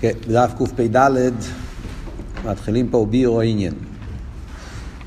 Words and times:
כן, 0.00 0.12
בדף 0.28 0.52
קפ"ד 0.58 1.32
מתחילים 2.44 2.88
פה 2.88 3.06
בירו 3.10 3.40
עניין. 3.40 3.74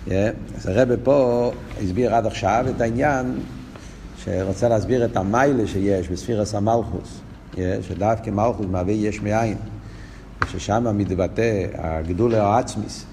אז 0.07 0.65
הרב 0.65 0.89
פה 1.03 1.51
הסביר 1.83 2.15
עד 2.15 2.25
עכשיו 2.25 2.65
את 2.75 2.81
העניין 2.81 3.39
שרוצה 4.17 4.69
להסביר 4.69 5.05
את 5.05 5.17
המיילה 5.17 5.67
שיש 5.67 6.09
בספירס 6.09 6.55
המלכוס, 6.55 7.19
שדווקא 7.81 8.29
מלכוס 8.29 8.65
מהווה 8.65 8.93
יש 8.93 9.21
מאין, 9.21 9.57
ששם 10.51 10.97
מתבטא 10.97 11.65
הגדול 11.73 12.35
העצמיס, 12.35 13.05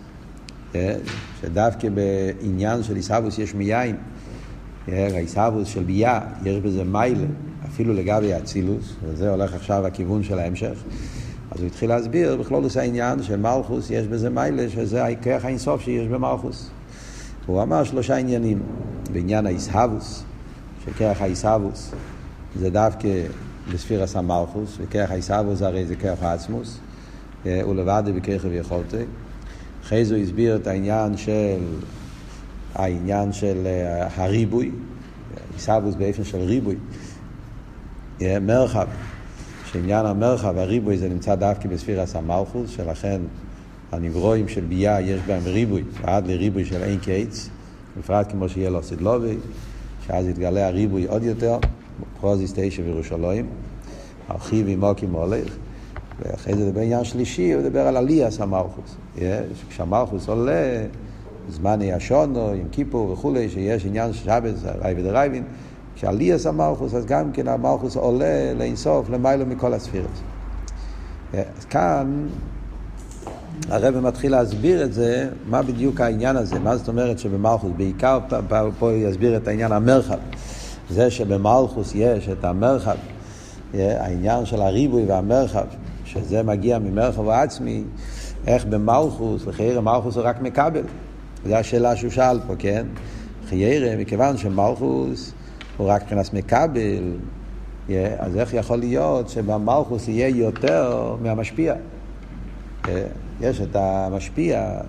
שדווקא 1.41 1.89
בעניין 1.89 2.83
של 2.83 2.97
עיסאוווס 2.97 3.39
יש 3.39 3.55
מיין, 3.55 3.97
העיסאוווס 4.89 5.69
של 5.69 5.83
ביה, 5.83 6.21
יש 6.45 6.57
בזה 6.57 6.85
מיילה, 6.85 7.27
אפילו 7.69 7.95
לגבי 7.95 8.37
אצילוס, 8.37 8.95
וזה 9.05 9.31
הולך 9.31 9.55
עכשיו 9.55 9.87
הכיוון 9.87 10.23
של 10.23 10.39
ההמשך. 10.39 10.83
אז 11.51 11.61
הוא 11.61 11.67
התחיל 11.67 11.89
להסביר 11.89 12.37
בכלול 12.37 12.65
עושה 12.65 12.81
העניין 12.81 13.23
שמלכוס 13.23 13.91
יש 13.91 14.07
בזה 14.07 14.31
מיילה, 14.31 14.71
שזה 14.71 15.07
הכרך 15.07 15.45
האינסוף 15.45 15.83
שיש 15.83 16.09
במלכוס. 16.09 16.71
הוא 17.47 17.63
אמר 17.63 17.85
שלושה 17.85 18.17
עניינים. 18.17 18.63
בעניין 19.13 19.47
האיסהבוס, 19.47 20.25
שכרך 20.85 21.23
האיסהבוס 21.23 21.93
זה 22.57 22.71
דווקא 22.71 23.09
בספירס 23.73 24.17
המלכוס, 24.17 24.77
וכרך 24.81 25.11
האיסהבוס 25.11 25.63
הרי 25.63 25.87
זה 25.87 25.97
כרך 25.97 26.23
העצמוס, 26.23 26.79
הוא 27.45 27.75
לבד 27.75 28.03
בכרך 28.17 28.45
ויכולתי. 28.51 28.97
אחרי 29.85 30.05
זה 30.05 30.15
הוא 30.15 30.23
הסביר 30.23 30.57
את 30.57 30.67
העניין 30.67 31.17
של 31.17 31.59
העניין 32.75 33.33
של 33.33 33.67
הריבוי, 34.17 34.71
איסהבוס 35.55 35.95
באופן 35.95 36.25
של 36.25 36.39
ריבוי, 36.39 36.77
מרחב. 38.21 38.87
שעניין 39.73 40.07
המרחב, 40.07 40.59
הריבוי, 40.59 40.99
זה 40.99 41.09
נמצא 41.09 41.35
דווקא 41.35 41.69
בספירס 41.69 42.17
המלכוס, 42.17 42.71
שלכן 42.71 43.21
הנברואים 43.93 44.49
של 44.49 44.65
ביה 44.65 45.01
יש 45.01 45.21
בהם 45.27 45.43
ריבוי, 45.45 45.83
ועד 46.03 46.27
לריבוי 46.27 46.65
של 46.65 46.83
אין 46.83 46.99
קיץ, 46.99 47.49
בפרט 47.99 48.33
כמו 48.33 48.49
שיהיה 48.49 48.71
לו 48.71 48.83
סדלובי, 48.83 49.37
שאז 50.07 50.27
יתגלה 50.27 50.67
הריבוי 50.67 51.07
עוד 51.07 51.23
יותר, 51.23 51.59
פרוזיס 52.21 52.53
תשע 52.57 52.83
וירושלים, 52.83 53.47
הרחיב 54.29 54.69
עמוקים 54.69 55.13
הולך, 55.13 55.55
ואחרי 56.19 56.55
זה 56.55 56.71
דבר 56.71 56.81
עניין 56.81 57.05
שלישי, 57.05 57.53
הוא 57.53 57.63
מדבר 57.63 57.87
על 57.87 57.97
עליאס 57.97 58.41
המלכוס. 58.41 58.97
כשהמלכוס 59.69 60.29
עולה, 60.29 60.85
זמני 61.49 61.93
השונו, 61.93 62.51
עם 62.51 62.69
כיפור 62.73 63.11
וכולי, 63.11 63.49
שיש 63.49 63.87
עניין 63.87 64.13
שבת, 64.13 64.55
רייבי 64.83 65.03
דרייבין, 65.03 65.45
כשעליאס 65.99 66.47
המלכוס, 66.47 66.95
אז 66.95 67.07
גם 67.07 67.33
כן 67.33 67.49
המלכוס 67.49 67.97
עולה 67.97 68.55
לאינסוף, 68.59 69.11
למיילו 69.11 69.47
מכל 69.47 69.75
הספירות. 69.75 70.11
אז 71.33 71.65
כאן 71.71 72.27
הרב 73.69 74.01
מתחיל 74.01 74.33
להסביר 74.33 74.85
את 74.85 74.93
זה, 74.93 75.29
מה 75.47 75.63
בדיוק 75.63 76.01
העניין 76.01 76.37
הזה, 76.37 76.59
מה 76.59 76.77
זאת 76.77 76.89
אומרת 76.89 77.19
שבמלכוס, 77.19 77.71
בעיקר 77.77 78.19
פה 78.79 78.93
יסביר 78.93 79.37
את 79.37 79.49
העניין 79.49 79.73
המרחב. 79.73 80.19
זה 80.91 81.11
שבמלכוס 81.11 81.93
יש 81.95 82.29
את 82.29 82.45
המרחב, 82.45 82.97
העניין 83.75 84.47
של 84.47 84.63
הריבוי 84.63 85.05
והמרחב, 85.05 85.67
שזה 86.05 86.43
מגיע 86.43 86.79
ממרחב 86.79 87.29
העצמי, 87.29 87.85
איך 88.47 88.65
במלכוס, 88.65 89.47
לחיירה 89.47 89.81
מלכוס 89.81 90.17
הוא 90.17 90.25
רק 90.25 90.43
מקבל. 90.43 90.83
זו 91.47 91.55
השאלה 91.55 91.97
שהוא 91.97 92.11
שאל 92.11 92.41
פה, 92.47 92.55
כן? 92.59 92.87
חיירה, 93.49 93.97
מכיוון 93.97 94.37
שמלכוס 94.37 95.33
הוא 95.79 95.89
רק 95.89 96.03
מבחינת 96.03 96.35
מקבל, 96.35 97.17
אז 98.19 98.37
איך 98.37 98.55
יכול 98.55 98.77
להיות 98.77 99.29
שבמלכוס 99.29 100.09
יהיה 100.09 100.29
יותר 100.29 101.17
מהמשפיע? 101.23 101.75
יש 103.41 103.61
את 103.61 103.77
המשפיע, 103.77 104.81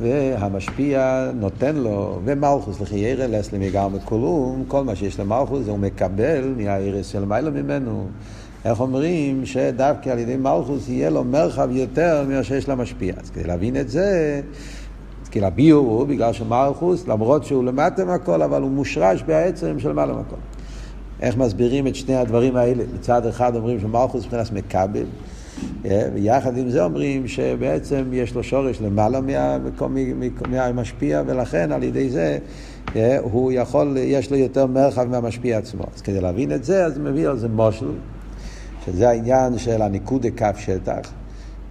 והמשפיע 0.00 1.30
נותן 1.34 1.76
לו, 1.76 2.20
ומלכוס 2.24 2.80
לכי 2.80 2.96
ירא 2.96 3.26
לסלם 3.26 3.62
יגרם 3.62 3.96
את 3.96 4.00
כלום, 4.04 4.64
כל 4.68 4.84
מה 4.84 4.96
שיש 4.96 5.20
למלכוס 5.20 5.68
הוא 5.68 5.78
מקבל 5.78 6.54
מהארץ 6.56 7.06
של 7.06 7.24
מיילו 7.24 7.52
ממנו. 7.52 8.06
איך 8.64 8.80
אומרים 8.80 9.46
שדווקא 9.46 10.10
על 10.10 10.18
ידי 10.18 10.36
מלכוס 10.36 10.88
יהיה 10.88 11.10
לו 11.10 11.24
מרחב 11.24 11.68
יותר 11.72 12.24
ממה 12.28 12.42
שיש 12.42 12.68
למשפיע. 12.68 13.14
אז 13.22 13.30
כדי 13.30 13.44
להבין 13.44 13.76
את 13.76 13.88
זה, 13.88 14.40
כי 15.30 15.44
הביור 15.44 15.86
הוא 15.86 16.06
בגלל 16.06 16.32
שמלכוס, 16.32 17.08
למרות 17.08 17.44
שהוא 17.44 17.64
למטה 17.64 18.04
מהכל, 18.04 18.42
אבל 18.42 18.62
הוא 18.62 18.70
מושרש 18.70 19.22
בעצם 19.22 19.78
של 19.78 19.92
מעלה 19.92 20.12
מהכל. 20.12 20.36
איך 21.20 21.36
מסבירים 21.36 21.86
את 21.86 21.94
שני 21.94 22.16
הדברים 22.16 22.56
האלה? 22.56 22.84
מצד 22.94 23.26
אחד 23.26 23.56
אומרים 23.56 23.80
שמלכוס 23.80 24.24
מבחינת 24.24 24.52
מקבל, 24.52 25.06
ויחד 26.14 26.58
עם 26.58 26.70
זה 26.70 26.84
אומרים 26.84 27.28
שבעצם 27.28 28.04
יש 28.12 28.34
לו 28.34 28.42
שורש 28.42 28.80
למעלה 28.80 29.20
מהמשפיע, 30.48 31.22
ולכן 31.26 31.72
על 31.72 31.82
ידי 31.82 32.10
זה 32.10 32.38
הוא 33.20 33.52
יכול, 33.52 33.96
יש 34.00 34.30
לו 34.30 34.36
יותר 34.36 34.66
מרחב 34.66 35.04
מהמשפיע 35.04 35.58
עצמו. 35.58 35.84
אז 35.96 36.02
כדי 36.02 36.20
להבין 36.20 36.52
את 36.52 36.64
זה, 36.64 36.84
אז 36.84 36.98
מביא 36.98 37.28
על 37.28 37.38
זה 37.38 37.48
מושל, 37.48 37.90
שזה 38.86 39.08
העניין 39.08 39.58
של 39.58 39.82
הניקודי 39.82 40.32
כף 40.32 40.56
שטח. 40.58 41.12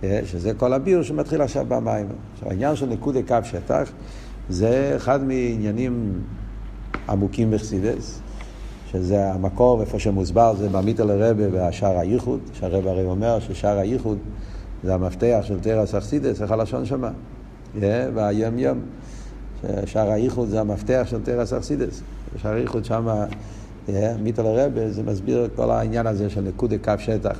שזה 0.03 0.53
כל 0.57 0.73
הביור 0.73 1.03
שמתחיל 1.03 1.41
עכשיו 1.41 1.65
במים. 1.67 2.07
עכשיו 2.33 2.49
העניין 2.49 2.75
של 2.75 2.85
ניקודי 2.85 3.23
כף 3.23 3.41
שטח 3.43 3.91
זה 4.49 4.93
אחד 4.95 5.23
מעניינים 5.23 6.21
עמוקים 7.09 7.51
בחסידס, 7.51 8.21
שזה 8.91 9.33
המקור 9.33 9.81
איפה 9.81 9.99
שמוסבר 9.99 10.55
זה 10.55 10.69
במיתר 10.69 11.05
לרבה 11.05 11.43
והשער 11.51 11.97
הייחוד, 11.97 12.39
שהרבה 12.53 12.91
הרי 12.91 13.05
אומר 13.05 13.39
ששער 13.39 13.77
הייחוד 13.77 14.17
זה 14.83 14.93
המפתח 14.93 15.39
של 15.41 15.59
תרס 15.59 15.95
אכסידס, 15.95 16.41
איך 16.41 16.51
הלשון 16.51 16.85
שמה, 16.85 17.11
והיום 18.13 18.59
יום, 18.59 18.79
שער 19.85 20.11
הייחוד 20.11 20.49
זה 20.49 20.59
המפתח 20.59 21.03
של 21.05 21.23
תרס 21.23 21.53
אכסידס, 21.53 22.01
שער 22.37 22.53
הייחוד 22.53 22.85
שמה, 22.85 23.25
מיתר 24.19 24.43
לרבה 24.43 24.89
זה 24.89 25.03
מסביר 25.03 25.45
את 25.45 25.51
כל 25.55 25.71
העניין 25.71 26.07
הזה 26.07 26.29
של 26.29 26.41
נקודי 26.41 26.79
כף 26.79 26.99
שטח. 26.99 27.39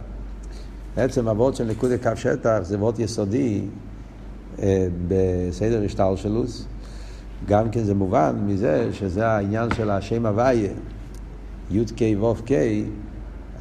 בעצם 0.98 1.28
הוורד 1.28 1.56
של 1.56 1.64
נקודי 1.64 2.00
כף 2.00 2.16
שטח 2.16 2.60
זה 2.62 2.78
וורד 2.78 3.00
יסודי 3.00 3.62
אה, 4.60 4.88
בסדר 5.08 5.84
השטלשלוס. 5.86 6.66
גם 7.46 7.70
כן 7.70 7.84
זה 7.84 7.94
מובן 7.94 8.36
מזה 8.46 8.90
שזה 8.92 9.28
העניין 9.28 9.70
של 9.76 9.90
השם 9.90 10.26
הוויה, 10.26 10.72
י"ק 11.72 12.22
ו"ק, 12.22 12.52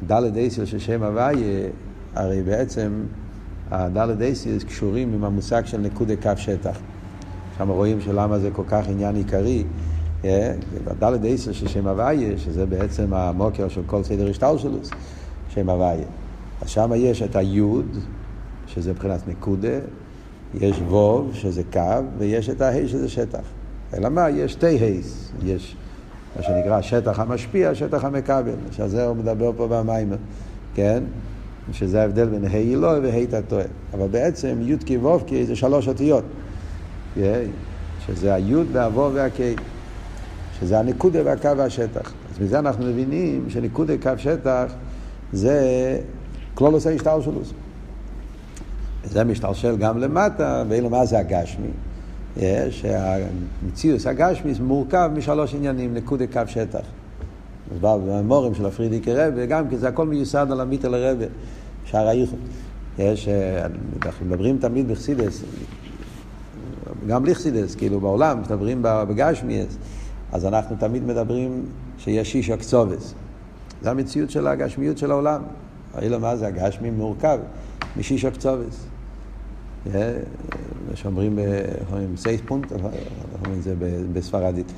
דלת 0.07 0.35
אייסל 0.35 0.65
של 0.65 0.79
שם 0.79 1.03
הוויה, 1.03 1.69
הרי 2.13 2.43
בעצם 2.43 3.03
הדלת 3.71 4.21
אייסל 4.21 4.59
קשורים 4.67 5.13
עם 5.13 5.23
המושג 5.23 5.65
של 5.65 5.77
נקודי 5.77 6.17
כף 6.17 6.37
שטח. 6.37 6.79
שם 7.57 7.69
רואים 7.69 8.01
שלמה 8.01 8.39
זה 8.39 8.49
כל 8.51 8.63
כך 8.67 8.87
עניין 8.87 9.15
עיקרי. 9.15 9.63
הדלת 10.87 11.23
אייסל 11.23 11.53
של 11.53 11.67
שם 11.67 11.87
הוויה, 11.87 12.37
שזה 12.37 12.65
בעצם 12.65 13.13
המוקר 13.13 13.67
של 13.67 13.81
כל 13.85 14.03
סדר 14.03 14.29
השטלשלוס, 14.29 14.89
שם 15.49 15.69
הוויה. 15.69 16.26
אז 16.61 16.69
שם 16.69 16.91
יש 16.95 17.21
את 17.21 17.35
היוד, 17.35 17.97
שזה 18.67 18.91
מבחינת 18.91 19.27
נקודה, 19.27 19.79
יש 20.53 20.81
ווב, 20.87 21.31
שזה 21.33 21.61
קו, 21.73 21.81
ויש 22.17 22.49
את 22.49 22.61
ההי, 22.61 22.87
שזה 22.87 23.09
שטח. 23.09 23.41
אלא 23.93 24.09
מה? 24.09 24.29
יש 24.29 24.51
שתי 24.51 24.65
הייס. 24.65 25.31
יש 25.43 25.75
מה 26.35 26.43
שנקרא 26.43 26.81
שטח 26.81 27.19
המשפיע, 27.19 27.75
שטח 27.75 28.03
המקבל. 28.03 28.55
שעל 28.71 28.89
זה 28.89 29.05
הוא 29.05 29.15
מדבר 29.15 29.51
פה 29.57 29.67
במים, 29.67 30.13
כן? 30.75 31.03
שזה 31.71 32.01
ההבדל 32.01 32.25
בין 32.25 32.45
ה' 32.45 32.55
אלוהי 32.55 32.99
וה' 32.99 33.41
תתוה. 33.41 33.63
אבל 33.93 34.07
בעצם 34.07 34.57
י' 34.61 34.77
כי 34.85 34.97
ו' 34.97 35.25
כי 35.27 35.45
זה 35.45 35.55
שלוש 35.55 35.87
אותיות. 35.87 36.23
שזה 38.05 38.33
היוד 38.33 38.67
והוו 38.71 39.13
והקי. 39.13 39.55
שזה 40.59 40.79
הנקודה 40.79 41.19
והקו 41.25 41.57
והשטח. 41.57 42.13
אז 42.33 42.41
מזה 42.41 42.59
אנחנו 42.59 42.85
מבינים 42.85 43.45
שנקודה 43.49 43.93
קו 43.97 44.11
שטח 44.17 44.73
זה 45.33 45.99
כלול 46.57 46.73
עושה 46.73 46.89
השתלשלוס. 46.89 47.53
זה 49.03 49.23
משתלשל 49.23 49.75
גם 49.77 49.97
למטה, 49.97 50.63
ואילו 50.69 50.89
מה 50.89 51.05
זה 51.05 51.19
הגשמי? 51.19 51.67
שהמציאוס 52.69 54.07
הגשמי 54.07 54.53
מורכב 54.61 55.11
משלוש 55.15 55.55
עניינים, 55.55 55.93
נקודי 55.93 56.27
קו 56.27 56.41
שטח. 56.47 56.79
מדובר 57.71 57.97
בממורים 57.97 58.55
של 58.55 58.65
הפרידיקי 58.65 59.13
רבי, 59.13 59.41
וגם 59.43 59.69
כי 59.69 59.77
זה 59.77 59.87
הכל 59.87 60.07
מיוסד 60.07 60.47
על 60.51 60.61
המיטל 60.61 60.93
הרבי, 60.93 61.25
שער 61.85 62.07
האיכות. 62.07 62.39
יש, 62.99 63.27
אנחנו 64.05 64.25
מדברים 64.25 64.57
תמיד 64.57 64.87
בחסידס, 64.87 65.43
גם 67.07 67.23
בלי 67.23 67.35
חסידס, 67.35 67.75
כאילו 67.75 67.99
בעולם, 67.99 68.41
מדברים 68.41 68.79
בגשמי, 68.81 69.65
אז 70.31 70.45
אנחנו 70.45 70.75
תמיד 70.79 71.03
מדברים 71.03 71.65
שיש 71.97 72.35
איש 72.35 72.49
הקצובס. 72.49 73.13
זה 73.81 73.91
המציאות 73.91 74.29
של 74.29 74.47
הגשמיות 74.47 74.97
של 74.97 75.11
העולם. 75.11 75.41
אלא 76.01 76.19
מה 76.19 76.35
זה 76.35 76.47
הגשמי 76.47 76.89
מורכב 76.89 77.39
משיש 77.97 78.25
הקצובס. 78.25 78.87
שאומרים, 80.93 81.39
סייס 82.15 82.41
פונט, 82.45 82.71
אומרים 82.71 83.59
את 83.59 83.63
זה 83.63 83.75
בספרדית, 84.13 84.71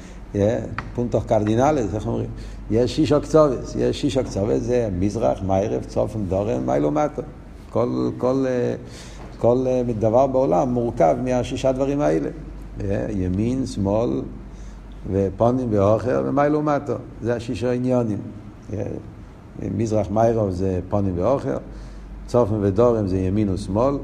פונטוך 0.96 1.26
קרדינלס, 1.26 1.96
איך 1.96 2.08
אומרים? 2.08 2.30
יש 2.72 2.96
שיש 2.96 3.12
הקצובס, 3.12 3.76
יש 3.76 4.02
שיש 4.02 4.18
הקצובס, 4.18 4.62
זה 4.62 4.90
מזרח, 5.00 5.42
מיירב, 5.42 5.84
צופן, 5.84 6.20
דורן, 6.28 6.66
מיילו 6.66 6.92
מטו. 6.92 7.22
כל, 7.70 8.10
כל, 8.18 8.46
כל 9.38 9.66
דבר 10.00 10.28
בעולם 10.28 10.70
מורכב 10.70 11.16
מהשישה 11.24 11.72
דברים 11.72 12.02
האלה. 12.02 12.30
ימין, 13.10 13.66
שמאל, 13.66 14.22
ופונים 15.12 15.68
ואוכל, 15.72 16.26
ומאי 16.26 16.50
לעומתו. 16.50 16.94
זה 17.22 17.36
השישה 17.36 17.72
עניונים. 17.72 18.18
מזרח 19.78 20.08
מיירוב 20.12 20.50
זה 20.50 20.80
פונים 20.90 21.14
ואוכל, 21.18 21.50
צופן 22.28 22.56
ודורם 22.62 23.08
זה 23.08 23.18
ימין 23.18 23.50
ושמאל, 23.50 23.98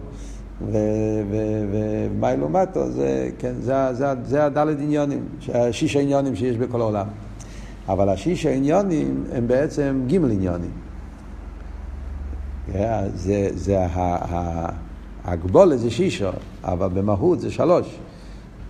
ומאי 0.61 2.37
לעומתו 2.37 2.91
זה, 2.91 3.29
כן, 3.39 3.53
זה, 3.59 3.93
זה, 3.93 4.05
זה 4.25 4.45
הדלת 4.45 4.77
עניונים, 4.79 5.25
השישה 5.53 5.99
עניונים 5.99 6.35
שיש 6.35 6.57
בכל 6.57 6.81
העולם. 6.81 7.07
אבל 7.87 8.09
השישה 8.09 8.51
עניונים 8.51 9.23
הם 9.33 9.47
בעצם 9.47 10.03
גימל 10.07 10.31
עניונים. 10.31 10.71
זה, 13.15 13.49
זה 13.53 13.85
הגבולת 15.25 15.79
זה 15.79 15.91
שישה, 15.91 16.31
אבל 16.63 16.87
במהות 16.93 17.39
זה 17.39 17.51
שלוש. 17.51 17.99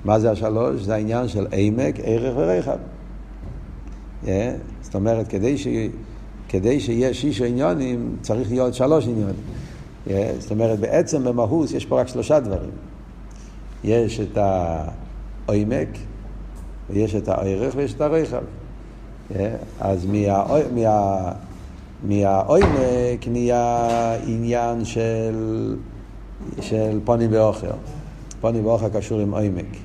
מה 0.06 0.20
זה 0.20 0.32
השלוש? 0.32 0.82
זה 0.82 0.94
העניין 0.94 1.28
של 1.28 1.48
עמק, 1.52 1.96
ערך 2.04 2.34
ורחב. 2.38 2.78
Yeah, 4.24 4.28
זאת 4.82 4.96
אומרת, 4.96 5.28
כדי, 5.28 5.58
ש... 5.58 5.68
כדי 6.56 6.80
שיהיה 6.80 7.14
שישה 7.14 7.46
עניונים, 7.46 8.16
צריך 8.22 8.52
להיות 8.52 8.74
שלוש 8.74 9.08
עניונים. 9.08 9.36
Yeah, 10.08 10.12
זאת 10.40 10.52
אומרת, 10.52 10.80
בעצם 10.80 11.24
במהות 11.24 11.72
יש 11.72 11.86
פה 11.86 12.02
רק 12.02 12.08
שלושה 12.08 12.40
דברים. 12.40 12.70
יש 13.84 14.20
את 14.20 14.38
העמק, 14.38 15.90
ויש 16.90 17.16
את 17.16 17.28
הערך 17.28 17.74
ויש 17.78 17.94
את 17.94 18.02
הרחב. 18.02 18.42
Yeah, 19.32 19.36
אז 19.80 20.06
מה... 20.06 20.46
מה... 20.76 21.32
מהעומק 22.04 23.28
נהיה 23.28 24.16
עניין 24.28 24.86
של, 24.86 25.76
של 26.62 27.00
פונים 27.04 27.30
ואוכל. 27.34 27.68
פונים 28.42 28.66
ואוכל 28.66 28.90
קשור 28.90 29.20
עם 29.20 29.34
עומק. 29.34 29.78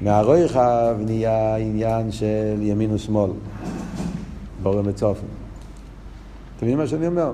מהרויחב 0.00 0.96
נהיה 0.98 1.56
עניין 1.56 2.12
של 2.12 2.56
ימין 2.60 2.94
ושמאל, 2.94 3.30
בורא 4.62 4.82
מצופן. 4.82 5.43
אתם 6.56 6.66
מבינים 6.66 6.78
מה 6.78 6.86
שאני 6.86 7.06
אומר? 7.06 7.32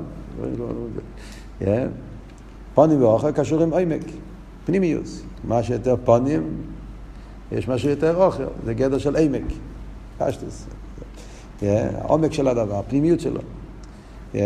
Yeah. 1.60 1.64
פונים 2.74 3.02
ואוכל 3.02 3.32
קשור 3.32 3.62
עם 3.62 3.70
עומק, 3.72 4.02
פנימיוס. 4.64 5.22
מה 5.44 5.62
שיותר 5.62 5.94
פונים, 6.04 6.42
יש 7.52 7.68
משהו 7.68 7.90
יותר 7.90 8.24
אוכל, 8.24 8.44
זה 8.64 8.74
גדר 8.74 8.98
של 8.98 9.16
עמק, 9.16 9.44
פשטוס. 10.18 10.66
Yeah. 11.60 11.64
העומק 11.98 12.32
של 12.32 12.48
הדבר, 12.48 12.78
הפנימיות 12.78 13.20
שלו. 13.20 13.40
Yeah. 14.34 14.36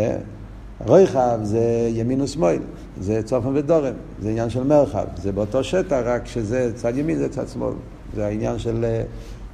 רויחב 0.87 1.39
זה 1.43 1.89
ימין 1.93 2.21
ושמאל, 2.21 2.59
זה 2.99 3.23
צופן 3.23 3.55
ודורם, 3.55 3.93
זה 4.21 4.29
עניין 4.29 4.49
של 4.49 4.63
מרחב, 4.63 5.05
זה 5.15 5.31
באותו 5.31 5.63
שטח, 5.63 5.99
רק 6.05 6.25
שזה 6.25 6.71
צד 6.75 6.97
ימין 6.97 7.17
זה 7.17 7.29
צד 7.29 7.47
שמאל. 7.47 7.73
זה 8.15 8.25
העניין 8.25 8.59
של, 8.59 8.85
אה, 8.85 9.03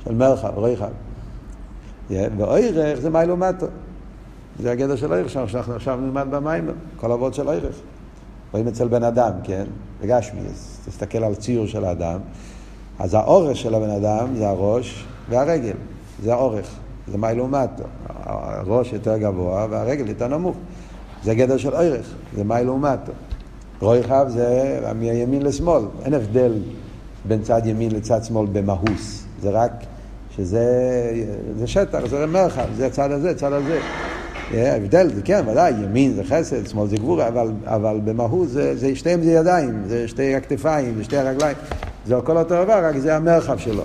של 0.03 0.15
מרחב, 0.15 0.59
ריחב. 0.59 0.89
ואוירך 2.09 2.99
זה 2.99 3.09
מיילו 3.09 3.37
מטו. 3.37 3.65
זה 4.61 4.71
הגדר 4.71 4.95
של 4.95 5.13
אוירך 5.13 5.29
שאנחנו 5.29 5.75
עכשיו 5.75 5.99
נלמד 6.01 6.27
במים, 6.29 6.69
כל 6.97 7.11
אבות 7.11 7.33
של 7.33 7.47
אוירך. 7.47 7.75
רואים 8.51 8.67
אצל 8.67 8.87
בן 8.87 9.03
אדם, 9.03 9.31
כן? 9.43 9.63
בגשמי, 10.01 10.39
אז 10.39 10.79
תסתכל 10.85 11.23
על 11.23 11.35
ציור 11.35 11.67
של 11.67 11.85
האדם. 11.85 12.19
אז 12.99 13.13
האורך 13.13 13.57
של 13.57 13.75
הבן 13.75 13.89
אדם 13.89 14.35
זה 14.35 14.49
הראש 14.49 15.05
והרגל, 15.29 15.73
זה 16.23 16.33
האורך, 16.33 16.75
זה 17.07 17.17
מיילו 17.17 17.47
מטו. 17.47 17.83
הראש 18.07 18.93
יותר 18.93 19.17
גבוה 19.17 19.67
והרגל 19.69 20.09
יותר 20.09 20.27
נמוך. 20.27 20.57
זה 21.23 21.35
גדר 21.35 21.57
של 21.57 21.75
אוירך, 21.75 22.13
זה 22.35 22.43
מיילו 22.43 22.77
מטו. 22.77 23.11
רויחב 23.81 24.25
זה 24.29 24.79
מימין 24.95 25.41
לשמאל, 25.41 25.83
אין 26.05 26.13
הבדל 26.13 26.53
בין 27.27 27.41
צד 27.41 27.61
ימין 27.65 27.91
לצד 27.91 28.23
שמאל 28.23 28.47
במהוס. 28.51 29.23
זה 29.41 29.49
רק 29.49 29.71
שזה 30.35 30.65
זה 31.57 31.67
שטח, 31.67 32.05
זה 32.05 32.25
מרחב, 32.25 32.67
זה 32.75 32.89
צד 32.89 33.11
הזה, 33.11 33.35
צד 33.35 33.53
הזה. 33.53 33.79
ההבדל 34.53 35.09
זה 35.13 35.21
כן, 35.21 35.43
ודאי, 35.47 35.73
ימין 35.83 36.13
זה 36.13 36.23
חסד, 36.23 36.67
שמאל 36.67 36.87
זה 36.87 36.95
גבורה, 36.97 37.27
אבל, 37.27 37.51
אבל 37.65 37.99
במהות 38.05 38.49
זה, 38.49 38.75
זה 38.75 38.95
שתיהם 38.95 39.23
זה 39.23 39.31
ידיים, 39.31 39.83
זה 39.87 40.07
שתי 40.07 40.35
הכתפיים, 40.35 40.95
זה 40.97 41.03
שתי 41.03 41.17
הרגליים. 41.17 41.57
זה 42.05 42.17
הכל 42.17 42.37
אותו 42.37 42.63
דבר, 42.63 42.85
רק 42.85 42.97
זה 42.97 43.15
המרחב 43.15 43.57
שלו. 43.57 43.83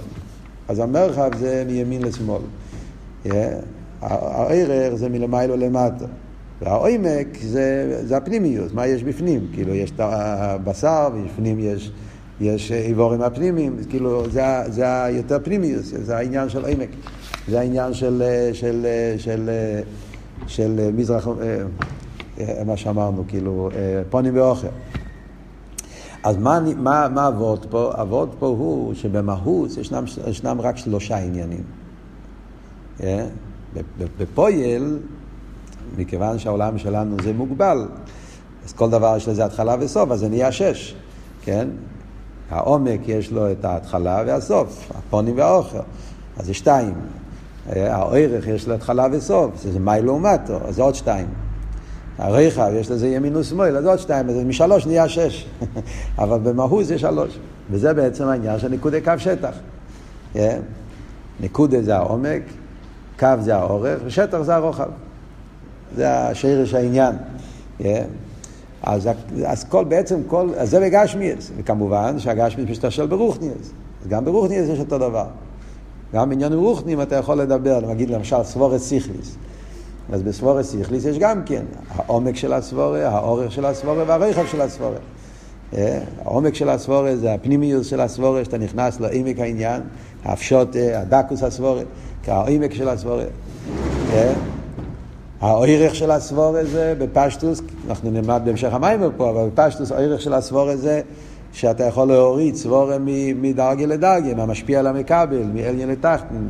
אז 0.68 0.78
המרחב 0.78 1.30
זה 1.38 1.64
מימין 1.66 2.02
לשמאל. 2.02 2.42
הערך 4.02 4.94
זה 4.94 5.08
מלמיילו 5.08 5.56
למטה. 5.56 6.04
והעומק 6.62 7.38
זה, 7.42 8.00
זה 8.04 8.16
הפנימיות, 8.16 8.74
מה 8.74 8.86
יש 8.86 9.02
בפנים. 9.02 9.46
כאילו, 9.52 9.74
יש 9.74 9.90
את 9.90 10.00
הבשר, 10.00 11.08
ובפנים 11.14 11.58
יש... 11.60 11.92
יש 12.40 12.72
איבורים 12.72 13.22
הפנימיים, 13.22 13.76
כאילו 13.90 14.30
זה, 14.30 14.42
זה 14.68 15.04
היותר 15.04 15.38
פנימיות, 15.42 15.84
זה 15.84 16.16
העניין 16.16 16.48
של 16.48 16.64
עמק, 16.64 16.88
זה 17.48 17.60
העניין 17.60 17.94
של, 17.94 18.22
של, 18.52 18.52
של, 18.52 18.86
של, 19.18 19.50
של 20.46 20.90
מזרח, 20.94 21.28
מה 22.66 22.76
שאמרנו, 22.76 23.24
כאילו 23.28 23.70
פונים 24.10 24.36
ואוכל. 24.36 24.66
אז 26.22 26.36
מה, 26.36 26.60
מה, 26.76 27.08
מה 27.08 27.26
עבוד 27.26 27.66
פה? 27.70 27.92
עבוד 27.94 28.34
פה 28.38 28.46
הוא 28.46 28.94
שבמהות 28.94 29.70
ישנם, 29.76 30.04
ישנם 30.26 30.60
רק 30.60 30.76
שלושה 30.76 31.18
עניינים. 31.18 31.62
בפועל, 34.18 34.98
מכיוון 35.96 36.38
שהעולם 36.38 36.78
שלנו 36.78 37.16
זה 37.22 37.32
מוגבל, 37.32 37.88
אז 38.64 38.72
כל 38.72 38.90
דבר 38.90 39.14
יש 39.16 39.28
לזה 39.28 39.44
התחלה 39.44 39.76
וסוף, 39.80 40.10
אז 40.10 40.18
זה 40.18 40.28
נהיה 40.28 40.52
שש, 40.52 40.94
כן? 41.42 41.68
העומק 42.50 43.00
יש 43.08 43.32
לו 43.32 43.52
את 43.52 43.64
ההתחלה 43.64 44.22
והסוף, 44.26 44.92
הפונים 44.98 45.38
והאוכל, 45.38 45.78
אז 46.36 46.46
זה 46.46 46.54
שתיים. 46.54 46.94
הערך 47.68 48.46
יש 48.46 48.68
לו 48.68 48.74
התחלה 48.74 49.06
וסוף, 49.12 49.50
זה 49.56 49.78
מי 49.78 50.02
לעומתו, 50.02 50.58
אז 50.68 50.78
עוד 50.78 50.94
שתיים. 50.94 51.26
הרחב 52.18 52.70
יש 52.74 52.90
לזה 52.90 53.08
ימין 53.08 53.36
ושמאל, 53.36 53.76
אז 53.76 53.86
עוד 53.86 53.98
שתיים, 53.98 54.28
אז 54.28 54.36
משלוש 54.36 54.86
נהיה 54.86 55.08
שש. 55.08 55.46
אבל 56.18 56.38
במהות 56.38 56.84
זה 56.84 56.98
שלוש. 56.98 57.38
וזה 57.70 57.94
בעצם 57.94 58.28
העניין 58.28 58.58
של 58.58 58.68
ניקודי 58.68 59.00
קו 59.00 59.12
שטח. 59.18 59.54
Yeah. 60.34 60.38
ניקודה 61.40 61.82
זה 61.82 61.96
העומק, 61.96 62.42
קו 63.18 63.28
זה 63.40 63.56
האורך, 63.56 64.00
ושטח 64.04 64.42
זה 64.42 64.54
הרוחב. 64.54 64.88
זה 65.96 66.18
השרש 66.18 66.74
העניין. 66.74 67.14
Yeah. 67.80 67.84
אז, 68.82 69.08
אז 69.46 69.64
כל, 69.64 69.84
בעצם 69.84 70.20
כל, 70.26 70.48
אז 70.56 70.70
זה 70.70 70.80
בגשמיאס, 70.80 71.50
וכמובן 71.56 72.18
שהגשמיאס 72.18 72.70
משתשל 72.70 73.06
ברוכניאס, 73.06 73.72
אז 74.02 74.08
גם 74.08 74.24
ברוכניאס 74.24 74.68
יש 74.68 74.78
אותו 74.78 74.98
דבר. 74.98 75.26
גם 76.16 76.28
בעניין 76.28 76.52
רוחנים 76.52 77.02
אתה 77.02 77.16
יכול 77.16 77.40
לדבר, 77.40 77.80
נגיד 77.80 78.10
למשל 78.10 78.42
סבורת 78.42 78.80
סיכליס. 78.80 79.36
אז 80.12 80.22
בסבורת 80.22 80.64
סיכליס 80.64 81.04
יש 81.04 81.18
גם 81.18 81.42
כן 81.46 81.62
העומק 81.94 82.36
של 82.36 82.52
הסבורה, 82.52 83.08
האורך 83.08 83.52
של 83.52 83.64
הסבורה 83.64 84.04
והרחב 84.06 84.46
של 84.46 84.60
הסבורה. 84.60 84.96
אה, 85.74 86.00
העומק 86.24 86.54
של 86.54 86.68
הסבורה 86.68 87.16
זה 87.16 87.34
הפנימיוס 87.34 87.86
של 87.86 88.00
הסבורה, 88.00 88.44
שאתה 88.44 88.58
נכנס 88.58 89.00
לעמק 89.00 89.38
העניין, 89.38 89.82
הפשוט, 90.24 90.76
הדקוס 90.94 91.42
הסבורה, 91.42 91.82
כעומק 92.22 92.74
של 92.74 92.88
הסבורה. 92.88 93.24
אה, 94.12 94.32
הערך 95.40 95.94
של 95.94 96.10
הסבור 96.10 96.56
הזה 96.56 96.94
בפשטוס, 96.98 97.62
אנחנו 97.88 98.10
נלמד 98.10 98.42
בהמשך 98.44 98.72
המים 98.72 99.00
פה, 99.16 99.30
אבל 99.30 99.48
בפשטוס 99.48 99.92
הערך 99.92 100.20
של 100.20 100.32
הסבור 100.32 100.68
הזה 100.68 101.00
שאתה 101.56 101.84
יכול 101.84 102.08
להוריד 102.08 102.54
סבור 102.54 102.90
מדרגה 103.36 103.86
לדרגה, 103.86 104.34
מהמשפיע 104.34 104.82
למכבל, 104.82 105.42
מאליין 105.54 105.88
לתחתן, 105.88 106.48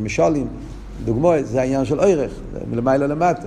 משולים, 0.00 0.46
דוגמאות, 1.04 1.46
זה 1.46 1.60
העניין 1.60 1.84
של 1.84 2.00
ערך, 2.00 2.32
מלמעלה 2.70 3.06
למטה. 3.06 3.46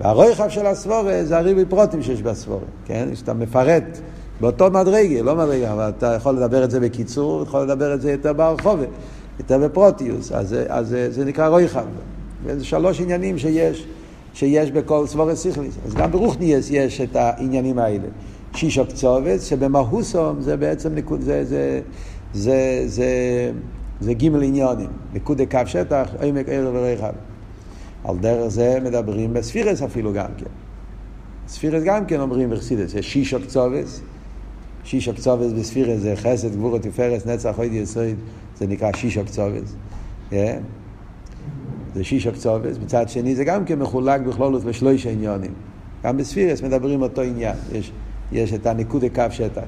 והרויחב 0.00 0.48
של 0.48 0.66
הסבור 0.66 1.02
זה 1.24 1.38
הריבי 1.38 1.64
פרוטים 1.64 2.02
שיש 2.02 2.22
בסבור, 2.22 2.60
כן? 2.86 3.08
שאתה 3.14 3.34
מפרט 3.34 3.98
באותו 4.40 4.70
מדרגה, 4.70 5.22
לא 5.22 5.36
מדרגה, 5.36 5.72
אבל 5.72 5.88
אתה 5.88 6.06
יכול 6.06 6.34
לדבר 6.34 6.64
את 6.64 6.70
זה 6.70 6.80
בקיצור, 6.80 7.42
יכול 7.42 7.62
לדבר 7.62 7.94
את 7.94 8.00
זה 8.00 8.12
יותר 8.12 8.32
ברחובה, 8.32 8.84
יותר 9.38 9.58
בפרוטיוס, 9.58 10.32
אז, 10.32 10.56
אז 10.68 10.96
זה, 11.08 11.24
נקרא 11.24 11.48
רויחב. 11.48 11.84
וזה 12.44 12.64
שלוש 12.64 13.00
עניינים 13.00 13.38
שיש. 13.38 13.86
שיש 14.34 14.70
בכל 14.70 15.06
סבורת 15.06 15.36
סיכליס. 15.36 15.74
אז 15.86 15.94
גם 15.94 16.10
ברוכניאס 16.10 16.70
יש 16.70 17.00
את 17.00 17.16
העניינים 17.16 17.78
האלה. 17.78 18.08
שישו 18.54 18.86
קצובץ, 18.86 19.48
שבמהוסום 19.48 20.40
זה 20.40 20.56
בעצם 20.56 20.94
נקוד, 20.94 21.20
זה, 21.20 21.44
זה, 21.44 21.80
זה, 22.34 22.82
זה, 22.86 23.06
זה 24.00 24.14
גימל 24.14 24.42
עניונים. 24.42 24.90
נקודי 25.14 25.46
קו 25.46 25.58
שטח, 25.66 26.08
עמק 26.22 26.48
ערב 26.48 26.74
ורחב. 26.74 27.12
על 28.04 28.16
דרך 28.18 28.48
זה 28.48 28.78
מדברים 28.84 29.32
בספירס 29.32 29.82
אפילו 29.82 30.12
גם 30.12 30.28
כן. 30.36 30.46
ספירס 31.48 31.82
גם 31.82 32.06
כן 32.06 32.20
אומרים 32.20 32.50
בחסידס, 32.50 32.94
יש 32.94 33.12
שישו 33.12 33.40
קצובץ, 33.40 34.00
שישו 34.84 35.14
קצובץ 35.14 35.52
בספירס 35.52 36.00
זה 36.00 36.14
חסד, 36.16 36.52
גבורת, 36.52 36.82
תפארס, 36.82 37.26
נצח, 37.26 37.58
אוידי 37.58 37.76
יסויד, 37.76 38.16
זה 38.58 38.66
נקרא 38.66 38.90
שישו 38.96 39.24
קצובץ. 39.24 39.74
Yeah. 40.30 40.34
זה 41.94 42.04
שישה 42.04 42.32
קצובס, 42.32 42.76
מצד 42.84 43.08
שני 43.08 43.34
זה 43.34 43.44
גם 43.44 43.64
כן 43.64 43.78
מחולק 43.78 44.20
בכלולות 44.20 44.64
לשלושה 44.64 45.10
עניונים. 45.10 45.50
גם 46.04 46.16
בספירס 46.16 46.62
מדברים 46.62 47.02
אותו 47.02 47.22
עניין. 47.22 47.56
יש, 47.72 47.92
יש 48.32 48.52
את 48.52 48.66
הניקוד 48.66 49.04
קו 49.14 49.22
שטח. 49.30 49.62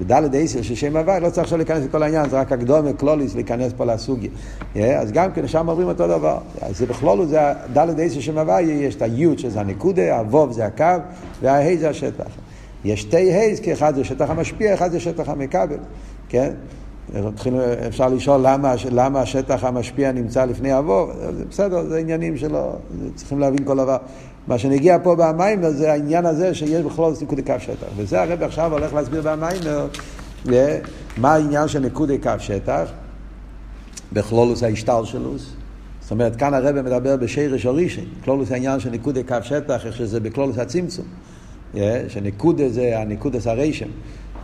בדלת 0.00 0.30
עשר 0.34 0.62
של 0.62 0.74
שם 0.74 0.96
הוואי, 0.96 1.20
לא 1.20 1.30
צריך 1.30 1.44
עכשיו 1.44 1.58
להיכנס 1.58 1.84
לכל 1.84 2.02
העניין, 2.02 2.28
זה 2.28 2.40
רק 2.40 2.52
הקדומה, 2.52 2.92
קלוליס, 2.92 3.34
להיכנס 3.34 3.72
פה 3.76 3.84
לסוגיה. 3.84 4.30
אז 4.74 5.12
גם 5.12 5.32
כן, 5.32 5.48
שם 5.48 5.68
אומרים 5.68 5.88
אותו 5.88 6.08
דבר. 6.08 6.38
אז 6.62 6.82
בכלול, 6.82 7.26
זה 7.26 7.40
דלת 7.72 7.96
עשר 7.98 8.20
שם 8.20 8.38
הוואי, 8.38 8.62
יש 8.62 8.94
את 8.94 9.02
היוד 9.02 9.38
שזה 9.38 9.60
הנקודה, 9.60 10.18
הווב 10.18 10.52
זה 10.52 10.66
הקו, 10.66 10.84
וההי 11.42 11.78
זה 11.78 11.88
השטח. 11.88 12.30
יש 12.84 13.00
שתי 13.00 13.16
הייז, 13.16 13.60
כי 13.60 13.72
אחד 13.72 13.94
זה 13.94 14.04
שטח 14.04 14.30
המשפיע, 14.30 14.74
אחד 14.74 14.90
זה 14.90 15.00
שטח 15.00 15.28
המכבל, 15.28 15.78
כן? 16.28 16.50
אפשר 17.88 18.08
לשאול 18.08 18.40
למה, 18.44 18.74
למה 18.90 19.20
השטח 19.20 19.64
המשפיע 19.64 20.12
נמצא 20.12 20.44
לפני 20.44 20.72
הווב, 20.72 21.10
בסדר, 21.50 21.84
זה 21.84 21.98
עניינים 21.98 22.36
שלא, 22.36 22.72
צריכים 23.14 23.40
להבין 23.40 23.64
כל 23.64 23.76
דבר. 23.76 23.96
מה 24.46 24.58
שנגיע 24.58 24.98
פה 25.02 25.14
במיימר 25.18 25.70
זה 25.70 25.92
העניין 25.92 26.26
הזה 26.26 26.54
שיש 26.54 26.84
בכל 26.84 27.12
זאת 27.12 27.22
נקודי 27.22 27.42
קו 27.42 27.54
שטח. 27.58 27.86
וזה 27.96 28.22
הרב 28.22 28.42
עכשיו 28.42 28.72
הולך 28.72 28.94
להסביר 28.94 29.22
במיימר 29.24 29.86
מה 31.16 31.34
העניין 31.34 31.68
של 31.68 31.78
נקודי 31.78 32.18
קו 32.18 32.30
שטח, 32.38 32.84
בכלולוס 34.12 34.62
ההשתלשלוס. 34.62 35.52
זאת 36.00 36.10
אומרת, 36.10 36.36
כאן 36.36 36.54
הרב 36.54 36.80
מדבר 36.80 37.16
בשרש 37.16 37.66
הראשון, 37.66 38.04
כלולוס 38.24 38.52
העניין 38.52 38.80
של 38.80 38.90
נקודי 38.90 39.22
קו 39.22 39.36
שטח, 39.42 39.86
איך 39.86 39.96
שזה 39.96 40.20
בכלולוס 40.20 40.58
הצמצום. 40.58 41.04
שנקודה 42.08 42.68
זה 42.68 42.98
הנקודס 42.98 43.46
הרשם, 43.46 43.88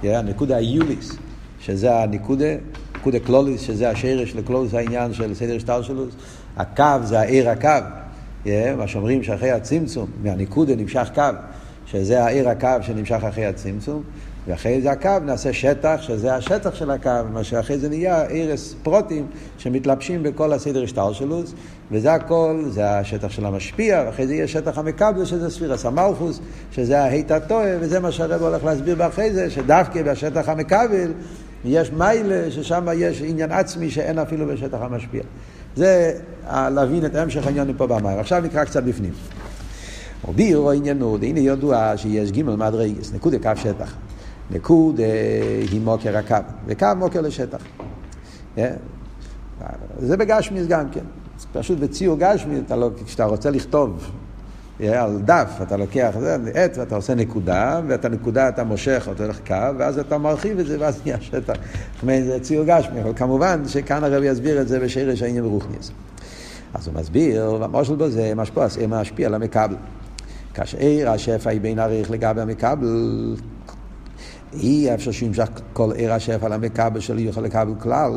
הנקודה 0.02 0.56
היוליס, 0.56 1.16
שזה 1.60 2.02
הנקודה, 2.02 2.54
נקודה 2.96 3.18
קלוליס, 3.18 3.60
שזה 3.60 3.90
השרש 3.90 4.34
לקלוליס 4.34 4.74
העניין 4.74 5.14
של 5.14 5.34
סדר 5.34 5.56
השתלשלוס. 5.56 6.14
הקו 6.56 6.84
זה 7.02 7.20
העיר 7.20 7.50
הקו. 7.50 8.01
מה 8.46 8.86
שאומרים 8.86 9.22
שאחרי 9.22 9.50
הצמצום, 9.50 10.06
מהניקודה 10.22 10.74
נמשך 10.76 11.08
קו, 11.14 11.22
שזה 11.86 12.24
העיר 12.24 12.48
הקו 12.48 12.68
שנמשך 12.80 13.24
אחרי 13.28 13.46
הצמצום, 13.46 14.02
ואחרי 14.46 14.82
זה 14.82 14.90
הקו 14.90 15.18
נעשה 15.24 15.52
שטח, 15.52 15.96
שזה 16.00 16.34
השטח 16.34 16.74
של 16.74 16.90
הקו, 16.90 17.10
מה 17.32 17.44
שאחרי 17.44 17.78
זה 17.78 17.88
נהיה 17.88 18.22
ערש 18.22 18.74
פרוטים 18.82 19.26
שמתלבשים 19.58 20.22
בכל 20.22 20.52
הסדר 20.52 20.82
השטלשלוס, 20.82 21.54
וזה 21.90 22.12
הכל, 22.12 22.64
זה 22.68 22.90
השטח 22.98 23.30
של 23.30 23.46
המשפיע, 23.46 24.02
ואחרי 24.06 24.26
זה 24.26 24.34
יהיה 24.34 24.48
שטח 24.48 24.78
המקבל, 24.78 25.24
שזה 25.24 25.50
ספירס 25.50 25.86
המלכוס, 25.86 26.40
שזה 26.72 27.00
ההיט 27.00 27.30
הטועה, 27.30 27.70
וזה 27.80 28.00
מה 28.00 28.12
שהרב 28.12 28.42
הולך 28.42 28.64
להסביר 28.64 28.94
באחרי 28.94 29.32
זה, 29.32 29.50
שדווקא 29.50 30.02
בשטח 30.02 30.48
המקבל 30.48 31.12
יש 31.64 31.92
מיילה, 31.92 32.50
ששם 32.50 32.86
יש 32.96 33.22
עניין 33.22 33.52
עצמי 33.52 33.90
שאין 33.90 34.18
אפילו 34.18 34.46
בשטח 34.46 34.78
המשפיע. 34.80 35.22
זה 35.76 36.20
להבין 36.46 37.06
את 37.06 37.14
המשך 37.14 37.46
העניין 37.46 37.72
פה 37.76 37.86
במים. 37.86 38.18
עכשיו 38.18 38.42
נקרא 38.44 38.64
קצת 38.64 38.82
בפנים. 38.82 39.12
ובירו 40.28 40.70
עניינו, 40.70 41.18
הנה 41.22 41.40
ידוע 41.40 41.96
שיש 41.96 42.32
ג' 42.32 42.42
מדרגס, 42.42 43.12
נקודה 43.12 43.38
קו 43.38 43.50
שטח. 43.56 43.94
נקוד 44.50 45.00
היא 45.70 45.80
מוקר 45.80 46.16
הקו, 46.16 46.36
וקו 46.66 46.86
מוקר 46.96 47.20
לשטח. 47.20 47.62
אה? 48.58 48.70
זה 49.98 50.16
בגשמיס 50.16 50.66
גם 50.66 50.90
כן. 50.90 51.04
פשוט 51.52 51.78
בציור 51.78 52.16
גשמי, 52.18 52.60
לא, 52.70 52.90
כשאתה 53.06 53.24
רוצה 53.24 53.50
לכתוב 53.50 54.10
על 54.88 55.18
דף, 55.24 55.50
אתה 55.62 55.76
לוקח 55.76 56.10
עט 56.54 56.78
ואתה 56.78 56.96
עושה 56.96 57.14
נקודה, 57.14 57.80
ואת 57.88 58.04
הנקודה 58.04 58.48
אתה 58.48 58.64
מושך, 58.64 59.08
אתה 59.12 59.24
הולך 59.24 59.40
קו, 59.46 59.78
ואז 59.78 59.98
אתה 59.98 60.18
מרחיב 60.18 60.58
את 60.58 60.66
זה, 60.66 60.76
ואז 60.80 61.00
נהיה 61.04 61.20
שטח. 61.20 61.54
זה 62.02 62.38
ציור 62.40 62.64
גשמי, 62.66 63.02
אבל 63.02 63.12
כמובן 63.16 63.62
שכאן 63.68 64.04
הרב 64.04 64.22
יסביר 64.22 64.60
את 64.60 64.68
זה 64.68 64.80
בשרש 64.80 65.22
העניין 65.22 65.44
ברוכניס. 65.44 65.90
אז 66.74 66.86
הוא 66.86 66.94
מסביר, 66.94 67.56
והמושל 67.60 67.94
בו 67.94 68.08
זה 68.08 68.32
משפיע, 68.36 68.66
משפיע 68.88 69.26
על 69.26 69.34
המקבל. 69.34 69.76
כאשר 70.54 70.78
השפע 71.06 71.50
היא 71.50 71.60
בין 71.60 71.78
עריך 71.78 72.10
לגבי 72.10 72.40
המקבל, 72.40 73.34
אי 74.52 74.94
אפשר 74.94 75.10
שימשך 75.10 75.48
כל 75.72 75.92
עיר 75.92 76.12
השפע 76.12 76.46
על 76.46 76.52
המקבל 76.52 77.00
שלו 77.00 77.20
יוכל 77.20 77.40
לקבל 77.40 77.74
כלל. 77.78 78.12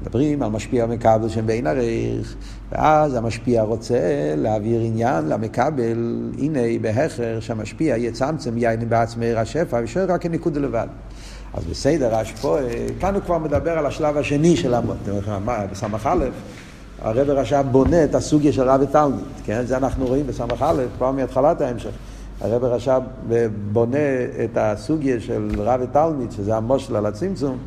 מדברים 0.00 0.42
על 0.42 0.50
משפיע 0.50 0.86
מקבל 0.86 1.28
שהם 1.28 1.46
בין 1.46 1.66
עריך, 1.66 2.36
ואז 2.72 3.14
המשפיע 3.14 3.62
רוצה 3.62 3.98
להעביר 4.36 4.80
עניין 4.80 5.28
למקבל, 5.28 6.30
הנה 6.38 6.60
בהכר 6.80 7.40
שהמשפיע 7.40 7.96
יצמצם 7.96 8.58
יין 8.58 8.88
בעצמי 8.88 9.32
השפע, 9.32 9.80
ושואל 9.84 10.12
רק 10.12 10.22
כניקוד 10.22 10.56
לבד. 10.56 10.86
אז 11.54 11.64
בסדר, 11.64 12.14
השפוע, 12.14 12.60
כאן 13.00 13.14
הוא 13.14 13.22
כבר 13.22 13.38
מדבר 13.38 13.78
על 13.78 13.86
השלב 13.86 14.16
השני 14.16 14.56
של 14.56 14.74
בסמ"ך 15.72 16.06
א', 16.06 16.24
הרב 17.02 17.30
רש"ב 17.30 17.64
בונה 17.70 18.04
את 18.04 18.14
הסוגיה 18.14 18.52
של 18.52 18.62
רב 18.62 18.80
ותלמיד, 18.82 19.24
כן? 19.44 19.62
זה 19.66 19.76
אנחנו 19.76 20.06
רואים 20.06 20.26
בסמ"ך 20.26 20.62
א', 20.62 20.82
כבר 20.96 21.10
מהתחלת 21.10 21.60
ההמשך. 21.60 21.90
הרב 22.40 22.64
רש"ב 22.64 23.00
בונה 23.72 23.98
את 24.44 24.56
הסוגיה 24.56 25.20
של 25.20 25.50
רב 25.58 25.80
ותלמיד, 25.82 26.32
שזה 26.32 26.56
המושל 26.56 26.96
על 26.96 27.06
הצמצום, 27.06 27.58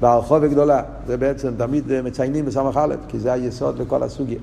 והרחוב 0.00 0.44
הגדולה. 0.44 0.82
זה 1.06 1.16
בעצם 1.16 1.54
תמיד 1.58 2.02
מציינים 2.02 2.44
בסמ"ך 2.44 2.80
כי 3.08 3.18
זה 3.18 3.32
היסוד 3.32 3.78
לכל 3.78 4.02
הסוגיה. 4.02 4.38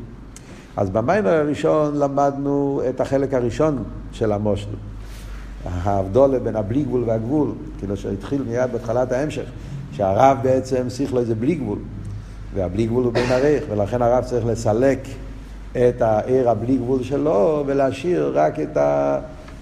אז 0.78 0.90
במיימר 0.90 1.34
הראשון 1.34 1.98
למדנו 1.98 2.82
את 2.90 3.02
החלק 3.02 3.34
הראשון 3.34 3.84
של 4.12 4.32
המושל. 4.32 4.70
ההבדולה 5.66 6.40
בין 6.40 6.56
הבלי 6.56 6.84
גבול 6.84 7.04
והגבול, 7.08 7.52
כאילו 7.80 7.98
שהתחיל 7.98 8.44
מיד 8.48 8.72
בהתחלת 8.72 9.12
ההמשך, 9.12 9.46
שהרב 9.92 10.38
בעצם 10.44 10.88
לו 11.14 11.26
זה 11.26 11.36
בלי 11.36 11.56
גבול. 11.56 11.80
והבלי 12.54 12.86
גבול 12.86 13.04
הוא 13.04 13.14
בין 13.14 13.32
ערך, 13.32 13.64
ולכן 13.70 14.02
הרב 14.02 14.24
צריך 14.24 14.46
לסלק 14.46 15.00
את 15.72 16.02
העיר 16.02 16.50
הבלי 16.50 16.78
גבול 16.78 17.04
שלו 17.04 17.64
ולהשאיר 17.66 18.32
רק 18.36 18.60
את 18.60 18.78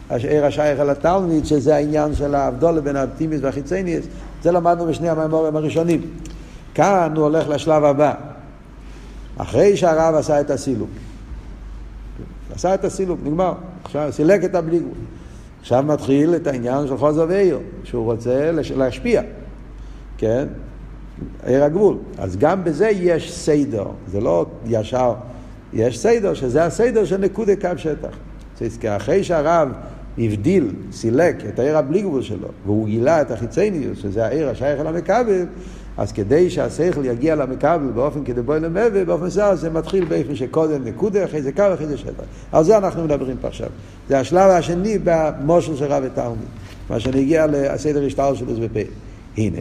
העיר 0.10 0.46
השייך 0.46 0.80
אל 0.80 0.90
התלמיד, 0.90 1.46
שזה 1.46 1.76
העניין 1.76 2.16
של 2.16 2.36
ההבדולה 2.36 2.82
בין 2.82 2.96
האופטימיס 2.96 3.40
והחיצניאס. 3.44 4.06
זה 4.44 4.52
למדנו 4.52 4.86
בשני 4.86 5.10
המאמורים 5.10 5.56
הראשונים. 5.56 6.02
כאן 6.74 7.14
הוא 7.16 7.24
הולך 7.24 7.50
לשלב 7.50 7.84
הבא. 7.84 8.14
אחרי 9.38 9.78
שהרב 9.78 10.16
עשה 10.16 10.42
את 10.42 10.50
הסילוק. 10.50 10.90
עשה 12.56 12.74
את 12.74 12.86
הסילוק, 12.86 13.20
נגמר. 13.24 13.54
עכשיו 13.84 14.12
סילק 14.12 14.44
את 14.44 14.56
הבלי 14.56 14.80
גבול. 14.80 14.92
עכשיו 15.62 15.84
מתחיל 15.84 16.36
את 16.36 16.48
העניין 16.48 16.88
של 16.88 16.98
חוזר 16.98 17.26
ואיר, 17.30 17.60
שהוא 17.84 18.06
רוצה 18.06 18.52
להשפיע. 18.76 19.22
כן? 20.18 20.48
עיר 21.46 21.64
הגבול. 21.64 21.98
אז 22.18 22.38
גם 22.38 22.64
בזה 22.64 22.90
יש 22.90 23.34
סיידר, 23.34 23.86
זה 24.08 24.22
לא 24.22 24.46
ישר, 24.66 25.14
יש 25.74 26.00
סיידר, 26.00 26.34
שזה 26.34 26.66
הסיידר 26.66 27.06
של 27.06 27.18
נקודי 27.18 27.56
קו 27.56 27.70
שטח. 27.78 28.16
אחרי 28.88 29.24
שהרב 29.24 29.70
הבדיל, 30.18 30.72
סילק 30.92 31.36
את 31.50 31.60
העיר 31.60 31.78
הבלי 31.78 32.02
גבול 32.02 32.22
שלו, 32.22 32.48
והוא 32.66 32.86
גילה 32.86 33.22
את 33.22 33.32
החיצניוס, 33.32 34.00
שזה 34.00 34.26
העיר 34.26 34.50
השייך 34.50 34.80
אל 34.80 34.88
המכבל, 34.88 35.46
אז 35.98 36.12
כדי 36.12 36.50
שהשכל 36.50 37.06
יגיע 37.06 37.36
למכבל 37.36 37.92
באופן 37.96 38.24
כדי 38.24 38.42
בואי 38.42 38.60
למבה, 38.60 39.06
באופן 39.06 39.30
זה, 39.30 39.56
זה 39.56 39.70
מתחיל 39.70 40.06
באופן 40.06 40.36
שקודם 40.36 40.84
נקודה, 40.86 41.26
אחרי 41.26 41.42
זה 41.42 41.52
קו, 41.52 41.64
אחרי 41.74 41.88
זה 41.88 41.98
שטח. 41.98 42.24
על 42.52 42.64
זה 42.64 42.78
אנחנו 42.78 43.04
מדברים 43.04 43.38
פה 43.42 43.48
עכשיו. 43.48 43.70
זה 44.10 44.20
השלב 44.20 44.50
השני 44.50 44.98
במושל 45.04 45.76
של 45.76 45.86
רב 45.86 46.04
ותלמיד. 46.06 46.38
מה 46.90 47.00
שנגיע 47.00 47.48
לסדר 47.48 48.06
השטר 48.06 48.34
שלו 48.34 48.56
זה 48.56 48.62
בפה. 48.62 48.80
הנה. 49.38 49.60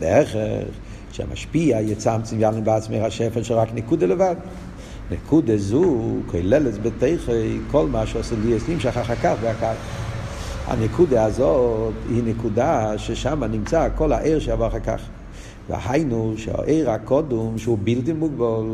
להכרח 0.00 0.68
שהמשפיע 1.12 1.80
יצמצם 1.80 2.40
יעלם 2.40 2.64
בעצמך 2.64 3.02
השפל 3.02 3.42
שרק 3.42 3.68
נקודה 3.74 4.06
לבד. 4.06 4.34
נקודה 5.10 5.56
זו 5.56 6.14
כוללת 6.26 6.82
בתכי 6.82 7.16
כל 7.70 7.86
מה 7.86 8.06
שעושה 8.06 8.36
לי 8.36 8.58
נמשך 8.68 8.96
אחר 8.96 9.14
כך 9.14 9.34
והקו. 9.40 9.66
הנקודה 10.66 11.24
הזאת 11.24 11.94
היא 12.08 12.22
נקודה 12.24 12.98
ששם 12.98 13.44
נמצא 13.44 13.88
כל 13.94 14.12
העיר 14.12 14.38
שעבר 14.38 14.66
אחר 14.66 14.80
כך. 14.80 15.00
והיינו 15.68 16.34
שהעיר 16.36 16.90
הקודום 16.90 17.58
שהוא 17.58 17.78
בלתי 17.84 18.12
מוגבל, 18.12 18.66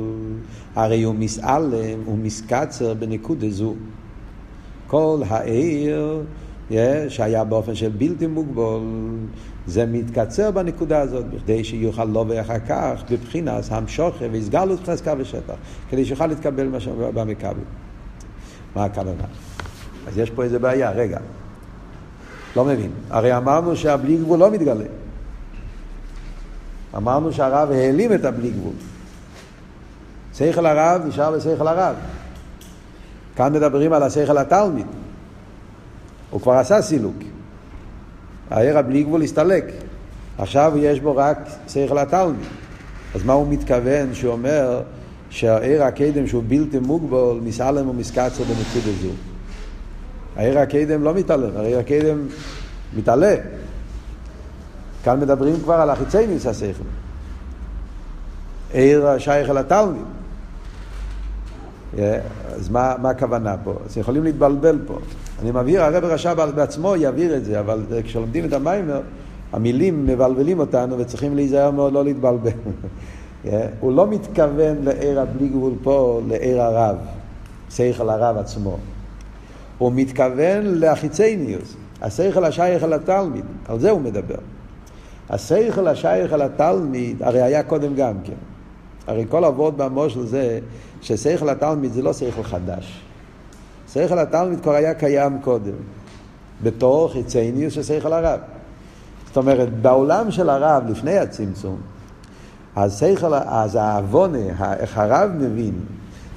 הרי 0.75 1.03
הוא 1.03 1.15
מסעלם, 1.15 1.99
הוא 2.05 2.19
מסקצר 2.19 2.95
בנקודה 2.95 3.51
זו. 3.51 3.75
כל 4.87 5.23
העיר 5.29 6.23
שהיה 7.09 7.45
באופן 7.45 7.75
של 7.75 7.89
בלתי 7.89 8.27
מוגבל, 8.27 8.87
זה 9.67 9.87
מתקצר 9.87 10.51
בנקודה 10.51 11.01
הזאת, 11.01 11.25
בכדי 11.31 11.65
שיוכל 11.65 12.05
לא 12.05 12.25
ואחר 12.29 12.59
כך, 12.69 13.03
בבחינת 13.11 13.65
המשוכה 13.71 14.25
והסגלות 14.33 14.81
מבחינת 14.81 15.01
קו 15.01 15.11
ושטח, 15.19 15.55
כדי 15.91 16.05
שיוכל 16.05 16.27
להתקבל 16.27 16.69
במכבל. 17.15 17.55
מה 18.77 18.85
הכוונה? 18.85 19.25
אז 20.09 20.19
יש 20.19 20.31
פה 20.31 20.43
איזה 20.43 20.59
בעיה, 20.59 20.91
רגע. 20.91 21.19
לא 22.57 22.65
מבין. 22.65 22.91
הרי 23.11 23.37
אמרנו 23.37 23.77
שהבלי 23.77 24.17
גבול 24.17 24.39
לא 24.39 24.51
מתגלה. 24.51 24.85
אמרנו 26.97 27.33
שהרב 27.33 27.71
העלים 27.71 28.13
את 28.13 28.25
הבלי 28.25 28.51
גבול. 28.51 28.73
שכל 30.35 30.67
הרב 30.67 31.03
נשאר 31.07 31.33
בשכל 31.33 31.69
הרב. 31.69 31.97
כאן 33.37 33.53
מדברים 33.53 33.93
על 33.93 34.03
השכל 34.03 34.39
התלמיד. 34.39 34.87
הוא 36.31 36.41
כבר 36.41 36.53
עשה 36.53 36.83
סילוק. 36.83 37.17
העיר 38.51 38.79
הבלי 38.79 39.03
גבול 39.03 39.23
הסתלק. 39.23 39.65
עכשיו 40.39 40.73
יש 40.77 41.01
בו 41.01 41.17
רק 41.17 41.39
שכל 41.69 41.99
התלמיד. 41.99 42.47
אז 43.15 43.25
מה 43.25 43.33
הוא 43.33 43.47
מתכוון 43.49 44.15
שהוא 44.15 44.33
אומר 44.33 44.81
שהעיר 45.31 45.85
הקדם 45.85 46.27
שהוא 46.27 46.43
בלתי 46.49 46.79
מוגבל, 46.79 47.41
מסעלם 47.43 47.89
ומסקצר 47.89 48.45
בנקודה 48.45 48.93
זו? 49.03 49.09
העיר 50.37 50.59
הקדם 50.59 51.05
לא 51.05 51.15
מתעלם, 51.15 51.57
העיר 51.57 51.79
הקדם 51.79 52.19
מתעלה. 52.97 53.35
כאן 55.05 55.21
מדברים 55.21 55.61
כבר 55.61 55.75
על 55.75 55.91
החיצי 55.91 56.27
ניס 56.27 56.47
השכל. 56.47 56.85
עיר 58.73 59.07
השייך 59.07 59.51
אל 59.51 59.59
התלמיד. 59.59 60.05
אז 62.57 62.69
מה, 62.69 62.95
מה 63.03 63.11
הכוונה 63.11 63.57
פה? 63.65 63.75
אז 63.87 63.99
יכולים 63.99 64.25
להתבלבל 64.25 64.79
פה. 64.87 64.99
אני 65.43 65.51
מבהיר, 65.51 65.83
הרב 65.83 66.05
רש"ב 66.05 66.51
בעצמו 66.55 66.97
יבהיר 66.97 67.37
את 67.37 67.45
זה, 67.45 67.61
אבל 67.61 67.83
כשלומדים 68.05 68.45
את 68.45 68.53
המיימר, 68.53 69.01
המילים 69.53 70.07
מבלבלים 70.07 70.59
אותנו 70.59 70.99
וצריכים 70.99 71.37
להיזהר 71.37 71.71
מאוד 71.71 71.93
לא 71.93 72.05
להתבלבל. 72.05 72.51
הוא 73.81 73.93
לא 73.93 74.07
מתכוון 74.07 74.77
לעיר 74.83 75.21
הבלי 75.21 75.49
גבול 75.49 75.73
פה, 75.83 76.21
לעיר 76.29 76.63
הרב, 76.63 76.97
שכל 77.71 78.11
הרב 78.11 78.37
עצמו. 78.37 78.77
הוא 79.79 79.93
מתכוון 79.95 80.65
לאחיצניוס, 80.65 81.77
השכל 82.03 82.45
השייך 82.45 82.85
אל 82.85 82.93
התלמיד, 82.93 83.45
על 83.69 83.79
זה 83.79 83.91
הוא 83.91 84.01
מדבר. 84.01 84.39
השכל 85.31 85.89
השייך 85.89 86.33
אל 86.33 86.43
התלמיד, 86.43 87.23
הרי 87.23 87.43
היה 87.43 87.63
קודם 87.63 87.95
גם 87.95 88.15
כן. 88.25 88.33
הרי 89.07 89.25
כל 89.29 89.45
אבות 89.45 89.77
במושל 89.77 90.27
זה 90.27 90.59
ששכל 91.01 91.49
התלמיד 91.49 91.93
זה 91.93 92.03
לא 92.03 92.13
שכל 92.13 92.43
חדש. 92.43 93.01
שכל 93.95 94.19
התלמיד 94.19 94.61
כבר 94.61 94.73
היה 94.73 94.95
קיים 94.95 95.39
קודם, 95.43 95.73
בתור 96.63 97.13
חיצניוס 97.13 97.75
של 97.75 97.83
שכל 97.83 98.13
הרב. 98.13 98.41
זאת 99.27 99.37
אומרת, 99.37 99.73
בעולם 99.83 100.31
של 100.31 100.51
הרב, 100.51 100.83
לפני 100.91 101.19
הצמצום, 101.19 101.77
אז 102.77 102.99
שכל, 102.99 103.35
אז 103.35 103.75
העוונה, 103.75 104.75
איך 104.79 104.99
הרב 104.99 105.31
מבין, 105.39 105.75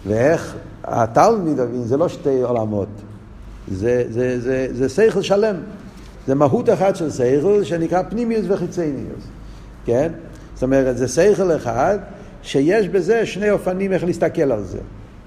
ואיך 0.07 0.55
התלמיד 0.83 1.61
מבין, 1.61 1.83
זה 1.83 1.97
לא 1.97 2.09
שתי 2.09 2.41
עולמות. 2.41 2.87
זה, 3.71 4.03
זה, 4.09 4.39
זה, 4.39 4.67
זה 4.71 4.89
שכל 4.89 5.21
שלם. 5.21 5.55
זה 6.27 6.35
מהות 6.35 6.69
אחת 6.69 6.95
של 6.95 7.11
שכל 7.11 7.63
שנקרא 7.63 8.03
פנימיוס 8.09 8.45
וחיצניוס. 8.49 9.23
כן? 9.85 10.11
זאת 10.53 10.63
אומרת, 10.63 10.97
זה 10.97 11.07
שכל 11.07 11.55
אחד 11.55 11.97
שיש 12.41 12.87
בזה 12.87 13.25
שני 13.25 13.51
אופנים 13.51 13.93
איך 13.93 14.03
להסתכל 14.03 14.51
על 14.51 14.63
זה. 14.63 14.79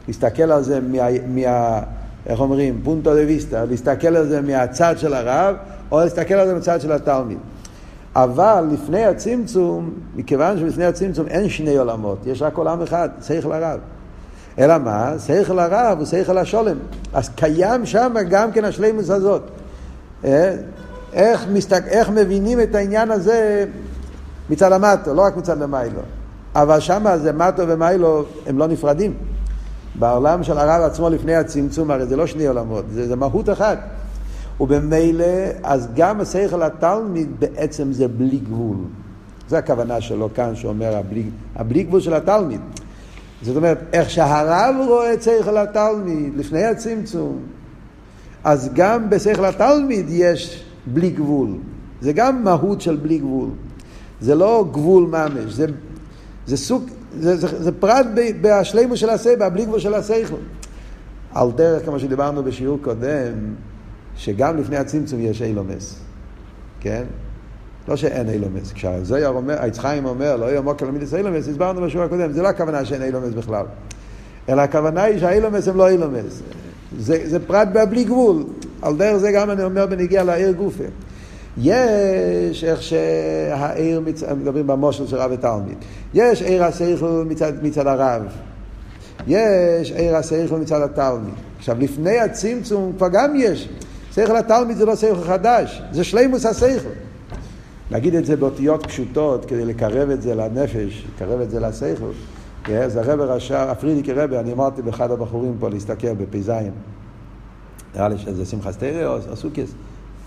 להסתכל 0.09 0.53
על 0.53 0.63
זה 0.63 0.81
מה... 0.81 1.09
מה 1.27 1.81
איך 2.27 2.41
אומרים? 2.41 2.81
פונטו 2.85 3.15
דה 3.15 3.21
ויסטה, 3.27 3.65
להסתכל 3.65 4.17
על 4.17 4.29
זה 4.29 4.41
מהצד 4.41 4.95
של 4.99 5.15
הרב, 5.15 5.57
או 5.93 6.01
להסתכל 6.01 6.35
על 6.35 6.47
זה 6.47 6.55
מהצד 6.55 6.81
של 6.81 6.93
התלמיד. 6.93 7.39
אבל 8.17 8.65
לפני 8.73 9.05
הצמצום, 9.05 9.91
מכיוון 10.17 10.59
שלפני 10.59 10.85
הצמצום 10.85 11.27
אין 11.27 11.49
שני 11.49 11.77
עולמות, 11.77 12.19
יש 12.27 12.43
רק 12.43 12.57
עולם 12.57 12.83
אחד, 12.83 13.09
שכל 13.27 13.53
הרב. 13.53 13.79
אלא 14.59 14.79
מה? 14.79 15.15
שכל 15.27 15.59
הרב 15.59 15.99
הוא 15.99 16.07
שכל 16.07 16.39
השולם. 16.39 16.77
אז 17.13 17.29
קיים 17.29 17.87
שם 17.87 18.15
גם 18.29 18.53
כן 18.53 18.65
השלימוס 18.65 19.11
הזאת. 19.11 19.43
אה? 20.25 20.57
איך, 21.13 21.47
מסתק... 21.53 21.83
איך 21.87 22.11
מבינים 22.11 22.61
את 22.61 22.75
העניין 22.75 23.11
הזה 23.11 23.67
מצד 24.51 24.73
המטו, 24.73 25.15
לא 25.15 25.23
רק 25.23 25.37
מצד 25.37 25.63
המיילו. 25.63 26.01
אבל 26.55 26.81
שם 26.81 27.07
זה 27.17 27.33
מטו 27.33 27.69
ומיילו 27.69 28.25
הם 28.47 28.59
לא 28.59 28.67
נפרדים. 28.67 29.15
בעולם 30.01 30.43
של 30.43 30.59
הרב 30.59 30.83
עצמו 30.83 31.11
לפני 31.11 31.35
הצמצום, 31.35 31.91
הרי 31.91 32.07
זה 32.07 32.17
לא 32.17 32.27
שני 32.27 32.47
עולמות, 32.47 32.85
זה, 32.91 33.09
זה 33.09 33.17
מהות 33.17 33.49
אחת. 33.51 33.79
ובמילא, 34.61 35.25
אז 35.63 35.89
גם 35.95 36.21
השכל 36.21 36.63
התלמיד 36.63 37.29
בעצם 37.39 37.93
זה 37.93 38.09
בלי 38.09 38.39
גבול. 38.39 38.77
זו 39.49 39.57
הכוונה 39.57 40.01
שלו 40.01 40.29
כאן, 40.35 40.57
שאומר 40.57 40.97
הבלי, 40.97 41.25
הבלי 41.57 41.83
גבול 41.83 42.01
של 42.01 42.15
התלמיד. 42.15 42.61
זאת 43.43 43.57
אומרת, 43.57 43.79
איך 43.93 44.11
שהרב 44.11 44.75
רואה 44.89 45.13
את 45.13 45.23
שכל 45.23 45.57
התלמיד 45.57 46.37
לפני 46.37 46.65
הצמצום, 46.65 47.39
אז 48.45 48.71
גם 48.75 49.11
בשכל 49.11 49.45
התלמיד 49.45 50.07
יש 50.09 50.65
בלי 50.87 51.11
גבול. 51.11 51.49
זה 52.01 52.13
גם 52.13 52.45
מהות 52.45 52.81
של 52.81 52.97
בלי 52.97 53.19
גבול. 53.19 53.49
זה 54.21 54.35
לא 54.35 54.65
גבול 54.73 55.07
ממש, 55.07 55.53
זה, 55.53 55.67
זה 56.47 56.57
סוג, 56.57 56.91
זה, 57.19 57.37
זה, 57.37 57.63
זה 57.63 57.73
פרט 57.73 58.07
בהשלימו 58.41 58.97
של 58.97 59.11
הסבל, 59.11 59.49
בלי 59.49 59.65
גבול 59.65 59.81
של 59.81 59.95
השכל. 59.95 60.37
על 61.35 61.51
דרך, 61.55 61.85
כמו 61.85 61.99
שדיברנו 61.99 62.43
בשיעור 62.43 62.79
קודם, 62.83 63.33
שגם 64.17 64.57
לפני 64.57 64.77
הצמצום 64.77 65.21
יש 65.21 65.43
אילומס, 65.43 66.01
כן? 66.81 67.05
לא 67.89 67.97
שאין 67.97 68.29
אילומס. 68.29 68.73
כשהזויר 68.73 69.29
אומר, 69.29 69.57
היצחיים 69.63 70.05
אומר, 70.05 70.37
לא 70.37 70.47
יהיה 70.47 70.61
מוקר 70.61 70.87
למידס 70.87 71.15
אילומס, 71.15 71.49
הסברנו 71.49 71.81
בשיעור 71.81 72.05
הקודם, 72.05 72.33
זה 72.33 72.43
לא 72.43 72.49
הכוונה 72.49 72.85
שאין 72.85 73.03
אילומס 73.03 73.35
בכלל. 73.35 73.67
אלא 74.49 74.61
הכוונה 74.61 75.03
היא 75.03 75.19
שהאילומס 75.19 75.69
הם 75.69 75.77
לא 75.77 75.89
אילומס. 75.89 76.43
זה, 76.99 77.21
זה 77.25 77.47
פרט 77.47 77.69
בלי 77.91 78.05
גבול. 78.05 78.45
על 78.83 78.97
דרך 78.97 79.17
זה 79.17 79.33
גם 79.33 79.51
אני 79.51 79.65
אומר 79.65 79.87
בנגיע 79.87 80.25
לעיר 80.25 80.53
גופה. 80.53 80.85
יש 81.59 82.65
איך 82.65 82.83
שהעיר, 82.83 84.01
מצ... 84.01 84.23
מדברים 84.23 84.67
במושל 84.67 85.07
של 85.07 85.17
רב 85.17 85.31
ותלמיד, 85.35 85.79
יש 86.15 86.43
עיר 86.43 86.65
השכל 86.65 87.25
מצד, 87.29 87.53
מצד 87.63 87.87
הרב, 87.87 88.23
יש 89.27 89.93
עיר 89.93 90.17
השכל 90.17 90.57
מצד 90.57 90.83
התלמיד. 90.83 91.35
עכשיו 91.59 91.77
לפני 91.79 92.19
הצמצום 92.19 92.93
כבר 92.97 93.09
גם 93.13 93.33
יש, 93.37 93.69
שכל 94.13 94.37
התלמיד 94.37 94.77
זה 94.77 94.87
לא 94.87 94.97
שכל 94.97 95.25
חדש, 95.25 95.83
זה 95.93 96.05
שלימוס 96.05 96.47
השכל. 96.47 96.89
נגיד 97.91 98.15
את 98.15 98.27
זה 98.27 98.37
באותיות 98.37 98.87
פשוטות 98.87 99.45
כדי 99.45 99.65
לקרב 99.65 100.11
את 100.11 100.23
זה 100.23 100.35
לנפש, 100.35 101.07
לקרב 101.15 101.41
את 101.41 101.51
זה 101.51 101.61
לשכל. 101.61 102.11
אז 102.69 102.97
הרב 102.97 103.21
רשע, 103.21 103.71
הפרידיקי 103.71 104.13
רבי, 104.13 104.39
אני 104.39 104.53
אמרתי 104.53 104.83
באחד 104.83 105.11
הבחורים 105.11 105.57
פה 105.61 105.69
להסתכל 105.69 106.15
בפ"ז. 106.15 106.53
נראה 107.95 108.09
לי 108.09 108.19
שזה 108.19 108.45
שמחה 108.45 108.73
סטריה 108.73 109.09
או 109.09 109.37
סוכיס. 109.37 109.71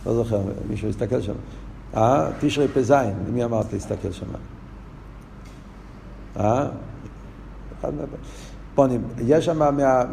לא 0.06 0.14
זוכר, 0.14 0.42
מישהו 0.70 0.90
הסתכל 0.90 1.22
שם. 1.22 1.34
אה? 1.98 2.30
תשרי 2.40 2.68
פ"ז, 2.68 2.92
למי 3.28 3.44
אמרת 3.44 3.74
להסתכל 3.74 4.12
שם? 4.12 4.26
אה? 6.40 6.68
פונים, 8.76 9.04
יש 9.26 9.46
שם 9.46 9.60
מה, 9.60 9.72
מה, 9.72 10.04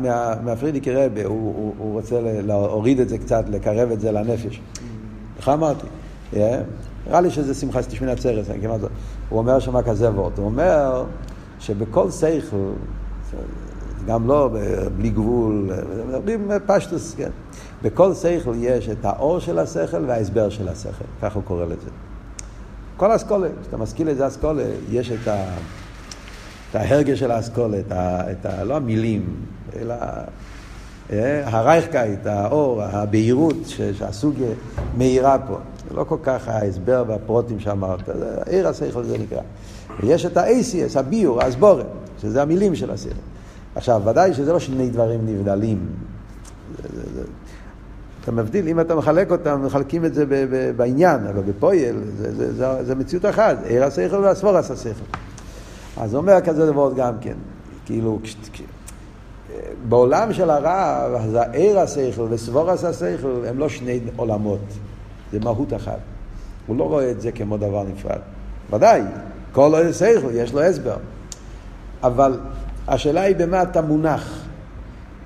מהפרידיקי 0.44 0.92
רבי, 0.92 1.22
הוא, 1.22 1.74
רוצה 1.92 2.20
להוריד 2.22 3.00
את 3.00 3.08
זה 3.08 3.18
קצת, 3.18 3.44
לקרב 3.48 3.90
את 3.90 4.00
זה 4.00 4.12
לנפש. 4.12 4.60
איך 5.38 5.48
אמרתי? 5.48 5.86
נראה 7.06 7.20
לי 7.20 7.30
שזה 7.30 7.54
שמחה 7.54 7.82
שתשמין 7.82 8.10
עצרת, 8.10 8.44
הוא 9.28 9.38
אומר 9.38 9.58
שם 9.58 9.82
כזה 9.82 10.10
וורט, 10.10 10.38
הוא 10.38 10.46
אומר 10.46 11.04
שבכל 11.60 12.10
שכל, 12.10 12.72
גם 14.06 14.26
לא 14.26 14.50
בלי 14.96 15.10
גבול, 15.10 15.70
מדברים 16.08 16.50
פשטוס, 16.66 17.14
כן. 17.14 17.30
בכל 17.82 18.14
שכל 18.14 18.54
יש 18.58 18.88
את 18.88 19.04
האור 19.04 19.38
של 19.38 19.58
השכל 19.58 20.04
וההסבר 20.06 20.50
של 20.50 20.68
השכל, 20.68 21.04
כך 21.22 21.34
הוא 21.34 21.42
קורא 21.42 21.64
לזה. 21.64 21.90
כל 22.96 23.16
אסכולה, 23.16 23.48
כשאתה 23.60 23.76
משכיל 23.76 24.10
את 24.10 24.16
זה 24.16 24.26
אסכולה, 24.26 24.64
יש 24.90 25.10
את, 25.10 25.28
ה, 25.28 25.44
את 26.70 26.76
ההרגש 26.76 27.18
של 27.18 27.30
האסכולה, 27.30 27.78
את 27.78 27.92
ה, 27.92 28.30
את 28.32 28.46
ה, 28.46 28.64
לא 28.64 28.76
המילים, 28.76 29.36
אלא 29.76 29.94
אה, 31.12 31.48
הרייכקייט, 31.48 32.26
האור, 32.26 32.82
הבהירות 32.82 33.56
שהסוג 33.98 34.34
מאירה 34.96 35.38
פה. 35.38 35.58
זה 35.88 35.96
לא 35.96 36.04
כל 36.04 36.18
כך 36.22 36.48
ההסבר 36.48 37.04
והפרוטים 37.06 37.60
שאמרת, 37.60 38.08
עיר 38.46 38.68
השכל 38.68 39.04
זה 39.04 39.18
נקרא. 39.18 39.42
ויש 40.00 40.26
את 40.26 40.36
ה-ACS, 40.36 40.98
הביור, 40.98 41.42
האסבורם, 41.42 41.86
שזה 42.22 42.42
המילים 42.42 42.74
של 42.74 42.90
השכל. 42.90 43.14
עכשיו, 43.74 44.02
ודאי 44.04 44.34
שזה 44.34 44.52
לא 44.52 44.58
שני 44.58 44.90
דברים 44.90 45.20
נבדלים. 45.26 45.86
אתה 48.22 48.32
מבדיל, 48.32 48.68
אם 48.68 48.80
אתה 48.80 48.94
מחלק 48.94 49.30
אותם, 49.30 49.62
מחלקים 49.66 50.04
את 50.04 50.14
זה 50.14 50.26
ב- 50.26 50.46
ב- 50.50 50.70
בעניין, 50.76 51.26
אבל 51.26 51.42
בפועל 51.42 51.96
זה, 52.16 52.34
זה, 52.36 52.52
זה, 52.52 52.84
זה 52.84 52.94
מציאות 52.94 53.24
אחת, 53.24 53.56
עיר 53.64 53.84
השכל 53.84 54.16
והסבורס 54.16 54.70
השכל. 54.70 55.04
אז 55.96 56.14
אומר 56.14 56.40
כזה 56.40 56.66
דבר 56.66 56.92
גם 56.96 57.14
כן, 57.20 57.34
כאילו, 57.86 58.18
בעולם 59.88 60.32
של 60.32 60.50
הרב, 60.50 61.14
אז 61.14 61.34
העיר 61.34 61.78
השכל 61.78 62.26
וסבורס 62.30 62.84
השכל 62.84 63.44
הם 63.48 63.58
לא 63.58 63.68
שני 63.68 64.00
עולמות, 64.16 64.60
זה 65.32 65.38
מהות 65.40 65.74
אחת. 65.74 65.98
הוא 66.66 66.76
לא 66.76 66.84
רואה 66.84 67.10
את 67.10 67.20
זה 67.20 67.32
כמו 67.32 67.56
דבר 67.56 67.82
נפרד. 67.82 68.18
ודאי, 68.72 69.02
כל 69.52 69.74
עיר 69.74 69.92
שכל 69.92 70.30
יש 70.34 70.52
לו 70.52 70.62
הסבר. 70.62 70.96
אבל 72.02 72.40
השאלה 72.88 73.20
היא 73.20 73.36
במה 73.36 73.62
אתה 73.62 73.82
מונח. 73.82 74.44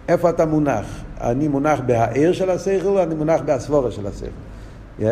איפה 0.08 0.30
אתה 0.30 0.46
מונח? 0.46 1.03
אני 1.20 1.48
מונח 1.48 1.80
בהעיר 1.86 2.32
של 2.32 2.50
השכל 2.50 2.98
אני 2.98 3.14
מונח 3.14 3.40
בהסבורה 3.44 3.90
של 3.90 4.06
השכל? 4.06 4.26
Yeah. 5.00 5.04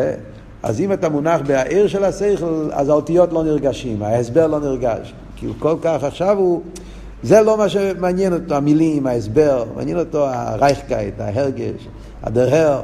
אז 0.63 0.79
אם 0.79 0.93
אתה 0.93 1.09
מונח 1.09 1.41
בהעיר 1.47 1.87
של 1.87 2.03
השכל, 2.03 2.69
אז 2.71 2.89
האותיות 2.89 3.33
לא 3.33 3.43
נרגשים, 3.43 4.03
ההסבר 4.03 4.47
לא 4.47 4.59
נרגש. 4.59 5.13
כי 5.35 5.45
הוא 5.45 5.55
כל 5.59 5.75
כך 5.81 6.03
עכשיו 6.03 6.37
הוא... 6.37 6.61
זה 7.23 7.41
לא 7.41 7.57
מה 7.57 7.69
שמעניין 7.69 8.33
אותו, 8.33 8.55
המילים, 8.55 9.07
ההסבר, 9.07 9.65
מעניין 9.75 9.99
אותו 9.99 10.27
הרייכקייט, 10.27 11.19
ההרגש, 11.19 11.87
הדרר. 12.23 12.81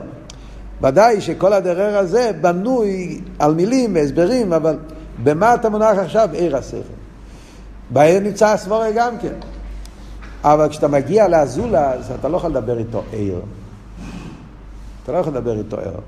ודאי 0.81 1.21
שכל 1.21 1.53
הדרר 1.53 1.97
הזה 1.97 2.31
בנוי 2.41 3.21
על 3.39 3.53
מילים 3.53 3.95
והסברים, 3.95 4.53
אבל 4.53 4.77
במה 5.23 5.53
אתה 5.53 5.69
מונח 5.69 5.97
עכשיו? 5.97 6.29
עיר 6.33 6.57
השכל. 6.57 6.99
בעיר 7.89 8.19
נמצא 8.19 8.47
הסבורה 8.47 8.91
גם 8.91 9.17
כן. 9.17 9.33
אבל 10.43 10.69
כשאתה 10.69 10.87
מגיע 10.87 11.27
לאזולה, 11.27 11.93
אז 11.93 12.11
אתה 12.19 12.29
לא 12.29 12.37
יכול 12.37 12.49
לדבר 12.49 12.77
איתו 12.77 13.03
עיר. 13.11 13.39
אתה 15.03 15.11
לא 15.11 15.17
יכול 15.17 15.33
לדבר 15.33 15.57
איתו 15.57 15.77
ער. 15.77 15.99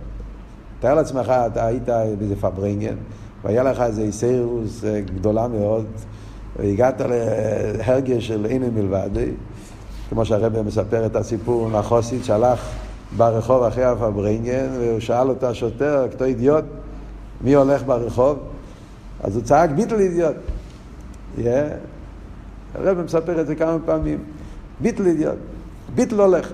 תאר 0.80 0.94
לעצמך, 0.94 1.30
אתה 1.30 1.66
היית 1.66 1.90
באיזה 2.20 2.36
פברנגן, 2.36 2.96
והיה 3.44 3.64
לך 3.64 3.82
איזה 3.82 4.02
איסרוס 4.02 4.84
אה, 4.84 5.02
גדולה 5.02 5.48
מאוד, 5.48 5.86
והגעת 6.60 7.02
להרגש 7.02 8.28
של 8.28 8.46
אין 8.46 8.64
מלבד, 8.76 9.10
כמו 10.10 10.26
שהרבא 10.26 10.62
מספר 10.62 11.06
את 11.06 11.16
הסיפור 11.16 11.66
עם 11.66 11.76
החוסית 11.76 12.26
שהלך 12.26 12.70
ברחוב 13.18 13.64
אחרי 13.64 13.84
הפברנגן, 13.84 14.68
והוא 14.80 15.00
שאל 15.00 15.30
אותו 15.30 15.48
השוטר, 15.48 16.08
כתו 16.12 16.26
אידיוט, 16.26 16.66
מי 17.42 17.54
הולך 17.54 17.84
ברחוב? 17.84 18.40
אז 19.24 19.36
הוא 19.36 19.44
צעק 19.44 19.70
ביטל 19.70 20.00
אידיוט. 20.00 20.36
Yeah. 21.38 21.42
הרב 22.76 23.02
מספר 23.02 23.42
את 23.42 23.48
זה 23.48 23.56
כמה 23.56 23.78
פעמים. 23.86 24.18
ביטל 24.80 25.06
אידיוט. 25.06 25.36
ביטל 25.96 26.22
הולך. 26.22 26.52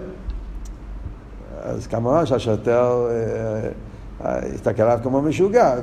אז 1.64 1.88
כמובן 1.88 2.26
שהשוטר 2.26 3.08
אה, 3.10 3.70
אה, 4.26 4.40
הסתכל 4.56 4.84
עליו 4.84 5.00
כמו 5.04 5.22
משוגע. 5.22 5.76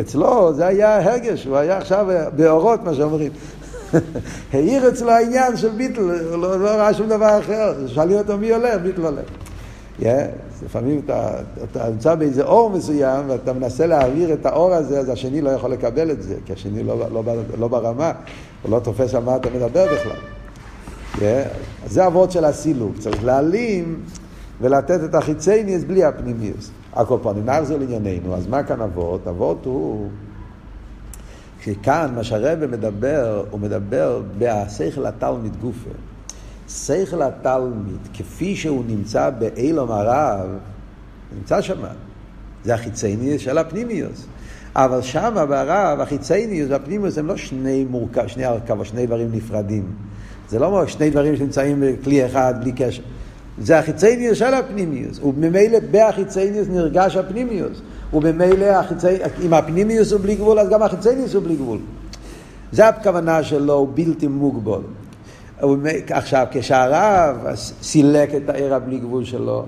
אצלו 0.00 0.54
זה 0.54 0.66
היה 0.66 1.04
הרגש, 1.04 1.44
הוא 1.44 1.56
היה 1.56 1.76
עכשיו 1.76 2.06
באורות, 2.36 2.84
מה 2.84 2.94
שאומרים. 2.94 3.32
העיר 4.52 4.88
אצלו 4.88 5.10
העניין 5.10 5.56
של 5.56 5.68
ביטל, 5.68 6.00
הוא 6.00 6.42
לא, 6.42 6.60
לא 6.60 6.68
ראה 6.68 6.94
שום 6.94 7.08
דבר 7.08 7.38
אחר. 7.38 7.86
שאלו 7.86 8.18
אותו 8.18 8.38
מי 8.38 8.52
הולך, 8.52 8.80
ביטל 8.82 9.04
הולך. 9.04 9.24
Yeah, 10.00 10.04
לפעמים 10.64 11.00
אתה, 11.04 11.30
אתה 11.64 11.88
נמצא 11.88 12.14
באיזה 12.14 12.44
אור 12.44 12.70
מסוים 12.70 13.24
ואתה 13.28 13.52
מנסה 13.52 13.86
להעביר 13.86 14.32
את 14.32 14.46
האור 14.46 14.74
הזה, 14.74 15.00
אז 15.00 15.08
השני 15.08 15.40
לא 15.40 15.50
יכול 15.50 15.70
לקבל 15.70 16.10
את 16.10 16.22
זה, 16.22 16.34
כי 16.46 16.52
השני 16.52 16.82
לא, 16.82 16.98
לא, 16.98 17.06
לא, 17.12 17.34
לא 17.58 17.68
ברמה, 17.68 18.12
הוא 18.64 18.70
לא 18.70 18.80
תופס 18.80 19.14
על 19.14 19.22
מה 19.22 19.36
אתה 19.36 19.50
מדבר 19.50 19.86
בכלל. 19.94 20.16
Yeah, 21.14 21.20
אז 21.84 21.92
זה 21.92 22.06
אבות 22.06 22.30
של 22.30 22.44
הסילוק, 22.44 22.98
צריך 22.98 23.24
להעלים 23.24 24.00
ולתת 24.60 25.04
את 25.04 25.14
החיצייניס 25.14 25.84
בלי 25.84 26.04
הפנימיוס. 26.04 26.70
הקופונים, 26.92 27.44
נחזור 27.44 27.78
לענייננו, 27.78 28.34
אז 28.34 28.46
מה 28.46 28.62
כאן 28.62 28.80
אבות? 28.80 29.28
אבות 29.28 29.64
הוא... 29.64 30.08
שכאן, 31.60 32.12
מה 32.14 32.24
שהרבא 32.24 32.66
מדבר, 32.66 33.44
הוא 33.50 33.60
מדבר 33.60 34.22
בהשכל 34.38 35.06
התלמיד 35.06 35.56
גופה. 35.56 35.90
שכל 36.68 37.22
התלמיד, 37.22 38.08
כפי 38.14 38.56
שהוא 38.56 38.84
נמצא 38.86 39.30
באילום 39.30 39.90
הרב, 39.90 40.48
נמצא 41.36 41.60
שם. 41.60 41.82
זה 42.64 42.74
החיצייניוס 42.74 43.40
של 43.40 43.58
הפנימיוס. 43.58 44.26
אבל 44.76 45.02
שם 45.02 45.34
ברב, 45.48 46.00
החיצייניוס 46.00 46.70
והפנימיוס 46.70 47.18
הם 47.18 47.26
לא 47.26 47.36
שני 47.36 47.84
מורכב, 47.90 48.26
שני 48.26 48.44
הרכב, 48.44 48.84
שני 48.84 49.06
דברים 49.06 49.28
נפרדים. 49.32 49.84
זה 50.48 50.58
לא 50.58 50.86
שני 50.86 51.10
דברים 51.10 51.36
שנמצאים 51.36 51.82
בכלי 51.86 52.26
אחד 52.26 52.54
בלי 52.60 52.72
קשר. 52.72 53.02
זה 53.58 53.78
החיצייניוס 53.78 54.38
של 54.38 54.54
הפנימיוס, 54.54 55.20
וממילא 55.24 55.78
בהחיצייניוס 55.90 56.68
נרגש 56.68 57.16
הפנימיוס, 57.16 57.80
וממילא 58.12 58.64
החיצי... 58.64 59.06
אם 59.42 59.54
הפנימיוס 59.54 60.12
הוא 60.12 60.20
בלי 60.20 60.34
גבול, 60.34 60.58
אז 60.58 60.68
גם 60.68 60.82
החיצייניוס 60.82 61.34
הוא 61.34 61.42
בלי 61.42 61.56
גבול. 61.56 61.78
זה 62.72 62.88
הכוונה 62.88 63.42
שלו, 63.42 63.72
הוא 63.72 63.88
בלתי 63.94 64.26
מוגבל. 64.26 64.80
עכשיו, 66.10 66.46
כשהרב 66.50 67.36
סילק 67.82 68.34
את 68.34 68.48
העיר 68.48 68.74
הבלי 68.74 68.98
גבול 68.98 69.24
שלו, 69.24 69.66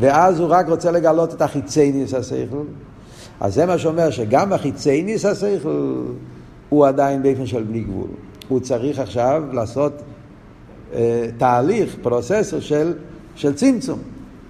ואז 0.00 0.40
הוא 0.40 0.48
רק 0.50 0.68
רוצה 0.68 0.90
לגלות 0.90 1.34
את 1.34 1.42
החיצייניס 1.42 2.14
השכל, 2.14 2.64
אז 3.42 3.54
זה 3.54 3.66
מה 3.66 3.78
שאומר 3.78 4.10
שגם 4.10 4.52
החיצייניס 4.52 5.24
השכל 5.24 6.02
הוא 6.68 6.86
עדיין 6.86 7.22
באופן 7.22 7.46
של 7.46 7.62
בלי 7.62 7.80
גבול. 7.80 8.08
הוא 8.48 8.60
צריך 8.60 8.98
עכשיו 8.98 9.42
לעשות 9.52 9.92
אה, 10.94 11.26
תהליך, 11.38 11.96
פרוססור 12.02 12.60
של, 12.60 12.94
של 13.34 13.54
צמצום, 13.54 13.98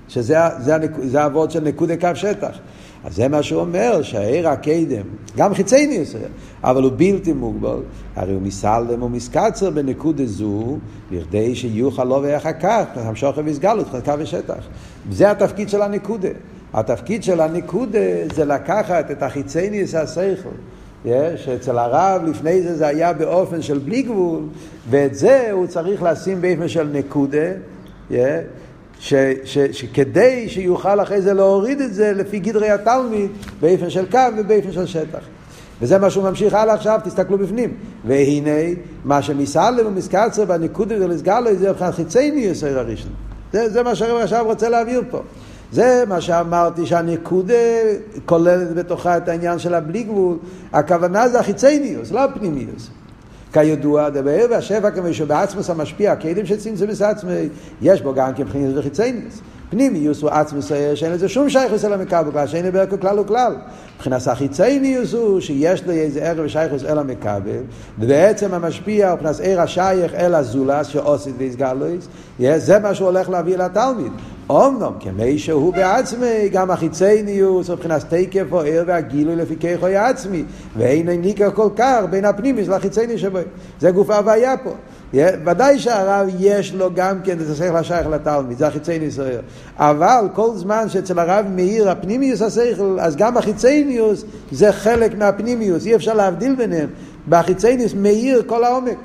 שזה 0.09 0.37
זה, 0.59 0.77
זה 1.03 1.23
העבוד 1.23 1.51
של 1.51 1.61
נקודי 1.61 1.97
קו 1.97 2.09
שטח. 2.15 2.59
אז 3.05 3.17
זה 3.17 3.29
מה 3.29 3.43
שהוא 3.43 3.61
אומר, 3.61 4.03
שהעיר 4.03 4.49
הקדם, 4.49 5.07
גם 5.37 5.55
חיצייני 5.55 5.99
עושה, 5.99 6.19
אבל 6.65 6.83
הוא 6.83 6.93
בלתי 6.97 7.33
מוגבל, 7.33 7.81
הרי 8.17 8.35
הוא 8.35 8.43
מסלם 8.43 9.03
ומסקצר 9.03 9.71
בנקודה 9.71 10.27
זו, 10.27 10.79
בכדי 11.11 11.55
שיוכל 11.55 12.05
לו 12.05 12.21
ואחר 12.23 12.53
כך, 12.53 12.85
המשוך 12.95 13.39
ויסגלות, 13.45 13.89
חלקה 13.89 14.15
ושטח. 14.19 14.65
זה 15.11 15.31
התפקיד 15.31 15.69
של 15.69 15.83
הנקודה. 15.83 16.29
התפקיד 16.75 17.23
של 17.23 17.41
הנקודה 17.41 17.99
זה 18.35 18.45
לקחת 18.45 19.11
את 19.11 19.23
החיצייניס 19.23 19.95
השכל. 19.95 20.49
שאצל 21.37 21.79
הרב 21.79 22.23
לפני 22.27 22.63
זה 22.63 22.77
זה 22.77 22.87
היה 22.87 23.13
באופן 23.13 23.63
של 23.63 23.79
בלי 23.79 24.03
גבול, 24.03 24.43
ואת 24.91 25.15
זה 25.15 25.49
הוא 25.53 25.67
צריך 25.67 26.03
לשים 26.03 26.41
באופן 26.41 26.69
של 26.69 26.89
נקודה, 26.93 27.53
yeah, 28.11 28.15
ש, 28.99 29.15
ש, 29.45 29.59
שכדי 29.59 30.49
שיוכל 30.49 31.03
אחרי 31.03 31.23
זה 31.23 31.35
להוריד 31.35 31.81
את 31.81 31.95
זה 31.95 32.13
לפי 32.13 32.39
גדרי 32.39 32.71
התלמיד 32.71 33.31
באופן 33.61 33.91
של 33.91 34.11
קו 34.11 34.19
ובאופן 34.39 34.73
של 34.73 34.87
שטח. 34.87 35.21
וזה 35.81 35.99
מה 35.99 36.11
שהוא 36.11 36.25
ממשיך 36.25 36.55
הלאה 36.55 36.75
עכשיו, 36.75 37.01
תסתכלו 37.05 37.39
בפנים. 37.39 37.75
והנה, 38.05 38.51
מה 39.05 39.23
שמסעלם 39.23 39.87
ומסקצר 39.87 40.45
בנקודה 40.45 40.95
ולסגלו, 41.05 41.55
זה 41.55 41.71
מבחינת 41.71 41.95
חיצייני 41.95 42.41
יסר 42.41 42.79
הראשון. 42.79 43.13
זה, 43.53 43.69
זה 43.69 43.83
מה 43.83 43.95
שהרב 43.95 44.23
עכשיו 44.23 44.45
רוצה 44.45 44.69
להעביר 44.69 45.03
פה. 45.11 45.23
זה 45.73 46.05
מה 46.09 46.21
שאמרתי 46.21 46.87
שהנקודה 46.87 47.55
כוללת 48.25 48.75
בתוכה 48.75 49.17
את 49.17 49.29
העניין 49.29 49.59
של 49.59 49.75
הבלי 49.75 50.03
גבול. 50.03 50.39
הכוונה 50.73 51.29
זה 51.29 51.41
החיצייניוס, 51.41 52.11
לא 52.11 52.25
הפנימיוס. 52.25 52.91
כידוע, 53.53 54.09
דבר 54.09 54.47
והשפע 54.51 54.91
כמו 54.91 55.15
שבעצמוס 55.15 55.71
המשפיע, 55.71 56.13
הכלים 56.13 56.47
של 56.47 56.57
צמצום 56.57 56.89
עצמי, 57.01 57.49
יש 57.83 58.03
בו 58.03 58.15
גם 58.15 58.35
כבחינת 58.35 58.77
וחיצייניוס. 58.77 59.41
פנימיוס 59.73 60.23
הוא 60.23 60.31
עצמוס 60.31 60.73
שאין 60.95 61.13
לזה 61.13 61.29
שום 61.29 61.51
שייכוס 61.51 61.85
אל 61.85 61.93
המקבל, 61.93 62.33
כלל 62.33 62.47
שאין 62.47 62.67
לברכו 62.67 63.01
כלל 63.01 63.19
וכלל. 63.19 63.57
מבחינת 63.97 64.27
החיצייניוס 64.27 65.15
הוא 65.15 65.41
שיש 65.41 65.87
לו 65.87 65.93
איזה 65.93 66.21
ערב 66.21 66.45
ושייכוס 66.45 66.85
אל 66.85 66.99
המקבל, 66.99 67.63
ובעצם 67.99 68.55
המשפיע 68.55 69.11
הוא 69.11 69.15
מבחינת 69.15 69.37
ער 69.43 69.61
השייך 69.61 70.15
אל 70.15 70.35
הזולס 70.35 70.87
שעושית 70.87 71.35
ויסגלויס, 71.39 72.09
זה 72.57 72.79
מה 72.79 72.95
שהוא 72.95 73.09
הולך 73.09 73.31
להביא 73.31 73.57
לתלמיד. 73.57 74.13
אומנם 74.51 74.93
כמי 75.01 75.39
שהוא 75.39 75.75
בעצמי, 75.75 76.49
גם 76.53 76.71
החיצייניוס 76.71 77.71
מבחינת 77.71 78.15
תקף 78.15 78.45
או 78.53 78.61
ער 78.61 78.83
והגילוי 78.87 79.37
לפי 79.37 79.57
כיכוי 79.61 79.97
עצמי, 79.97 80.45
ואין 80.77 81.09
ניכר 81.09 81.51
כל 81.51 81.69
כך 81.77 82.01
בין 82.11 82.25
הפנימיס 82.25 82.69
לחיצייניוס 82.69 83.21
שבו. 83.21 83.39
זה 83.81 83.91
גוף 83.91 84.11
ההוויה 84.11 84.57
פה. 84.57 84.71
ודאי 85.15 85.79
שהרב 85.79 86.27
יש 86.39 86.75
לו 86.75 86.91
גם 86.95 87.23
כן 87.25 87.37
את 87.41 87.51
השכל 87.51 87.77
השייך 87.77 88.07
לתלמיד, 88.07 88.59
זה 88.59 88.67
החיצייניוס 88.67 89.19
הער. 89.19 89.41
אבל 89.77 90.29
כל 90.35 90.51
זמן 90.55 90.89
שאצל 90.89 91.19
הרב 91.19 91.47
מאיר 91.55 91.91
הפנימיוס 91.91 92.43
השכל, 92.43 92.99
אז 93.01 93.17
גם 93.17 93.37
החיצייניוס 93.37 94.25
זה 94.53 94.73
חלק 94.73 95.19
מהפנימיוס, 95.19 95.87
אי 95.87 95.95
אפשר 95.95 96.15
להבדיל 96.15 96.55
ביניהם. 96.55 96.89
בחיצייניוס 97.29 97.95
מאיר 97.95 98.43
כל 98.47 98.65
העומק. 98.65 98.97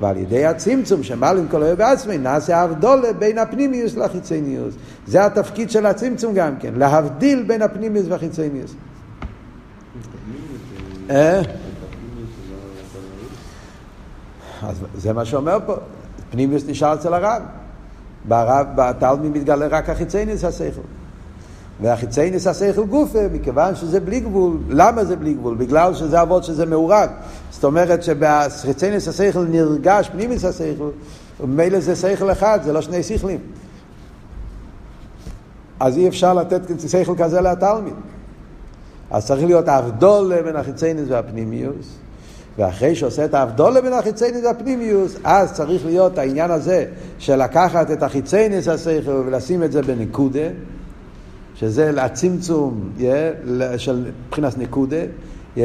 ועל 0.00 0.16
ידי 0.16 0.46
הצמצום 0.46 1.02
שמעלים 1.02 1.48
כל 1.48 1.62
אוהב 1.62 1.78
בעצמי, 1.78 2.18
נעשה 2.18 2.60
הבדולה 2.60 3.12
בין 3.12 3.38
הפנימיוס 3.38 3.96
לחיצייניוס. 3.96 4.74
זה 5.06 5.24
התפקיד 5.24 5.70
של 5.70 5.86
הצמצום 5.86 6.34
גם 6.34 6.56
כן, 6.60 6.74
להבדיל 6.76 7.42
בין 7.42 7.62
הפנימיוס 7.62 8.06
והחיצייניוס. 8.08 8.74
אה? 11.10 11.42
אז 14.68 14.76
זה 14.94 15.12
מה 15.12 15.24
שאומר 15.24 15.58
פה, 15.66 15.74
פנימיוס 16.30 16.62
נשאר 16.68 16.94
אצל 16.94 17.14
הרב. 17.14 17.42
ברב, 18.28 18.66
בתלמי 18.74 19.28
מתגלה 19.28 19.66
רק 19.66 19.90
החיצייניוס 19.90 20.44
השכל. 20.44 20.80
והחיצייניס 21.80 22.46
השכל 22.46 22.86
גופה, 22.86 23.18
מכיוון 23.32 23.74
שזה 23.74 24.00
בלי 24.00 24.20
גבול. 24.20 24.56
למה 24.68 25.04
זה 25.04 25.16
בלי 25.16 25.34
גבול? 25.34 25.54
בגלל 25.54 25.94
שזה 25.94 26.22
אבות 26.22 26.44
שזה 26.44 26.66
מעורב. 26.66 27.08
זאת 27.50 27.64
אומרת 27.64 28.02
שבחיצייניס 28.02 29.08
השכל 29.08 29.44
נרגש 29.44 30.08
פנימיס 30.08 30.44
השכל, 30.44 30.88
וממילא 31.40 31.80
זה 31.80 31.96
שכל 31.96 32.32
אחד, 32.32 32.58
זה 32.62 32.72
לא 32.72 32.80
שני 32.80 33.02
שכלים. 33.02 33.38
אז 35.80 35.96
אי 35.98 36.08
אפשר 36.08 36.34
לתת 36.34 36.60
שכל 36.88 37.14
כזה 37.18 37.40
לתלמיד. 37.40 37.94
אז 39.10 39.26
צריך 39.26 39.44
להיות 39.44 39.68
האבדולה 39.68 40.42
בין 40.42 40.56
החיצייניס 40.56 41.04
והפנימיוס. 41.08 42.03
ואחרי 42.58 42.94
שעושה 42.94 43.24
את 43.24 43.34
האבדולה 43.34 43.80
בין 43.80 43.92
החיצייניס 43.92 44.44
והפנימיוס, 44.44 45.16
אז 45.24 45.52
צריך 45.52 45.86
להיות 45.86 46.18
העניין 46.18 46.50
הזה 46.50 46.84
של 47.18 47.42
לקחת 47.42 47.90
את 47.90 48.02
החיצייניס 48.02 48.68
השכל 48.68 49.10
ולשים 49.10 49.62
את 49.62 49.72
זה 49.72 49.82
בנקודה. 49.82 50.48
שזה 51.54 52.04
הצמצום 52.04 52.90
yeah, 52.98 53.02
של 53.76 54.10
מבחינת 54.26 54.58
נקודה, 54.58 54.96
yeah, 55.56 55.60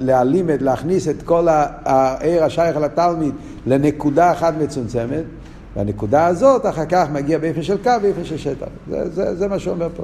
להעלים, 0.00 0.50
להכניס 0.60 1.08
את 1.08 1.22
כל 1.22 1.48
העיר 1.84 2.44
השייך 2.44 2.76
לתלמיד 2.76 3.34
לנקודה 3.66 4.32
אחת 4.32 4.54
מצומצמת, 4.60 5.24
והנקודה 5.76 6.26
הזאת 6.26 6.66
אחר 6.66 6.84
כך 6.88 7.06
מגיע 7.12 7.38
באופן 7.38 7.62
של 7.62 7.76
קו, 7.82 7.90
באופן 8.02 8.24
של 8.24 8.38
שטח. 8.38 8.66
זה, 8.90 9.10
זה, 9.10 9.34
זה 9.36 9.48
מה 9.48 9.58
שאומר 9.58 9.88
פה. 9.96 10.02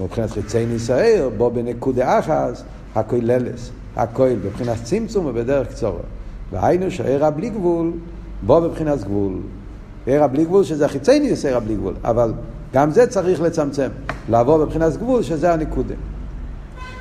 מבחינת 0.00 0.30
חיצי 0.30 0.66
ניסייר, 0.66 1.30
בו 1.36 1.50
בנקודה 1.50 2.18
אחת, 2.18 2.62
הכוללס. 2.94 3.70
הכל 3.96 4.34
בבחינת 4.44 4.76
צמצום 4.84 5.26
ובדרך 5.26 5.68
קצורה. 5.68 6.00
והיינו 6.52 6.90
שער 6.90 7.24
הבלי 7.24 7.50
גבול, 7.50 7.92
בוא 8.42 8.60
בבחינת 8.60 9.04
גבול. 9.04 9.32
ער 10.06 10.22
הבלי 10.22 10.44
גבול 10.44 10.64
שזה 10.64 10.88
חיצי 10.88 11.20
ניס 11.20 11.44
ער 11.44 11.56
הבלי 11.56 11.74
גבול, 11.74 11.94
אבל 12.04 12.32
גם 12.74 12.90
זה 12.90 13.06
צריך 13.06 13.40
לצמצם. 13.40 13.88
לעבור 14.28 14.58
בבחינת 14.58 14.96
גבול 14.96 15.22
שזה 15.22 15.52
הנקודה. 15.52 15.94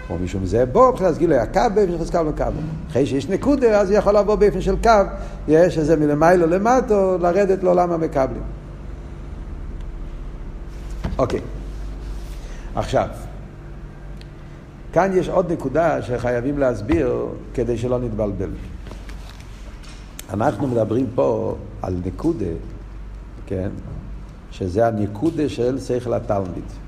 או 0.09 0.15
משום 0.23 0.45
זה 0.45 0.65
בוא 0.65 0.91
מבחינת 0.91 1.17
גילוי 1.17 1.37
הקו 1.37 1.61
באופן 1.73 2.05
של 2.05 2.11
קו 2.11 2.25
וקו. 2.25 2.43
אחרי 2.89 3.05
שיש 3.05 3.29
נקודה 3.29 3.81
אז 3.81 3.91
יכול 3.91 4.17
לבוא 4.17 4.35
באופן 4.35 4.61
של 4.61 4.75
קו, 4.83 4.89
יש 5.47 5.77
איזה 5.77 5.95
מלמיילו 5.95 6.47
למטו, 6.47 7.17
לרדת 7.21 7.63
לעולם 7.63 7.91
המקבלים. 7.91 8.41
אוקיי, 11.17 11.39
עכשיו, 12.75 13.07
כאן 14.93 15.11
יש 15.13 15.29
עוד 15.29 15.51
נקודה 15.51 16.01
שחייבים 16.01 16.57
להסביר 16.57 17.25
כדי 17.53 17.77
שלא 17.77 17.99
נתבלבל. 17.99 18.49
אנחנו 20.33 20.67
מדברים 20.67 21.07
פה 21.15 21.55
על 21.81 21.95
נקודה, 22.05 22.45
כן, 23.45 23.69
שזה 24.51 24.87
הנקודה 24.87 25.49
של 25.49 25.79
שכל 25.79 26.13
התלמיד. 26.13 26.84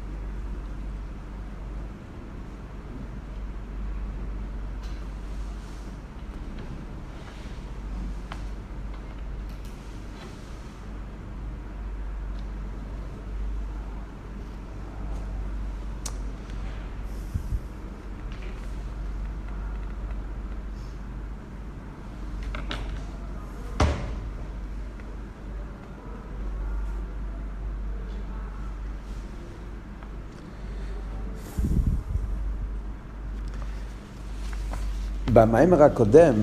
במיימר 35.37 35.83
הקודם, 35.83 36.33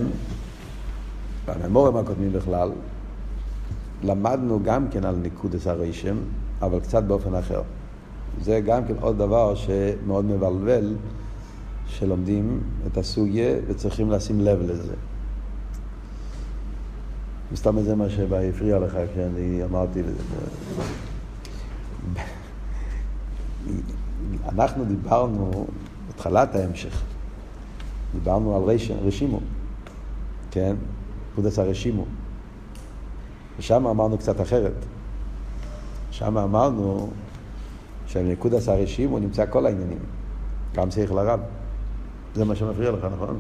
בממורים 1.47 1.97
הקודמים 1.97 2.33
בכלל, 2.33 2.71
למדנו 4.03 4.61
גם 4.65 4.89
כן 4.91 5.05
על 5.05 5.15
ניקודס 5.15 5.67
הרשם, 5.67 6.17
אבל 6.63 6.81
קצת 6.81 7.03
באופן 7.03 7.35
אחר. 7.35 7.63
זה 8.43 8.61
גם 8.61 8.85
כן 8.85 8.95
עוד 9.01 9.19
דבר 9.19 9.55
שמאוד 9.55 10.25
מבלבל, 10.25 10.95
שלומדים 11.87 12.61
את 12.87 12.99
הסוגיה 12.99 13.57
וצריכים 13.67 14.11
לשים 14.11 14.41
לב 14.41 14.59
לזה. 14.63 14.95
מסתם 17.53 17.83
זה 17.83 17.95
מה 17.95 18.09
שהפריע 18.09 18.79
לך 18.79 18.97
כשאני 19.13 19.65
אמרתי 19.65 20.03
לזה. 20.03 20.23
אנחנו 24.49 24.85
דיברנו 24.85 25.67
בתחילת 26.09 26.55
ההמשך. 26.55 27.14
דיברנו 28.15 28.57
על 28.57 28.63
רש, 28.63 28.91
רשימו, 28.91 29.41
כן? 30.51 30.77
פקודס 31.33 31.59
הרשימו. 31.59 32.05
ושם 33.59 33.87
אמרנו 33.87 34.19
קצת 34.19 34.41
אחרת. 34.41 34.85
שם 36.11 36.39
אמרנו 36.39 37.11
שבנקודס 38.07 38.69
הרשימו 38.69 39.19
נמצא 39.19 39.45
כל 39.51 39.67
העניינים, 39.67 39.99
גם 40.75 40.91
שכל 40.91 41.19
הרב. 41.19 41.41
זה 42.35 42.45
מה 42.45 42.57
שמפריע 42.57 42.91
לך, 42.91 43.07
נכון? 43.15 43.39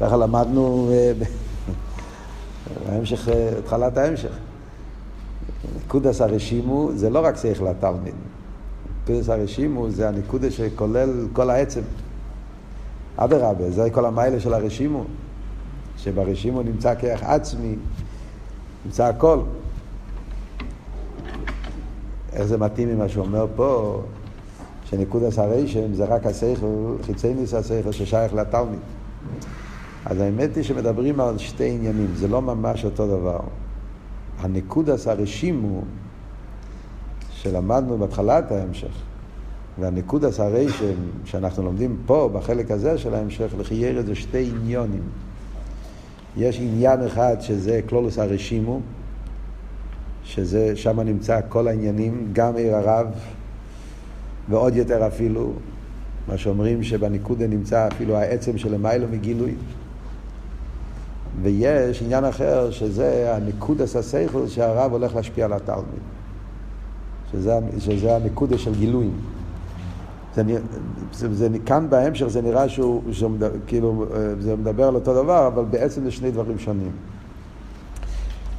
ככה 0.00 0.16
למדנו 0.16 0.90
אה, 0.92 1.12
בהמשך, 2.86 3.28
אה, 3.28 3.58
התחלת 3.58 3.96
ההמשך. 3.96 4.32
נקודס 5.76 6.20
הרשימו 6.20 6.90
זה 6.94 7.10
לא 7.10 7.24
רק 7.24 7.36
שכל 7.36 7.66
התלמיד. 7.66 8.14
נקודס 9.02 9.28
הרשימו 9.28 9.90
זה 9.90 10.08
הנקודה 10.08 10.50
שכולל 10.50 11.26
כל 11.32 11.50
העצם. 11.50 11.80
אדרבה, 13.20 13.70
זה 13.70 13.90
כל 13.90 14.06
המיילה 14.06 14.40
של 14.40 14.54
הרשימו, 14.54 15.04
שברשימו 15.96 16.62
נמצא 16.62 16.94
כרך 16.94 17.22
עצמי, 17.22 17.74
נמצא 18.84 19.04
הכל. 19.04 19.38
איך 22.32 22.42
זה 22.42 22.58
מתאים 22.58 22.88
ממה 22.88 23.08
שאומר 23.08 23.46
פה, 23.56 24.00
שנקודס 24.84 25.38
הרשם 25.38 25.94
זה 25.94 26.04
רק 26.04 26.26
השכל, 26.26 26.94
חיצי 27.02 27.34
ניס 27.34 27.54
השכל 27.54 27.92
ששייך 27.92 28.34
לתלמיד. 28.34 28.78
אז 30.04 30.20
האמת 30.20 30.56
היא 30.56 30.64
שמדברים 30.64 31.20
על 31.20 31.38
שתי 31.38 31.70
עניינים, 31.70 32.10
זה 32.14 32.28
לא 32.28 32.42
ממש 32.42 32.84
אותו 32.84 33.06
דבר. 33.06 33.40
הנקודס 34.38 35.08
הרשימו 35.08 35.82
שלמדנו 37.30 37.98
בהתחלת 37.98 38.52
ההמשך, 38.52 39.02
והנקודס 39.80 40.40
הרשם 40.40 40.94
שאנחנו 41.24 41.62
לומדים 41.62 41.96
פה, 42.06 42.30
בחלק 42.32 42.70
הזה 42.70 42.98
של 42.98 43.14
ההמשך, 43.14 43.54
לחייר 43.58 44.02
זה 44.02 44.14
שתי 44.14 44.50
עניונים. 44.54 45.02
יש 46.36 46.60
עניין 46.60 47.02
אחד 47.06 47.36
שזה 47.40 47.80
קלולוס 47.86 48.18
הרשימו, 48.18 48.80
שזה, 50.24 50.76
שם 50.76 51.00
נמצא 51.00 51.40
כל 51.48 51.68
העניינים, 51.68 52.28
גם 52.32 52.56
עיר 52.56 52.76
הרב, 52.76 53.06
ועוד 54.48 54.76
יותר 54.76 55.06
אפילו, 55.06 55.52
מה 56.28 56.38
שאומרים 56.38 56.82
שבנקודה 56.82 57.46
נמצא 57.46 57.88
אפילו 57.88 58.16
העצם 58.16 58.58
של 58.58 58.74
למיילו 58.74 59.06
מגילוי. 59.10 59.54
ויש 61.42 62.02
עניין 62.02 62.24
אחר, 62.24 62.70
שזה 62.70 63.36
הנקודס 63.36 63.96
השכל 63.96 64.48
שהרב 64.48 64.92
הולך 64.92 65.14
להשפיע 65.14 65.44
על 65.44 65.52
התלמיד. 65.52 66.02
שזה, 67.32 67.58
שזה 67.78 68.16
הנקודה 68.16 68.58
של 68.58 68.74
גילויים. 68.74 69.37
זה, 70.46 70.58
זה, 71.12 71.34
זה, 71.34 71.58
כאן 71.66 71.86
בהמשך 71.90 72.26
זה 72.26 72.42
נראה 72.42 72.68
שהוא, 72.68 73.02
שהוא 73.12 73.30
כאילו, 73.66 74.06
זה 74.40 74.56
מדבר 74.56 74.88
על 74.88 74.94
אותו 74.94 75.22
דבר, 75.22 75.46
אבל 75.46 75.64
בעצם 75.64 76.04
זה 76.04 76.10
שני 76.10 76.30
דברים 76.30 76.58
שונים. 76.58 76.92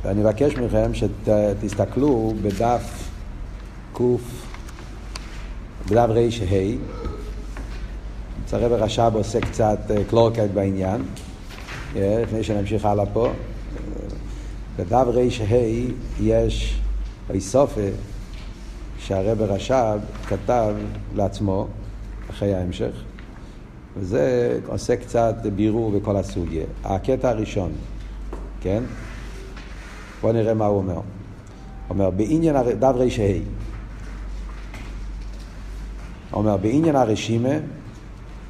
ואני 0.04 0.20
מבקש 0.20 0.56
מכם 0.56 0.92
שתסתכלו 0.94 2.34
בדף 2.42 3.10
ק, 3.94 4.00
בדף 5.90 6.10
רה, 6.10 6.28
צרב 8.46 8.72
הרש"ב 8.72 9.12
עושה 9.14 9.42
קצת 9.42 9.80
אה, 9.90 10.04
קלורקייט 10.10 10.52
בעניין, 10.52 11.02
אה, 11.96 12.20
לפני 12.24 12.44
שנמשיך 12.44 12.86
הלאה 12.86 13.06
פה. 13.06 13.32
בדף 14.78 14.92
רה 14.92 15.24
יש 16.20 16.82
איסופה 17.34 17.82
שהרב 19.10 19.42
רש"ב 19.42 20.00
כתב 20.28 20.76
לעצמו, 21.16 21.68
אחרי 22.30 22.56
ההמשך, 22.56 22.92
וזה 23.98 24.60
עושה 24.68 24.96
קצת 24.96 25.36
בירור 25.56 25.92
בכל 25.92 26.18
הסוגיה. 26.18 26.64
הקטע 26.84 27.30
הראשון, 27.30 27.72
כן? 28.62 28.84
בואו 30.22 30.34
נראה 30.34 30.54
מה 30.54 30.66
הוא 30.66 30.78
אומר. 30.78 31.00
אומר, 31.90 32.10
בעניין, 32.10 32.56
דף 32.80 32.94
רה. 32.96 33.06
אומר, 36.34 36.58
בעניין 36.58 36.96
הרשימה, 36.96 37.54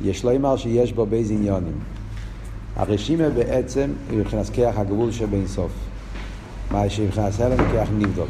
יש 0.01 0.23
לו 0.23 0.35
אמר 0.35 0.57
שיש 0.57 0.93
בו 0.93 1.05
בייז 1.05 1.31
עניונים. 1.31 1.79
הרשימה 2.75 3.29
בעצם 3.29 3.91
היא 4.09 4.19
מבחינת 4.19 4.49
כיח 4.49 4.77
הגבול 4.77 5.11
שבין 5.11 5.47
סוף. 5.47 5.71
מה 6.71 6.89
שמבחינת 6.89 7.39
הלם 7.39 7.71
כיח 7.71 7.89
נבדול. 7.97 8.27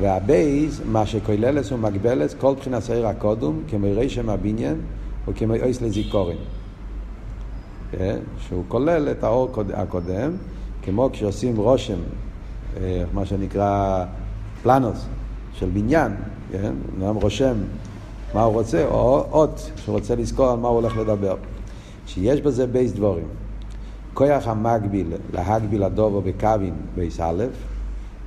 והבייז, 0.00 0.82
מה 0.86 1.06
שכוללס 1.06 1.72
ומגבלס, 1.72 2.34
כל 2.34 2.54
בחינת 2.54 2.82
שעיר 2.82 3.06
הקודום, 3.06 3.62
כמו 3.68 3.86
רשם 3.96 4.30
הבניין 4.30 4.80
וכמו 5.28 5.54
אויס. 5.54 5.82
כן? 7.90 8.18
שהוא 8.38 8.64
כולל 8.68 9.08
את 9.10 9.24
האור 9.24 9.50
הקודם, 9.74 10.32
כמו 10.82 11.10
כשעושים 11.12 11.56
רושם, 11.56 11.98
אה, 12.76 13.02
מה 13.14 13.26
שנקרא 13.26 14.04
פלנוס 14.62 15.06
של 15.54 15.68
בניין, 15.72 16.12
כן? 16.52 16.72
אדם 16.98 17.14
רושם 17.14 17.54
מה 18.34 18.42
הוא 18.42 18.52
רוצה, 18.52 18.84
או 18.86 19.26
אות 19.32 19.70
שהוא 19.76 19.94
רוצה 19.94 20.14
לזכור 20.14 20.50
על 20.50 20.58
מה 20.58 20.68
הוא 20.68 20.76
הולך 20.76 20.96
לדבר. 20.96 21.36
שיש 22.06 22.40
בזה 22.40 22.66
בייס 22.66 22.92
דבורים. 22.92 23.26
כוח 24.14 24.48
המקביל 24.48 25.06
להגביל 25.32 25.82
הדובו 25.82 26.20
בקווין 26.20 26.74
בייס 26.94 27.20
א', 27.20 27.44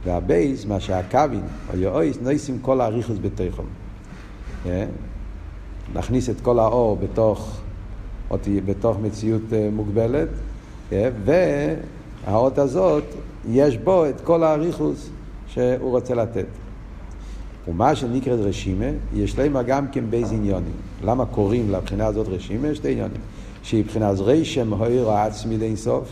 והבייס, 0.05 0.65
מה 0.65 0.79
שהקווין, 0.79 1.41
או 1.73 1.77
יאויס, 1.77 2.17
נויסים 2.21 2.59
כל 2.61 2.81
האריכוס 2.81 3.17
בתוכם. 3.21 3.63
אה? 4.65 4.85
נכניס 5.93 6.29
את 6.29 6.41
כל 6.41 6.59
האור 6.59 6.95
בתוך, 6.95 7.57
בתוך 8.65 8.97
מציאות 9.01 9.41
אה, 9.53 9.69
מוגבלת, 9.71 10.27
אה? 10.91 11.09
והאות 11.25 12.57
הזאת, 12.57 13.03
יש 13.49 13.77
בו 13.77 14.05
את 14.05 14.21
כל 14.21 14.43
האריכוס 14.43 15.09
שהוא 15.47 15.91
רוצה 15.91 16.15
לתת. 16.15 16.45
ומה 17.67 17.95
שנקראת 17.95 18.39
רשימה, 18.39 18.85
יש 19.13 19.39
להם 19.39 19.57
גם 19.67 19.87
כן 19.87 20.03
בייז 20.09 20.31
עניונים. 20.31 20.75
למה 21.03 21.25
קוראים 21.25 21.71
לבחינה 21.71 22.05
הזאת 22.05 22.27
רשימה? 22.27 22.75
שתי 22.75 22.91
עניונים. 22.91 23.21
שהיא 23.63 23.83
מבחינת 23.83 24.15
רשם 24.19 24.73
הויר 24.73 25.09
העצמי 25.09 25.57
לאין 25.57 25.75
סוף. 25.75 26.09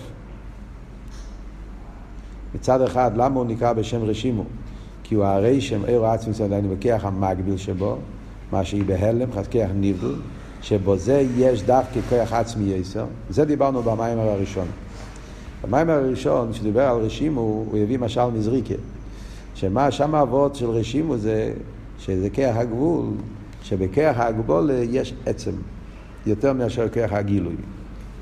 מצד 2.55 2.81
אחד, 2.81 3.11
למה 3.17 3.39
הוא 3.39 3.45
נקרא 3.45 3.73
בשם 3.73 4.03
רשימו? 4.03 4.43
כי 5.03 5.15
הוא 5.15 5.25
הרשם, 5.25 5.85
עיר 5.85 6.05
העצמי, 6.05 6.33
זה 6.33 6.43
עדיין 6.43 6.75
בכיח 6.75 7.05
המקביל 7.05 7.57
שבו, 7.57 7.97
מה 8.51 8.65
שהיא 8.65 8.83
בהלם, 8.85 9.29
כיח 9.49 9.69
נבדל, 9.75 10.15
שבו 10.61 10.97
זה 10.97 11.25
יש 11.37 11.63
דווקא 11.63 11.99
כוח 12.09 12.33
עצמי 12.33 12.73
יסר. 12.73 13.05
זה 13.29 13.45
דיברנו 13.45 13.83
במים 13.83 14.19
הראשון. 14.19 14.67
במים 15.63 15.89
הראשון, 15.89 16.51
כשדיבר 16.51 16.81
על 16.81 16.97
רשימו, 16.97 17.41
הוא 17.41 17.77
הביא 17.77 17.99
משל 17.99 18.25
מזריקה. 18.25 18.73
שמה 19.55 19.91
שם 19.91 20.15
האבות 20.15 20.55
של 20.55 20.69
רשימו 20.69 21.17
זה 21.17 21.53
שזה 21.99 22.29
כיח 22.29 22.55
הגבול, 22.55 23.05
שבכיח 23.63 24.19
הגבול 24.19 24.71
יש 24.89 25.13
עצם, 25.25 25.51
יותר 26.25 26.53
מאשר 26.53 26.89
כיח 26.89 27.13
הגילוי. 27.13 27.55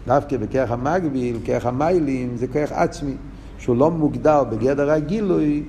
דווקא 0.08 0.38
בכיח 0.38 0.72
המגביל, 0.72 1.38
כיח 1.44 1.66
המיילים, 1.66 2.38
זה 2.38 2.48
כיח 2.48 2.72
עצמי, 2.72 3.14
שהוא 3.62 3.78
לא 3.78 3.92
מוגדר 3.92 4.44
בגדר 4.44 4.92
הגילוי, 4.92 5.64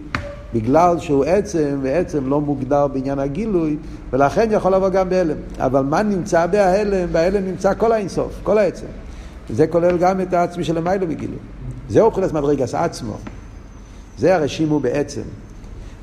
בגלל 0.54 0.98
שהוא 0.98 1.24
עצם, 1.24 1.78
ועצם 1.82 2.28
לא 2.28 2.40
מוגדר 2.40 2.86
בעניין 2.86 3.18
הגילוי, 3.18 3.76
ולכן 4.12 4.48
יכול 4.50 4.74
לבוא 4.74 4.88
גם 4.88 5.08
בהלם. 5.08 5.36
אבל 5.58 5.80
מה 5.80 6.02
נמצא 6.02 6.46
בהלם? 6.46 7.12
בהלם 7.12 7.44
נמצא 7.44 7.74
כל 7.74 7.92
האינסוף, 7.92 8.32
כל 8.42 8.58
העצם. 8.58 8.86
וזה 9.50 9.66
כולל 9.66 9.98
גם 9.98 10.20
את 10.20 10.32
העצמי 10.32 10.64
של 10.64 10.78
המיילו 10.78 11.06
בגילוי. 11.06 11.38
זהו 11.88 12.08
מבחינת 12.08 12.32
מדרגס 12.32 12.74
עצמו. 12.74 13.16
זה 14.18 14.34
הרשימו 14.34 14.80
בעצם. 14.80 15.22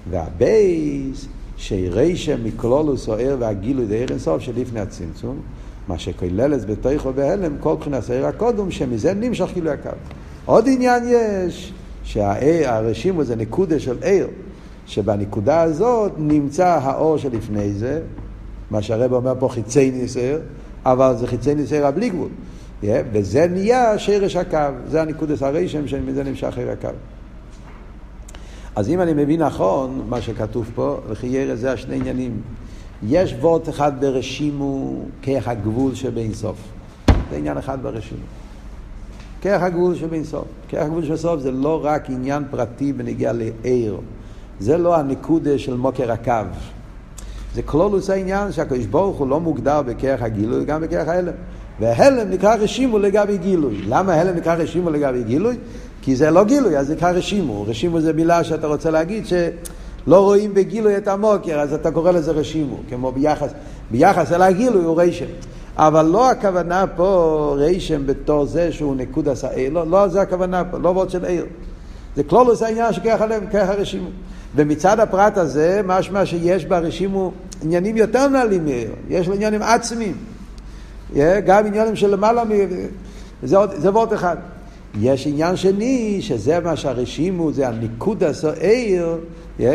והבייס, 0.10 1.28
שרשם 1.58 2.44
מקלולוס 2.44 3.10
או 3.10 3.14
ער 3.14 3.36
והגילוי 3.40 3.86
דה 3.86 3.96
ער 3.96 4.08
אינסוף 4.10 4.42
שלפני 4.42 4.80
הצמצום, 4.80 5.40
מה 5.88 6.00
שכוללת 6.00 6.66
בתוכו 6.66 7.14
בהלם, 7.14 7.58
כל 7.60 7.74
מבחינת 7.74 8.10
הער 8.10 8.26
הקודם, 8.26 8.72
שמזה 8.72 9.14
נמשך 9.14 9.50
גילוי 9.54 9.72
הקו. 9.72 9.90
עוד 10.46 10.68
עניין 10.68 11.04
יש, 11.08 11.74
שהרשימו 12.04 13.24
זה 13.24 13.36
נקודה 13.36 13.80
של 13.80 13.98
ער, 14.02 14.28
שבנקודה 14.86 15.62
הזאת 15.62 16.12
נמצא 16.18 16.80
האור 16.82 17.18
שלפני 17.18 17.74
זה, 17.74 18.02
מה 18.72 18.82
שהרב 18.82 19.14
אומר 19.14 19.34
פה 19.40 19.50
חיצי 19.50 19.92
ניסר, 19.92 20.40
אבל 20.86 21.16
זה 21.18 21.28
חיצי 21.28 21.56
ניסר 21.56 21.86
הבלי 21.86 22.10
גבול. 22.10 22.30
Yeah, 22.84 22.86
וזה 23.12 23.48
נהיה 23.48 24.00
שרש 24.00 24.36
הקו, 24.36 24.58
זה 24.88 25.02
הנקודס 25.02 25.44
הרשם 25.44 25.88
שמזה 25.88 26.24
נמשך 26.24 26.58
ער 26.58 26.70
הקו. 26.70 26.90
אז 28.76 28.90
אם 28.90 29.02
אני 29.02 29.14
מבין 29.14 29.42
נכון 29.42 30.02
מה 30.10 30.22
שכתוב 30.22 30.72
פה, 30.76 30.98
וכי 31.10 31.28
ירא 31.28 31.56
זה 31.56 31.72
השני 31.72 31.96
עניינים. 31.96 32.42
יש 33.08 33.36
וורט 33.40 33.70
אחד 33.70 34.02
ברשימו 34.02 35.02
כרך 35.22 35.48
הגבול 35.48 35.96
שבין 35.96 36.34
סוף. 36.34 36.58
זה 37.30 37.38
עניין 37.38 37.58
אחד 37.58 37.84
ברשימו. 37.84 38.39
כרך 39.42 39.62
הגבול 39.62 39.96
שבין 39.96 40.24
סוף. 40.24 40.46
כרך 40.70 40.84
הגבול 40.84 41.04
שבין 41.04 41.18
סוף 41.18 41.40
זה 41.40 41.52
לא 41.52 41.86
רק 41.86 42.10
עניין 42.10 42.44
פרטי 42.50 42.94
בנגיע 42.94 43.32
לעיר. 43.34 43.98
זה 44.60 44.78
לא 44.78 44.96
הנקודה 44.96 45.58
של 45.58 45.74
מוקר 45.74 46.12
הקו. 46.12 46.32
זה 47.56 47.62
כלולוס 47.62 48.10
העניין 48.10 48.52
שהקדוש 48.52 48.86
ברוך 48.86 49.18
הוא 49.18 49.28
לא 49.28 49.40
מוגדר 49.40 49.82
בכרך 49.82 50.22
הגילוי, 50.22 50.66
גם 50.66 50.82
בכרך 50.82 51.08
ההלם. 51.08 51.34
וההלם 51.80 52.30
נקרא 52.30 52.56
רשימו 52.56 53.00
לגבי 53.00 53.38
גילוי. 53.38 53.82
למה 53.88 54.14
ההלם 54.14 54.36
נקרא 54.36 54.56
רשימו 54.56 54.90
לגבי 54.90 55.24
גילוי? 55.24 55.58
כי 56.02 56.16
זה 56.16 56.32
לא 56.32 56.44
גילוי, 56.44 56.78
אז 56.78 56.92
נקרא 56.92 57.12
רשימו. 57.12 57.66
רשימו 57.68 58.02
זה 58.02 58.14
מילה 58.14 58.44
שאתה 58.44 58.68
רוצה 58.68 58.92
להגיד 58.92 59.28
שלא 59.28 60.24
רואים 60.24 60.54
בגילוי 60.54 60.98
את 60.98 61.08
המוקר, 61.08 61.60
אז 61.60 61.74
אתה 61.74 61.92
קורא 61.92 62.12
לזה 62.12 62.32
רשימו, 62.32 62.78
כמו 62.90 63.12
ביחס, 63.12 63.50
ביחס 63.92 64.32
אל 64.32 64.42
הגילוי 64.42 64.84
הוא 64.84 65.02
רשם. 65.02 65.26
אבל 65.82 66.06
לא 66.06 66.32
הכוונה 66.32 66.86
פה 66.96 67.56
רשם 67.58 68.06
בתור 68.06 68.46
זה 68.46 68.72
שהוא 68.72 68.96
נקוד 68.96 69.30
עשה 69.30 69.50
עיר, 69.50 69.74
לא, 69.74 69.88
לא 69.88 70.08
זה 70.08 70.22
הכוונה 70.22 70.64
פה, 70.64 70.78
לא 70.78 70.90
ועוד 70.90 71.10
של 71.10 71.26
עיר. 71.26 71.46
זה 72.16 72.24
כלולוס 72.24 72.62
העניין 72.62 72.94
שככה 72.94 73.26
לב, 73.26 73.44
ככה 73.54 73.74
רשימו. 73.74 74.10
ומצד 74.56 75.00
הפרט 75.00 75.38
הזה, 75.38 75.82
משמע 75.86 76.26
שיש 76.26 76.66
ברשימו 76.66 77.32
עניינים 77.64 77.98
יותר 77.98 78.28
נעלים 78.28 78.66
מעיר, 78.66 78.92
יש 79.10 79.28
לו 79.28 79.34
עניינים 79.34 79.62
עצמיים. 79.62 80.18
גם 81.46 81.66
עניינים 81.66 81.96
של 81.96 82.10
למעלה 82.10 82.44
מ... 82.44 82.50
זה 83.44 83.92
ועוד 83.94 84.14
אחד. 84.14 84.38
יש 85.02 85.28
עניין 85.28 85.56
שני, 85.56 86.18
שזה 86.22 86.60
מה 86.60 86.76
שהרשימו, 86.76 87.52
זה 87.52 87.68
הניקוד 87.68 88.24
הסוער, 88.24 89.18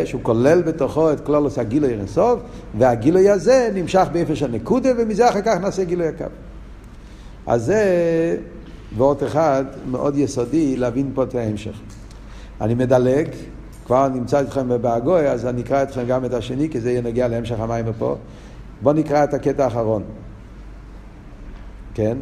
שהוא 0.04 0.20
כולל 0.22 0.62
בתוכו 0.62 1.12
את 1.12 1.20
כלולוס 1.20 1.58
הגילוי 1.58 1.92
אינסוף, 1.92 2.40
והגילוי 2.78 3.30
הזה 3.30 3.70
נמשך 3.74 4.06
באיפה 4.12 4.36
של 4.36 4.50
נקודה, 4.50 4.88
ומזה 4.98 5.28
אחר 5.28 5.40
כך 5.42 5.56
נעשה 5.60 5.84
גילוי 5.84 6.06
הקו. 6.06 6.24
אז 7.46 7.64
זה 7.64 8.36
ועוד 8.96 9.22
אחד 9.22 9.64
מאוד 9.90 10.16
יסודי 10.16 10.76
להבין 10.76 11.10
פה 11.14 11.22
את 11.22 11.34
ההמשך. 11.34 11.80
אני 12.60 12.74
מדלג, 12.74 13.28
כבר 13.86 14.08
נמצא 14.08 14.40
אתכם 14.40 14.68
בבאגוי, 14.68 15.28
אז 15.28 15.46
אני 15.46 15.62
אקרא 15.62 15.82
אתכם 15.82 16.04
גם 16.06 16.24
את 16.24 16.32
השני, 16.32 16.68
כי 16.70 16.80
זה 16.80 16.90
יהיה 16.90 17.02
נגיע 17.02 17.28
להמשך 17.28 17.60
המים 17.60 17.84
פה. 17.98 18.16
בואו 18.82 18.94
נקרא 18.94 19.24
את 19.24 19.34
הקטע 19.34 19.64
האחרון. 19.64 20.02
כן? 21.94 22.18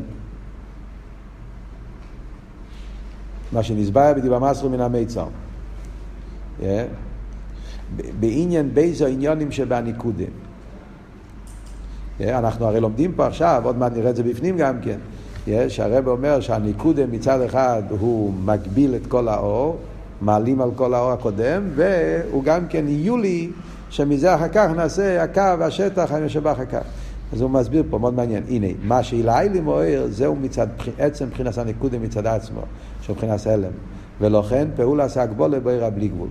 מה 3.52 3.62
שנסבר 3.62 4.12
בדיבר 4.16 4.38
מסרו 4.38 4.68
מן 4.68 4.80
המיצר. 4.80 5.26
Yeah. 6.60 6.64
בעניין 8.20 8.74
בייזו 8.74 9.06
עניונים 9.06 9.52
שבניקודה. 9.52 10.24
Yeah, 12.18 12.24
אנחנו 12.24 12.66
הרי 12.66 12.80
לומדים 12.80 13.12
פה 13.12 13.26
עכשיו, 13.26 13.62
עוד 13.64 13.78
מעט 13.78 13.92
נראה 13.96 14.10
את 14.10 14.16
זה 14.16 14.22
בפנים 14.22 14.56
גם 14.56 14.80
כן, 14.82 14.98
yeah, 15.46 15.50
שהרב 15.68 16.08
אומר 16.08 16.40
שהניקודה 16.40 17.06
מצד 17.06 17.40
אחד 17.40 17.82
הוא 17.88 18.32
מגביל 18.44 18.94
את 18.94 19.06
כל 19.06 19.28
האור, 19.28 19.78
מעלים 20.20 20.60
על 20.60 20.70
כל 20.76 20.94
האור 20.94 21.12
הקודם, 21.12 21.62
והוא 21.74 22.44
גם 22.44 22.66
כן 22.68 22.84
יולי, 22.88 23.50
שמזה 23.90 24.34
אחר 24.34 24.48
כך 24.48 24.70
נעשה 24.76 25.22
הקו, 25.22 25.64
השטח, 25.64 26.04
אחר 26.52 26.64
כך. 26.64 26.82
אז 27.32 27.40
הוא 27.40 27.50
מסביר 27.50 27.84
פה, 27.90 27.98
מאוד 27.98 28.14
מעניין. 28.14 28.42
הנה, 28.48 28.66
מה 28.82 29.02
שאילי 29.02 29.60
מוער, 29.60 30.06
זהו 30.10 30.36
מצד, 30.36 30.66
עצם 30.98 31.26
מבחינת 31.26 31.58
הנקודה 31.58 31.98
מצד 31.98 32.26
עצמו, 32.26 32.60
שהוא 33.02 33.14
מבחינת 33.16 33.46
הלם. 33.46 33.72
ולכן 34.20 34.68
פעולה 34.76 35.04
עשה 35.04 35.22
הגבולה 35.22 35.60
בעירה 35.60 35.90
בלי 35.90 36.08
גבול. 36.08 36.28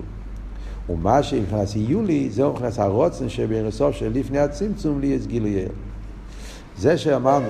ומה 0.90 1.24
שמבחינת 1.24 1.68
יולי, 1.76 2.30
זהו 2.30 2.52
מבחינת 2.52 2.80
הרוצן 2.80 3.30
שבסוף 3.30 3.96
של 3.96 4.12
לפני 4.14 4.40
הצמצום 4.40 5.00
לי 5.00 5.08
יש 5.08 5.28
גילוי 5.28 5.66
זה 6.78 6.98
שאמרנו 6.98 7.50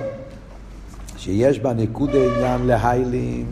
שיש 1.18 1.60
בנקודה 1.60 2.18
עניין 2.36 2.68
להיילים, 2.68 3.46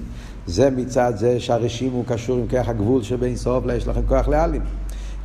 זה 0.48 0.70
מצד 0.70 1.14
זה 1.16 1.40
שהרשים 1.40 1.92
הוא 1.92 2.04
קשור 2.08 2.38
עם 2.38 2.48
כוח 2.48 2.70
הגבול 2.70 3.04
שבין 3.04 3.36
סוף 3.36 3.64
יש 3.76 3.88
לכם 3.88 4.02
כוח 4.08 4.28
להיילים. 4.28 4.62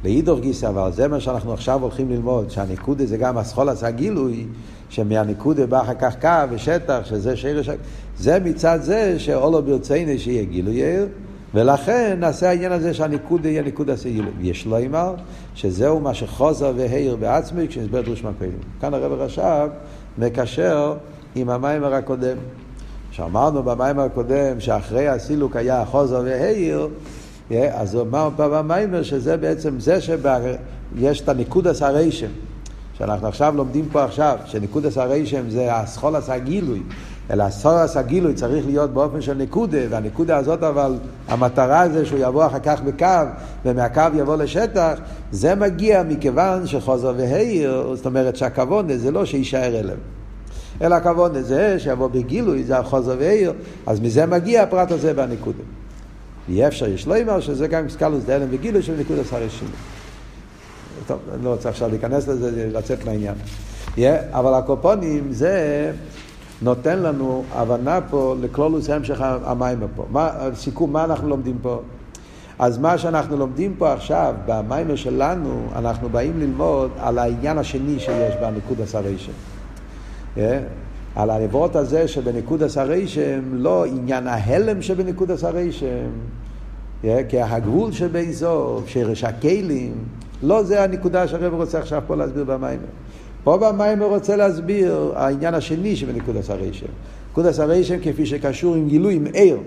לאידור 0.05 0.39
גיסא, 0.39 0.67
אבל 0.67 0.93
זה 0.93 1.09
מה 1.09 1.21
שאנחנו 1.21 1.53
עכשיו 1.53 1.83
הולכים 1.83 2.11
ללמוד, 2.11 2.51
שהניקודה 2.51 3.07
זה 3.07 3.17
גם 3.17 3.39
הסחול 3.39 3.69
עשה 3.69 3.91
גילוי, 3.91 4.47
שמהניקודה 4.89 5.67
בא 5.67 5.81
אחר 5.83 5.95
כך 5.95 6.15
קו 6.21 6.29
ושטח, 6.51 7.01
שזה 7.05 7.37
שרש... 7.37 7.69
זה 8.19 8.39
מצד 8.45 8.79
זה 8.83 9.19
שאולו 9.19 9.63
ברצינו 9.63 10.19
שיהיה 10.19 10.45
גילוי 10.45 10.83
ולכן 11.55 12.17
נעשה 12.21 12.49
העניין 12.49 12.73
הזה 12.73 12.95
שהניקודה 12.95 13.49
יהיה 13.49 13.63
ניקודה 13.63 13.93
עשה 13.93 14.09
גילוי. 14.09 14.33
ויש 14.39 14.67
לו 14.67 14.79
אמר, 14.87 15.15
שזהו 15.55 16.01
מה 16.01 16.15
שחוזר 16.15 16.73
והעיר 16.77 17.17
בעצמי 17.17 17.69
כשנסבר 17.69 18.01
דרוש 18.01 18.25
מהקודם. 18.25 18.51
כאן 18.81 18.95
הרב 18.95 19.13
רש"ב 19.13 19.69
מקשר 20.19 20.95
עם 21.35 21.51
המיימר 21.51 21.95
הקודם. 21.95 22.37
שאמרנו 23.11 23.63
במיימר 23.63 24.03
הקודם 24.03 24.61
שאחרי 24.61 25.09
הסילוק 25.09 25.57
היה 25.57 25.85
חוזר 25.85 26.23
והעיר, 26.25 26.89
אז 27.51 27.95
הוא 27.95 28.03
אמר 28.03 28.29
במיימר 28.37 29.03
שזה 29.03 29.37
בעצם 29.37 29.81
זה 29.81 29.99
שיש 30.01 31.21
את 31.21 31.29
הניקודס 31.29 31.83
הרשם, 31.83 32.31
שאנחנו 32.99 33.29
עכשיו 33.29 33.55
לומדים 33.57 33.89
פה 33.93 34.05
עכשיו, 34.05 34.39
שניקודס 34.47 34.99
הרשם 34.99 35.51
זה 35.51 35.75
הסחולס 35.75 36.31
הגילוי, 36.31 36.83
אלא 37.31 37.43
הסחולס 37.43 37.97
הגילוי 37.97 38.35
צריך 38.35 38.67
להיות 38.67 38.91
באופן 38.91 39.21
של 39.21 39.35
ניקודה, 39.35 39.79
והניקודה 39.91 40.37
הזאת 40.37 40.63
אבל, 40.63 40.97
המטרה 41.29 41.89
זה 41.89 42.07
שהוא 42.07 42.19
יבוא 42.23 42.47
אחר 42.47 42.59
כך 42.59 42.81
בקו, 42.83 43.07
ומהקו 43.65 44.03
יבוא 44.15 44.37
לשטח, 44.37 44.99
זה 45.33 45.55
מגיע 45.55 46.03
מכיוון 46.03 46.67
שחוזר 46.67 47.13
והעיר, 47.17 47.95
זאת 47.95 48.07
אומרת 48.07 48.37
שהכוון 48.37 48.97
זה 48.97 49.11
לא 49.11 49.25
שיישאר 49.25 49.81
אליהם. 49.81 49.99
אלא 50.83 50.95
הכוון 50.95 51.43
זה 51.43 51.79
שיבוא 51.79 52.09
בגילוי, 52.09 52.65
זה 52.65 52.79
החוזר 52.79 53.17
והעיר, 53.19 53.53
אז 53.87 54.01
מזה 54.01 54.27
מגיע 54.27 54.63
הפרט 54.63 54.91
הזה 54.91 55.15
בניקודה. 55.15 55.63
אי 56.49 56.67
אפשר 56.67 56.89
יש 56.89 57.07
לא 57.07 57.21
אמר 57.23 57.41
שזה 57.41 57.67
גם 57.67 57.89
סקלוס 57.89 58.25
דלם 58.25 58.47
וגילוי 58.51 58.83
של 58.83 58.95
נקודת 59.01 59.33
הרשימה. 59.33 59.71
טוב, 61.07 61.19
אני 61.35 61.45
לא 61.45 61.51
רוצה 61.51 61.69
עכשיו 61.69 61.89
להיכנס 61.89 62.29
לזה, 62.29 62.69
לצאת 62.73 63.05
מהעניין. 63.05 63.35
Yeah, 63.97 64.01
אבל 64.33 64.55
הקופונים 64.55 65.33
זה 65.33 65.93
נותן 66.65 66.99
לנו 66.99 67.45
הבנה 67.53 68.01
פה 68.11 68.35
לכלולוס 68.41 68.91
המשך 68.91 69.21
המים 69.21 69.79
פה. 69.97 70.05
מה, 70.11 70.31
סיכום, 70.55 70.93
מה 70.93 71.05
אנחנו 71.05 71.29
לומדים 71.29 71.59
פה? 71.63 71.81
אז 72.59 72.79
מה 72.79 72.99
שאנחנו 72.99 73.37
לומדים 73.37 73.75
פה 73.79 73.93
עכשיו, 73.93 74.35
במיימר 74.47 74.97
שלנו, 74.97 75.67
אנחנו 75.77 76.09
באים 76.09 76.41
ללמוד 76.41 76.91
על 76.99 77.19
העניין 77.19 77.59
השני 77.59 77.99
שיש 77.99 78.35
בנקוד 78.41 78.81
הסריישם. 78.81 79.33
Yeah. 80.37 80.41
על 81.17 81.31
העברות 81.31 81.77
הזה 81.77 82.09
שבנקוד 82.09 82.63
הסריישם, 82.63 83.41
לא 83.53 83.85
עניין 83.87 84.27
ההלם 84.27 84.83
שבנקוד 84.83 85.31
הסריישם, 85.31 86.09
yeah. 87.03 87.07
כי 87.29 87.41
הגבול 87.41 87.93
שבאזור, 87.93 88.83
שרש 88.87 89.25
הכלים, 89.25 89.93
לא 90.43 90.63
זה 90.63 90.83
הנקודה 90.83 91.29
שהרב 91.29 91.55
רוצה 91.55 91.79
עכשיו 91.79 92.03
פה 92.07 92.17
להסביר 92.17 92.45
במיימר. 92.45 92.85
פה 93.45 93.57
במיימר 93.57 94.07
רוצה 94.07 94.37
להסביר 94.37 95.13
העניין 95.17 95.55
השני 95.55 95.97
שבנקוד 95.97 96.37
הסריישם. 96.37 96.87
נקוד 97.31 97.47
הסריישם 97.47 97.97
כפי 98.03 98.27
שקשור 98.27 98.75
עם 98.75 98.89
גילוי, 98.89 99.15
עם 99.15 99.27
עיר. 99.27 99.59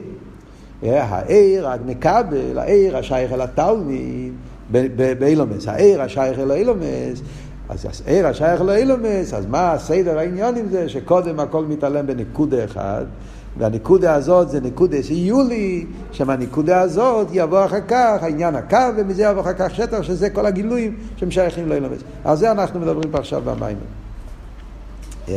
העיר 0.83 1.67
מקבל, 1.85 2.59
העיר 2.59 2.97
השייך 2.97 3.33
אל 3.33 3.41
התלמיד 3.41 4.33
באילומס, 5.19 5.67
העיר 5.67 6.01
השייך 6.01 6.39
אל 6.39 6.51
האילומס, 6.51 7.21
אז 7.69 7.85
העיר 8.05 8.27
השייך 8.27 8.61
אל 8.61 8.69
האילומס, 8.69 9.33
אז 9.33 9.45
מה 9.45 9.71
הסדר 9.71 10.19
העניין 10.19 10.55
עם 10.55 10.69
זה? 10.69 10.89
שקודם 10.89 11.39
הכל 11.39 11.65
מתעלם 11.65 12.07
בנקודה 12.07 12.63
אחד, 12.63 13.05
והנקודה 13.57 14.13
הזאת 14.13 14.49
זה 14.49 14.59
נקודה 14.61 15.03
שיולי, 15.03 15.85
שמהנקודה 16.11 16.81
הזאת 16.81 17.27
יבוא 17.31 17.65
אחר 17.65 17.81
כך 17.87 18.17
העניין 18.21 18.55
הקו, 18.55 18.77
ומזה 18.97 19.23
יבוא 19.23 19.41
אחר 19.41 19.53
כך 19.53 19.75
שטח, 19.75 20.01
שזה 20.01 20.29
כל 20.29 20.45
הגילויים 20.45 20.97
שהם 21.17 21.31
שייכים 21.31 21.69
לאילומס. 21.69 21.99
על 22.23 22.37
זה 22.37 22.51
אנחנו 22.51 22.79
מדברים 22.79 23.11
פה 23.11 23.17
עכשיו 23.17 23.41
במים. 23.45 23.77
Yeah. 25.27 25.31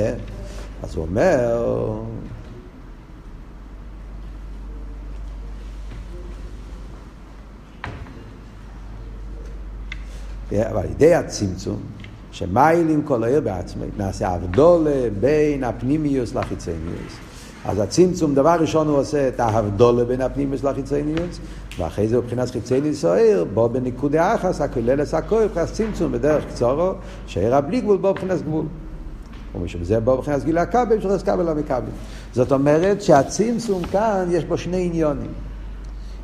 אז 0.82 0.94
הוא 0.94 1.06
אומר... 1.06 2.00
אבל 10.52 10.78
על 10.78 10.84
ידי 10.90 11.14
הצמצום, 11.14 11.80
שמיילים 12.32 13.02
כל 13.02 13.24
העיר 13.24 13.40
בעצמי, 13.40 13.86
נעשה 13.96 14.28
הבדולה 14.28 15.08
בין 15.20 15.64
הפנימיוס 15.64 16.34
לחיצניוס. 16.34 17.29
אז 17.64 17.78
הצמצום, 17.78 18.34
דבר 18.34 18.56
ראשון 18.60 18.88
הוא 18.88 18.98
עושה 18.98 19.28
את 19.28 19.40
ההבדולה 19.40 20.04
בין 20.04 20.20
הפנימיוס 20.20 20.64
לחיצניוס, 20.64 21.38
ואחרי 21.78 22.08
זה 22.08 22.18
מבחינת 22.18 22.50
חיצניוס 22.50 23.04
העיר, 23.04 23.44
בו 23.54 23.68
בניקודי 23.68 24.20
אחס, 24.20 24.60
הכולל 24.60 25.00
עשה 25.00 25.22
כהן, 25.22 25.44
מבחינת 25.44 25.68
צמצום 25.72 26.12
בדרך 26.12 26.44
קצורו, 26.46 26.92
שעיר 27.26 27.54
הבלי 27.54 27.80
גבול 27.80 27.96
בו 27.96 28.10
מבחינת 28.10 28.42
גבול. 28.42 28.64
ומשום 29.54 29.84
זה 29.84 30.00
בו 30.00 30.16
מבחינת 30.16 30.44
גילה 30.44 30.66
כבל, 30.66 31.00
שחס 31.00 31.22
כבל 31.22 31.44
לא 31.44 31.54
מקבל. 31.54 31.90
זאת 32.32 32.52
אומרת 32.52 33.02
שהצמצום 33.02 33.82
כאן, 33.82 34.26
יש 34.30 34.44
בו 34.44 34.58
שני 34.58 34.86
עניונים. 34.86 35.30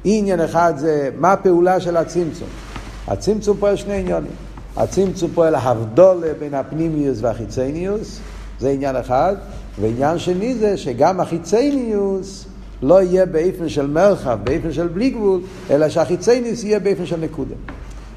עניין 0.05 0.41
אחד 0.41 0.74
זה 0.76 1.11
מה 1.18 1.32
הפעולה 1.32 1.80
של 1.80 1.97
הצמצום. 1.97 2.49
הצמצום 3.09 3.57
פועל 3.57 3.76
שני 3.76 3.95
עניונים. 3.95 4.32
הצמצום 4.76 5.30
פועל 5.34 5.55
הבדולה 5.55 6.34
בין 6.39 6.55
הפנימיוס 6.55 7.18
והחיצניוס, 7.20 8.20
זה 8.61 8.70
עניין 8.70 8.97
אחד, 8.97 9.34
ועניין 9.81 10.18
שני 10.18 10.55
זה 10.55 10.77
שגם 10.77 11.20
החיצניוס 11.20 12.47
לא 12.83 13.03
יהיה 13.03 13.27
באיפן 13.27 13.68
של 13.68 13.87
מרחב, 13.87 14.39
באיפן 14.45 14.72
של 14.72 14.89
בלי 14.89 15.11
גבול, 15.11 15.41
אלא 15.70 15.89
שהחיצניוס 15.89 16.64
יהיה 16.64 16.81
באיפן 16.81 17.07
של 17.07 17.16
נקודה. 17.20 17.55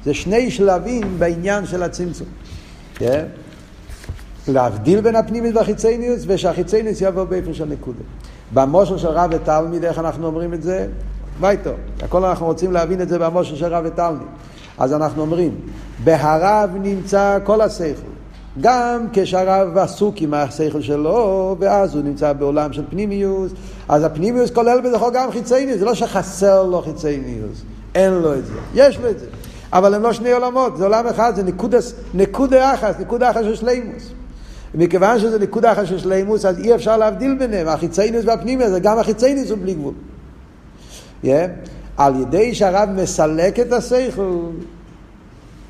זה 0.04 0.14
שני 0.14 0.50
שלבים 0.50 1.18
בעניין 1.18 1.66
של 1.66 1.82
הצמצום. 1.82 2.26
כן? 2.94 3.24
להבדיל 4.48 5.00
בין 5.00 5.16
הפנימיוס 5.16 5.56
והחיצניוס, 5.56 6.24
ושהחיצניוס 6.26 7.00
יבוא 7.00 7.24
באיפן 7.24 7.54
של 7.54 7.64
נקודה. 7.64 8.02
במושל 8.54 8.98
של 8.98 9.08
רב 9.08 9.30
ותלמיד, 9.32 9.84
איך 9.84 9.98
אנחנו 9.98 10.26
אומרים 10.26 10.54
את 10.54 10.62
זה? 10.62 10.86
איתו? 11.44 11.70
הכל 12.02 12.24
אנחנו 12.24 12.46
רוצים 12.46 12.72
להבין 12.72 13.00
את 13.00 13.08
זה 13.08 13.18
במושל 13.18 13.56
של 13.56 13.74
רב 13.74 13.84
ותלמיד. 13.86 14.28
אז 14.78 14.92
אנחנו 14.92 15.22
אומרים, 15.22 15.54
בהרב 16.04 16.70
נמצא 16.82 17.38
כל 17.44 17.60
השכל. 17.60 18.19
גם 18.60 19.06
כשהרב 19.12 19.78
עסוק 19.78 20.14
עם 20.18 20.34
השכל 20.34 20.80
שלו, 20.80 21.56
ואז 21.58 21.94
הוא 21.94 22.02
נמצא 22.02 22.32
בעולם 22.32 22.72
של 22.72 22.82
פנימיוס, 22.90 23.52
אז 23.88 24.04
הפנימיוס 24.04 24.50
כולל 24.50 24.80
בתוכו 24.80 25.12
גם 25.12 25.30
חיצייניוס, 25.30 25.78
זה 25.78 25.84
לא 25.84 25.94
שחסר 25.94 26.62
לו 26.62 26.82
חיצייניוס, 26.82 27.62
אין 27.94 28.12
לו 28.12 28.34
את 28.34 28.46
זה, 28.46 28.52
יש 28.74 28.98
לו 28.98 29.10
את 29.10 29.18
זה. 29.18 29.26
אבל 29.72 29.94
הם 29.94 30.02
לא 30.02 30.12
שני 30.12 30.32
עולמות, 30.32 30.76
זה 30.76 30.84
עולם 30.84 31.06
אחד, 31.06 31.32
זה 31.36 31.42
נקודס, 31.42 31.94
נקודה 32.14 32.74
אחת, 32.74 33.00
נקודה 33.00 33.30
אחת 33.30 33.42
של 33.44 33.54
שלימוס. 33.54 34.10
מכיוון 34.74 35.18
שזה 35.18 35.38
נקודה 35.38 35.72
אחת 35.72 35.86
של 35.86 35.98
שלימוס, 35.98 36.44
אז 36.44 36.58
אי 36.58 36.74
אפשר 36.74 36.96
להבדיל 36.96 37.36
ביניהם, 37.38 37.68
החיצייניוס 37.68 38.24
והפנימיוס, 38.24 38.70
גם 38.82 38.98
החיצייניוס 38.98 39.50
הוא 39.50 39.58
בלי 39.62 39.74
גבול. 39.74 39.94
Yeah. 41.24 41.28
על 41.96 42.20
ידי 42.20 42.54
שהרב 42.54 42.88
מסלק 42.90 43.60
את 43.60 43.72
השכל, 43.72 44.38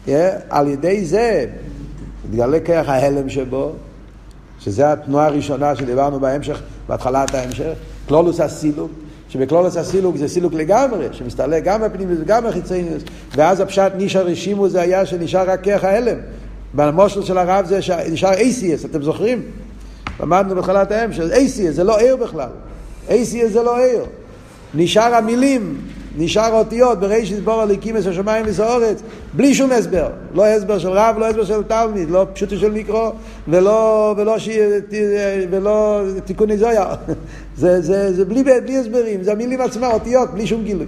yeah, 0.06 0.10
על 0.50 0.68
ידי 0.68 1.04
זה 1.04 1.46
מתגלה 2.30 2.60
כרך 2.60 2.88
ההלם 2.88 3.28
שבו, 3.28 3.72
שזה 4.60 4.92
התנועה 4.92 5.26
הראשונה 5.26 5.76
שדיברנו 5.76 6.20
בהמשך, 6.20 6.60
בהתחלת 6.88 7.34
ההמשך, 7.34 7.72
קלולוס 8.08 8.40
הסילוק, 8.40 8.90
שבקלולוס 9.28 9.76
הסילוק 9.76 10.16
זה 10.16 10.28
סילוק 10.28 10.54
לגמרי, 10.54 11.06
שמסתלק 11.12 11.64
גם 11.64 11.80
בפנימיוס 11.82 12.18
וגם 12.22 12.44
בחיצניוס, 12.44 13.02
ואז 13.36 13.60
הפשט 13.60 13.92
נשאר 13.96 14.26
רשימו 14.26 14.68
זה 14.68 14.80
היה 14.80 15.06
שנשאר 15.06 15.50
רק 15.50 15.64
כרך 15.64 15.84
ההלם. 15.84 16.16
במושל 16.74 17.22
של 17.22 17.38
הרב 17.38 17.66
זה 17.66 17.78
נשאר 18.12 18.32
ACS, 18.32 18.86
אתם 18.86 19.02
זוכרים? 19.02 19.42
למדנו 20.20 20.54
בתחילת 20.54 20.92
ההמשך, 20.92 21.22
ACS 21.32 21.70
זה 21.70 21.84
לא 21.84 21.98
עיר 21.98 22.16
בכלל, 22.16 22.50
ACS 23.08 23.48
זה 23.52 23.62
לא 23.62 23.78
עיר. 23.78 24.04
נשאר 24.74 25.14
המילים, 25.14 25.80
נשאר 26.18 26.52
אותיות 26.52 27.00
ברישיס 27.00 27.38
בור 27.38 27.60
הליקים 27.60 27.96
את 27.96 28.06
השמיים 28.06 28.44
וסעורץ, 28.48 29.02
בלי 29.32 29.54
שום 29.54 29.72
הסבר. 29.72 30.08
לא 30.34 30.46
הסבר 30.46 30.78
של 30.78 30.88
רב, 30.88 31.16
לא 31.18 31.28
הסבר 31.28 31.44
של 31.44 31.62
תלמיד, 31.62 32.10
לא 32.10 32.26
פשוטו 32.32 32.56
של 32.56 32.70
מיקרו, 32.70 33.12
ולא, 33.48 34.14
ולא, 34.18 34.38
ש... 34.38 34.48
ולא 35.50 36.02
תיקוני 36.24 36.58
זויה. 36.58 36.94
זה, 37.56 37.80
זה, 37.80 38.14
זה 38.14 38.24
בלי, 38.24 38.42
בלי 38.42 38.78
הסברים, 38.78 39.22
זה 39.22 39.32
המילים 39.32 39.60
עצמם, 39.60 39.88
אותיות, 39.92 40.30
בלי 40.34 40.46
שום 40.46 40.64
גילוי. 40.64 40.86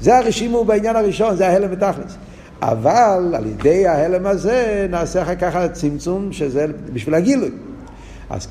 זה 0.00 0.18
הרשימו 0.18 0.64
בעניין 0.64 0.96
הראשון, 0.96 1.36
זה 1.36 1.48
ההלם 1.48 1.68
ותכלס. 1.72 2.16
אבל 2.62 3.34
על 3.36 3.46
ידי 3.46 3.86
ההלם 3.86 4.26
הזה 4.26 4.86
נעשה 4.90 5.22
אחר 5.22 5.34
כך 5.34 5.56
צמצום 5.72 6.32
שזה 6.32 6.66
בשביל 6.92 7.14
הגילוי. 7.14 7.50
אז 8.30 8.48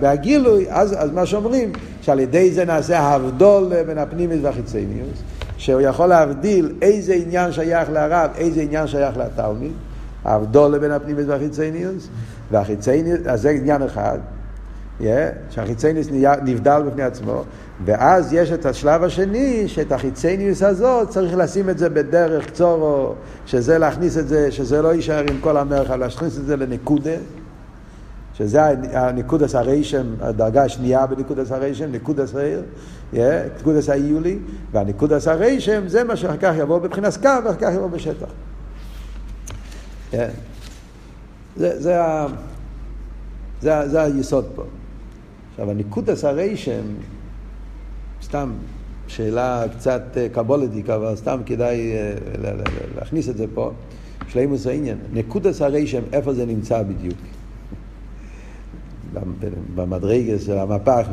בהגילוי, 0.00 0.66
אז, 0.70 0.94
אז 0.98 1.10
מה 1.12 1.26
שאומרים, 1.26 1.72
שעל 2.00 2.20
ידי 2.20 2.52
זה 2.52 2.64
נעשה 2.64 2.98
הבדול 2.98 3.82
בין 3.86 3.98
הפנימית 3.98 4.38
והחיצניוס, 4.42 5.22
שהוא 5.56 5.80
יכול 5.80 6.06
להבדיל 6.06 6.72
איזה 6.82 7.14
עניין 7.14 7.52
שייך 7.52 7.90
לרב, 7.90 8.30
איזה 8.36 8.62
עניין 8.62 8.86
שייך 8.86 9.16
לתלמיד, 9.16 9.72
הבדול 10.24 10.78
בין 10.78 10.90
הפנימית 10.90 11.28
והחיצניוס, 11.28 12.08
והחיצניוס, 12.50 13.20
אז 13.26 13.40
זה 13.42 13.50
עניין 13.50 13.82
אחד, 13.82 14.18
yeah, 15.00 15.04
שהחיצניוס 15.50 16.06
נבדל 16.44 16.82
בפני 16.86 17.02
עצמו, 17.02 17.44
ואז 17.84 18.32
יש 18.32 18.52
את 18.52 18.66
השלב 18.66 19.04
השני, 19.04 19.68
שאת 19.68 19.92
החיצניוס 19.92 20.62
הזאת 20.62 21.08
צריך 21.08 21.36
לשים 21.36 21.70
את 21.70 21.78
זה 21.78 21.88
בדרך 21.88 22.46
קצורו, 22.46 23.14
שזה 23.46 23.78
להכניס 23.78 24.18
את 24.18 24.28
זה, 24.28 24.50
שזה 24.50 24.82
לא 24.82 24.94
יישאר 24.94 25.24
עם 25.30 25.40
כל 25.40 25.56
המרחב, 25.56 25.94
להכניס 25.94 26.38
את 26.38 26.46
זה 26.46 26.56
לנקודה. 26.56 27.16
שזה 28.34 28.62
הנקודס 28.92 29.54
הריישם, 29.54 30.06
הדרגה 30.20 30.64
השנייה 30.64 31.06
בנקודס 31.06 31.52
הריישם, 31.52 31.92
נקודס 31.92 32.34
העיר, 32.34 32.62
נקודס 33.60 33.88
האיולי, 33.88 34.38
והנקודס 34.72 35.28
הריישם 35.28 35.88
זה 35.88 36.04
מה 36.04 36.16
שאחר 36.16 36.36
כך 36.36 36.54
יבוא 36.58 36.78
בבחינת 36.78 37.16
קו 37.16 37.28
ואחר 37.44 37.58
כך 37.60 37.72
יבוא 37.74 37.88
בשטח. 37.88 38.26
זה, 41.56 42.02
היסוד 44.02 44.44
פה. 44.54 44.64
עכשיו, 45.50 45.70
הנקודס 45.70 46.24
הריישם, 46.24 46.82
סתם 48.22 48.52
שאלה 49.06 49.64
קצת 49.76 50.02
אה, 50.16 50.28
קבולתיק, 50.28 50.90
אבל 50.90 51.16
סתם 51.16 51.40
כדאי 51.46 51.92
אה, 51.92 52.14
להכניס 52.96 53.28
את 53.28 53.36
זה 53.36 53.44
פה, 53.54 53.70
שלימוס 54.28 54.66
העניין. 54.66 54.98
נקודס 55.12 55.62
הריישם, 55.62 56.02
איפה 56.12 56.34
זה 56.34 56.46
נמצא 56.46 56.82
בדיוק? 56.82 57.18
במדרגה 59.74 60.38
של 60.38 60.58
המפח, 60.58 61.06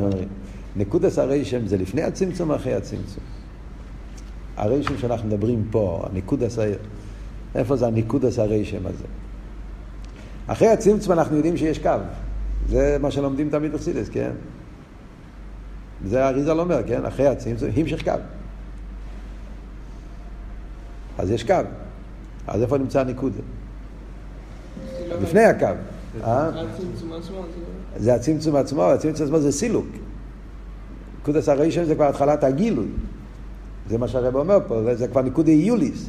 נקודס 0.76 1.18
הרשם 1.18 1.66
זה 1.66 1.76
לפני 1.76 2.02
הצמצום 2.02 2.52
אחרי 2.52 2.74
הצמצום. 2.74 3.24
הרשם 4.56 4.98
שאנחנו 4.98 5.28
מדברים 5.28 5.64
פה, 5.70 6.04
הנקודס, 6.10 6.58
איפה 7.54 7.76
זה 7.76 7.86
הנקודס 7.86 8.38
הרשם 8.38 8.86
הזה? 8.86 9.04
אחרי 10.46 10.68
הצמצום 10.68 11.12
אנחנו 11.12 11.36
יודעים 11.36 11.56
שיש 11.56 11.78
קו. 11.78 11.90
זה 12.68 12.96
מה 13.00 13.10
שלומדים 13.10 13.50
תמיד 13.50 13.72
בחסידס, 13.72 14.08
כן? 14.08 14.30
זה 16.06 16.28
אריזל 16.28 16.60
אומר, 16.60 16.80
כן? 16.86 17.04
אחרי 17.04 17.26
הצמצום, 17.26 17.68
המשך 17.76 18.04
קו. 18.04 18.12
אז 21.18 21.30
יש 21.30 21.44
קו. 21.44 21.54
אז 22.46 22.62
איפה 22.62 22.78
נמצא 22.78 23.00
הנקודה? 23.00 23.40
לפני 25.22 25.44
הקו. 25.44 25.66
אה? 26.24 26.50
זה 27.96 28.14
הצמצום 28.14 28.56
עצמו, 28.56 28.82
הצמצום 28.84 29.26
עצמו 29.26 29.40
זה 29.40 29.52
סילוק. 29.52 29.86
נקודס 31.22 31.48
הראשון 31.48 31.84
זה 31.84 31.94
כבר 31.94 32.08
התחלת 32.08 32.44
הגילוי. 32.44 32.86
זה 33.88 33.98
מה 33.98 34.08
שהרב 34.08 34.36
אומר 34.36 34.58
פה, 34.68 34.94
זה 34.94 35.08
כבר 35.08 35.22
נקודה 35.22 35.52
יוליס. 35.52 36.08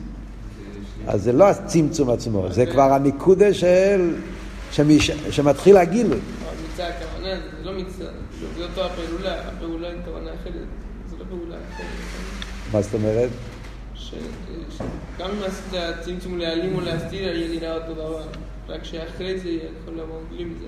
אז 1.07 1.23
זה 1.23 1.32
לא 1.32 1.49
הצמצום 1.49 2.09
עצמו, 2.09 2.47
זה 2.51 2.65
כבר 2.65 2.93
הנקודה 2.93 3.53
של... 3.53 4.15
שמש... 4.71 5.11
שמתחיל 5.11 5.77
הגילוי. 5.77 6.19
מצווה 6.73 6.88
הכוונה, 6.88 7.36
זה 7.57 7.63
לא 7.63 7.73
מצווה, 7.73 8.07
זה 8.57 8.63
אותו 8.63 8.86
הפעולה, 8.86 9.41
הפעולה 9.47 9.89
עם 9.89 9.97
כוונה 10.05 10.32
אחרת, 10.41 10.67
זה 11.09 11.15
לא 11.19 11.25
פעולה 11.29 11.55
אחרת. 11.73 11.88
מה 12.73 12.82
זאת 12.82 12.93
אומרת? 12.93 13.29
גם 15.19 15.29
אם 15.29 15.43
עשית 15.43 15.82
צמצום 16.01 16.38
להעלים 16.38 16.75
או 16.75 16.82
להסתיר, 16.82 17.36
יהיה 17.36 17.59
נראה 17.59 17.75
אותו 17.75 17.93
דבר. 17.93 18.23
רק 18.69 18.84
שאחרי 18.84 19.39
זה 19.39 19.49
יכול 19.49 19.93
לבוא 19.93 20.19
בלי 20.29 20.43
מזה. 20.43 20.65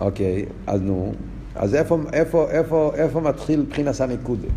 אוקיי, 0.00 0.44
אז 0.66 0.80
נו. 0.82 1.12
אז 1.54 1.74
איפה, 1.74 1.98
איפה, 2.12 2.50
איפה, 2.50 2.92
איפה 2.94 3.20
מתחיל 3.20 3.60
מבחינת 3.60 4.00
הנקודה? 4.00 4.48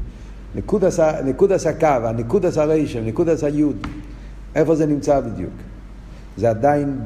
נקודס 1.25 1.65
הקו, 1.67 1.87
הנקודס 1.87 2.57
הרשם, 2.57 3.05
נקודס 3.05 3.43
היוד, 3.43 3.87
איפה 4.55 4.75
זה 4.75 4.85
נמצא 4.85 5.19
בדיוק? 5.19 5.53
זה 6.37 6.49
עדיין 6.49 6.99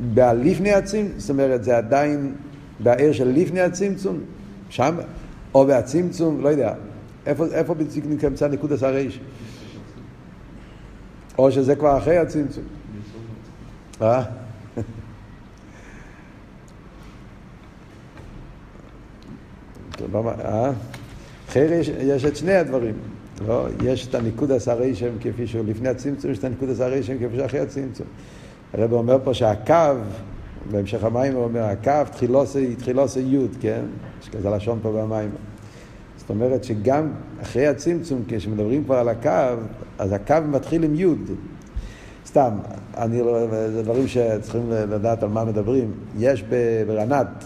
בלפני 0.00 0.72
הצמצום, 0.72 1.18
זאת 1.18 1.30
אומרת, 1.30 1.64
זה 1.64 1.76
עדיין 1.76 2.34
בעיר 2.80 3.12
של 3.12 3.28
לפני 3.28 3.60
הצמצום, 3.60 4.18
שם, 4.68 4.96
או 5.54 5.66
בהצמצום, 5.66 6.40
לא 6.40 6.48
יודע, 6.48 6.74
איפה, 7.26 7.46
איפה 7.46 7.74
בדיוק 7.74 8.06
נמצא 8.06 8.48
נקודס 8.48 8.82
הרשם? 8.82 9.20
או 11.38 11.52
שזה 11.52 11.76
כבר 11.76 11.98
אחרי 11.98 12.18
הצמצום. 12.18 12.64
אה? 14.02 14.22
אה? 20.14 20.72
אחרי 21.48 21.80
יש 22.00 22.24
את 22.24 22.36
שני 22.36 22.54
הדברים. 22.54 22.94
לא, 23.46 23.66
יש 23.84 24.06
את 24.06 24.14
הניקוד 24.14 24.52
עשרי 24.52 24.94
שם 24.94 25.10
כפי 25.20 25.46
שהוא 25.46 25.64
לפני 25.66 25.88
הצמצום, 25.88 26.30
יש 26.30 26.38
את 26.38 26.44
הניקוד 26.44 26.70
עשרי 26.70 27.02
שם 27.02 27.14
כפי 27.18 27.36
שאחרי 27.36 27.60
הצמצום. 27.60 28.06
הרב 28.74 28.92
אומר 28.92 29.18
פה 29.24 29.34
שהקו, 29.34 29.74
בהמשך 30.70 31.04
המים 31.04 31.34
הוא 31.34 31.44
אומר, 31.44 31.62
הקו 31.62 32.10
תחילוסי, 32.12 32.74
תחילוסי 32.74 33.20
י', 33.20 33.46
כן? 33.60 33.84
יש 34.22 34.28
כזה 34.28 34.50
לשון 34.50 34.78
פה 34.82 34.92
במים. 34.92 35.30
זאת 36.16 36.30
אומרת 36.30 36.64
שגם 36.64 37.10
אחרי 37.42 37.66
הצמצום, 37.66 38.22
כשמדברים 38.28 38.84
כבר 38.84 38.96
על 38.96 39.08
הקו, 39.08 39.62
אז 39.98 40.12
הקו 40.12 40.36
מתחיל 40.48 40.84
עם 40.84 40.94
י'. 40.94 41.06
סתם, 42.26 42.50
אני, 42.96 43.20
לא, 43.20 43.46
זה 43.70 43.82
דברים 43.82 44.08
שצריכים 44.08 44.70
לדעת 44.70 45.22
על 45.22 45.28
מה 45.28 45.44
מדברים. 45.44 45.92
יש 46.18 46.44
ברנת, 46.86 47.44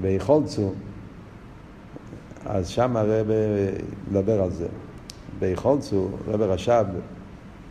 ביכולצו, 0.00 0.72
אז 2.46 2.68
שם 2.68 2.96
הרב 2.96 3.26
מדבר 4.10 4.42
על 4.42 4.50
זה. 4.50 4.66
ביכולצו, 5.38 6.08
רב 6.28 6.42
רש"ב 6.42 6.84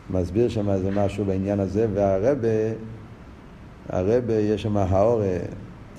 מסביר 0.09 0.49
שם 0.49 0.69
איזה 0.69 0.91
משהו 0.91 1.25
בעניין 1.25 1.59
הזה, 1.59 1.87
והרבה, 1.93 2.47
הרבה 3.89 4.33
יש 4.33 4.63
שם 4.63 4.77
האורה, 4.77 5.37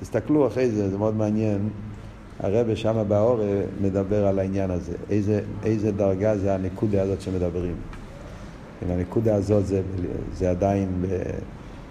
תסתכלו 0.01 0.47
אחרי 0.47 0.71
זה, 0.71 0.91
זה 0.91 0.99
מאוד 0.99 1.17
מעניין. 1.17 1.69
הרבה 2.41 2.77
שם 2.77 3.05
באורה 3.09 3.61
מדבר 3.81 4.27
על 4.27 4.39
העניין 4.39 4.71
הזה, 4.71 4.93
איזה, 5.11 5.41
איזה 5.65 5.93
דרגה 5.93 6.39
זה 6.39 6.55
הנקודה 6.55 7.03
הזאת 7.03 7.21
שמדברים. 7.21 7.75
אם 8.83 8.91
הנקודה 8.91 9.35
הזאת 9.35 9.67
זה, 9.67 9.83
זה 10.35 10.51
עדיין 10.51 11.05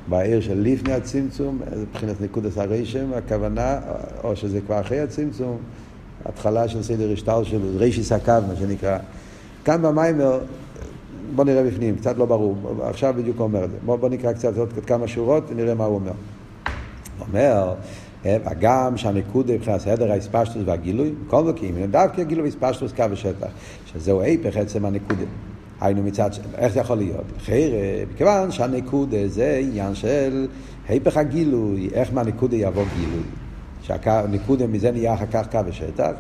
בעיר 0.08 0.42
של 0.42 0.62
לפני 0.62 0.94
הצמצום, 0.94 1.60
מבחינת 1.82 2.22
נקודת 2.22 2.58
הרשם, 2.58 3.14
הכוונה, 3.14 3.80
או 4.24 4.36
שזה 4.36 4.62
כבר 4.62 4.80
אחרי 4.80 5.00
הצמצום, 5.00 5.58
התחלה 6.26 6.68
של 6.68 6.84
סדר 6.84 7.14
השטר 7.14 7.44
של 7.44 7.60
רישיס 7.78 8.12
הקו, 8.12 8.34
מה 8.48 8.56
שנקרא. 8.56 8.98
כאן 9.66 9.82
במיימר, 9.82 10.40
בוא 11.36 11.44
נראה 11.44 11.64
בפנים, 11.64 11.96
קצת 11.96 12.18
לא 12.18 12.26
ברור, 12.26 12.56
עכשיו 12.84 13.14
בדיוק 13.18 13.38
הוא 13.38 13.44
אומר 13.44 13.64
את 13.64 13.72
זה. 13.72 13.78
בוא, 13.86 13.96
בוא 13.96 14.10
נקרא 14.10 14.34
קצת 14.34 14.58
עוד 14.58 14.74
כמה 14.88 15.08
שורות, 15.08 15.44
נראה 15.56 15.76
מה 15.76 15.86
הוא 15.86 15.96
אומר. 15.96 16.12
הוא 17.20 17.28
אומר, 17.28 17.74
הגם 18.26 18.98
שהנקודה 18.98 19.54
מבחינת 19.54 19.82
סדר 19.82 20.12
האספשטוס 20.12 20.62
והגילוי, 20.66 21.14
כל 21.28 21.44
מקים, 21.44 21.76
דווקא 21.92 22.24
גילוי 22.24 22.46
ואספשטוס 22.46 22.92
קו 22.92 23.04
ושטח, 23.12 23.48
שזהו 23.86 24.22
היפך 24.22 24.58
עצם 24.58 24.86
הנקודה. 24.86 25.26
היינו 25.82 26.04
מצד, 26.04 26.30
איך 26.58 26.74
זה 26.74 26.80
יכול 26.80 26.98
להיות? 26.98 27.26
אחרי, 27.38 27.72
מכיוון 28.14 28.52
שהנקודה 28.52 29.28
זה 29.28 29.60
עניין 29.64 29.96
של 29.96 30.48
היפך 30.88 31.18
הגילוי, 31.18 31.90
איך 31.94 32.14
מהנקודה 32.14 32.56
יבוא 32.56 32.84
גילוי. 32.96 33.24
שהנקודה 33.82 34.68
מזה 34.68 34.92
נהיה 34.92 35.14
אחר 35.14 35.26
כך 35.32 35.48
קו 35.52 35.60
ושטח, 35.66 36.12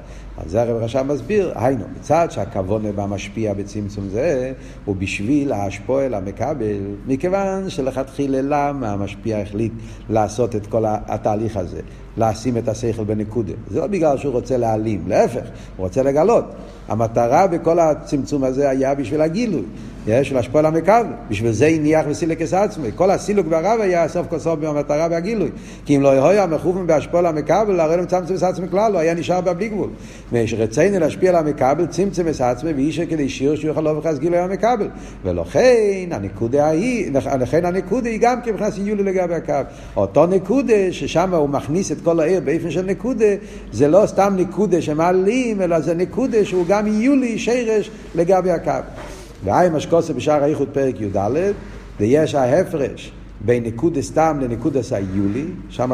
אז 0.45 0.51
זה 0.51 0.61
הרב 0.61 0.83
רשם 0.83 1.07
מסביר, 1.07 1.51
היינו, 1.55 1.83
מצד 1.99 2.27
שהכוונה 2.31 3.07
משפיע 3.07 3.53
בצמצום 3.53 4.09
זה, 4.09 4.53
הוא 4.85 4.95
בשביל 4.95 5.51
האשפועל 5.53 6.13
המקבל, 6.13 6.77
מכיוון 7.07 7.69
שלכתחילה 7.69 8.37
למה 8.41 8.91
המשפיע 8.91 9.37
החליט 9.37 9.73
לעשות 10.09 10.55
את 10.55 10.67
כל 10.67 10.83
התהליך 10.87 11.57
הזה, 11.57 11.79
לשים 12.17 12.57
את 12.57 12.67
השכל 12.67 13.03
בנקודה. 13.03 13.53
זה 13.69 13.79
לא 13.79 13.87
בגלל 13.87 14.17
שהוא 14.17 14.33
רוצה 14.33 14.57
להעלים, 14.57 15.03
להפך, 15.07 15.43
הוא 15.77 15.85
רוצה 15.85 16.03
לגלות. 16.03 16.45
המטרה 16.87 17.47
בכל 17.47 17.79
הצמצום 17.79 18.43
הזה 18.43 18.69
היה 18.69 18.95
בשביל 18.95 19.21
הגילוי. 19.21 19.63
יש 20.07 20.31
להשפוע 20.31 20.59
על 20.59 20.65
המקבל. 20.65 21.05
בשביל 21.29 21.51
זה 21.51 21.67
הניח 21.67 22.05
וסילקס 22.09 22.53
עצמי. 22.53 22.89
כל 22.95 23.11
הסילוק 23.11 23.47
והרב 23.49 23.81
היה 23.81 24.07
סוף 24.07 24.27
כל 24.27 24.39
סוף 24.39 24.59
במטרה 24.59 25.07
והגילוי. 25.11 25.49
כי 25.85 25.95
אם 25.95 26.01
לא 26.01 26.29
היה 26.29 26.45
מכוון 26.45 26.87
בהשפוע 26.87 27.19
על 27.19 27.25
המקבל, 27.25 27.79
הרי 27.79 27.97
לא 27.97 28.03
מצמצם 28.03 28.45
עצמי 28.45 28.67
כלל, 28.69 28.91
לא 28.91 28.97
היה 28.97 29.13
נשאר 29.13 29.41
בה 29.41 29.53
בלי 29.53 29.69
גבול. 29.69 29.89
ושרצינו 30.33 30.99
להשפיע 30.99 31.29
על 31.29 31.35
המקבל, 31.35 31.85
צמצם 31.85 32.27
את 32.27 32.41
עצמי, 32.41 32.73
ואיש 32.73 32.99
כדי 32.99 33.29
שיר 33.29 33.55
שהוא 33.55 33.71
יכול 33.71 33.87
לבחס 33.87 34.17
גילוי 34.17 34.39
המקבל. 34.39 34.87
ולכן 35.23 36.09
הנקודה 36.11 36.67
היא, 36.67 37.11
לכן 37.39 37.65
הנקודה 37.65 38.09
היא 38.09 38.19
גם 38.21 38.41
כמכנס 38.41 38.77
יולי 38.77 39.03
לגבי 39.03 39.33
הקו. 39.33 39.53
אותו 39.95 40.25
נקודה 40.25 40.91
ששם 40.91 41.33
הוא 41.33 41.49
מכניס 41.49 41.91
את 41.91 41.97
כל 42.03 42.19
העיר 42.19 42.39
באופן 42.39 42.71
של 42.71 42.85
נקודה, 42.85 43.35
זה 43.71 43.87
לא 43.87 44.03
סתם 44.05 44.33
נקודה 44.37 44.81
שמעלים, 44.81 45.61
אלא 45.61 45.79
זה 45.79 45.93
נקודה 45.93 46.45
שהוא 46.45 46.65
גם 46.67 46.87
יולי 46.87 47.39
שרש 47.39 47.91
לגבי 48.15 48.51
הקו. 48.51 48.71
והי 49.43 49.69
משקוסה 49.69 50.13
בשער 50.13 50.43
האיחוד 50.43 50.67
פרק 50.73 51.01
י"ד, 51.01 51.17
ויש 51.99 52.35
ההפרש 52.35 53.11
בין 53.45 53.63
נקודה 53.63 54.01
סתם 54.01 54.37
לנקודה 54.41 54.83
סיולי, 54.83 55.45
שם 55.69 55.91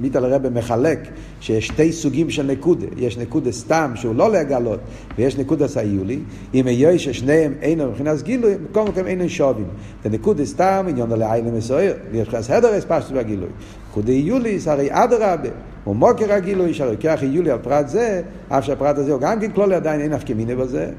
מיטל 0.00 0.24
הרב 0.24 0.48
מחלק 0.48 0.98
שיש 1.40 1.66
שתי 1.66 1.92
סוגים 1.92 2.30
של 2.30 2.46
נקודה, 2.46 2.86
יש 2.96 3.18
נקודה 3.18 3.52
סתם 3.52 3.92
שהוא 3.94 4.14
לא 4.14 4.32
לגלות, 4.32 4.80
ויש 5.18 5.38
נקודה 5.38 5.68
סיולי, 5.68 6.18
אם 6.54 6.64
יהיה 6.68 6.98
ששניהם 6.98 7.52
אינו 7.62 7.90
מבחינת 7.90 8.22
גילוי, 8.22 8.54
בכל 8.70 8.84
מקום 8.84 9.06
אינו 9.06 9.28
שווים. 9.28 9.66
ונקודה 10.04 10.44
סתם 10.44 10.86
עניון 10.88 11.10
לעילה 11.10 11.50
מסוער, 11.50 11.92
ויש 12.12 12.28
חס 12.28 12.50
הדר 12.50 12.78
אספשטוס 12.78 13.12
והגילוי. 13.14 13.48
נקודה 13.90 14.12
יוליס 14.12 14.68
הרי 14.68 14.88
אדרבה, 14.90 15.48
הוא 15.84 15.96
מוקר 15.96 16.32
הגילוי, 16.32 16.74
שהרי 16.74 16.96
כח 17.00 17.18
יולי 17.22 17.50
על 17.50 17.58
פרט 17.58 17.88
זה, 17.88 18.22
אף 18.48 18.64
שהפרט 18.64 18.98
הזה 18.98 19.12
הוא 19.12 19.20
גם 19.20 19.40
כן 19.40 19.50
כלולי 19.50 19.74
עדיין 19.74 20.00
אין 20.00 20.12
אף 20.12 20.22
כמיני 20.26 20.54
בזה. 20.54 20.90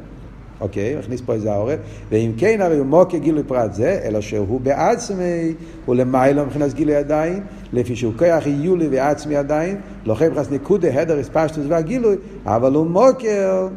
אוקיי, 0.64 0.96
מכניס 1.00 1.22
פה 1.22 1.34
איזה 1.34 1.54
העורף, 1.54 1.80
ואם 2.10 2.32
כן 2.38 2.62
הרי 2.62 2.78
הוא 2.78 2.86
מוקר 2.86 3.18
גילוי 3.18 3.44
פרט 3.44 3.74
זה, 3.74 4.00
אלא 4.04 4.22
שהוא 4.22 4.62
בעצמי, 4.62 5.54
הוא 5.86 5.96
למיילו 5.96 6.46
מבחינת 6.46 6.74
גילוי 6.74 6.96
עדיין, 6.96 7.44
לפי 7.74 7.96
שהוא 7.96 8.14
כוח 8.18 8.44
יולי 8.48 8.88
ועצמי 8.92 9.36
עדיין, 9.36 9.82
חייב 10.16 10.32
מבחינת 10.32 10.52
נקודה, 10.52 11.02
הדר, 11.02 11.22
אספשטוס 11.22 11.66
והגילוי, 11.68 12.16
אבל 12.46 12.74
הוא 12.74 12.88
מוקר 12.88 13.68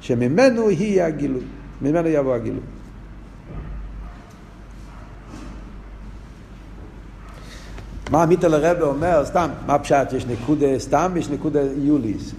שממנו 0.00 0.70
יהיה 0.70 1.06
הגילוי, 1.06 1.42
ממנו 1.82 2.08
יבוא 2.08 2.34
הגילוי. 2.34 2.60
מה 8.10 8.22
עמית 8.22 8.44
הרבה 8.44 8.84
אומר, 8.84 9.24
סתם, 9.24 9.48
מה 9.66 9.78
פשט, 9.78 10.12
יש 10.12 10.26
נקודה 10.26 10.78
סתם, 10.78 11.12
יש 11.16 11.30
נקודה 11.30 11.60
יוליס. 11.76 12.34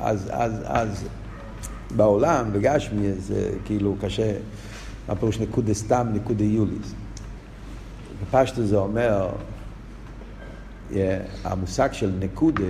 אז, 0.00 0.28
אז, 0.32 0.52
אז 0.64 1.08
בעולם, 1.96 2.52
בגשמי, 2.52 3.12
זה 3.12 3.50
כאילו 3.64 3.96
קשה, 4.00 4.36
מה 5.08 5.14
פירוש 5.14 5.40
נקודה 5.40 5.74
סתם, 5.74 6.06
נקודה 6.12 6.44
יוליס. 6.44 6.94
בפשטו 8.22 8.66
זה 8.66 8.76
אומר, 8.76 9.28
המושג 11.44 11.92
של 11.92 12.12
נקודה, 12.18 12.64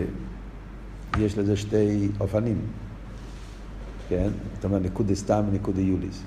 יש 1.18 1.38
לזה 1.38 1.56
שתי 1.56 2.08
אופנים, 2.20 2.60
כן? 4.08 4.28
זאת 4.54 4.64
אומרת, 4.64 4.82
נקודה 4.82 5.14
סתם 5.14 5.44
ונקודה 5.50 5.80
יוליס. 5.80 6.22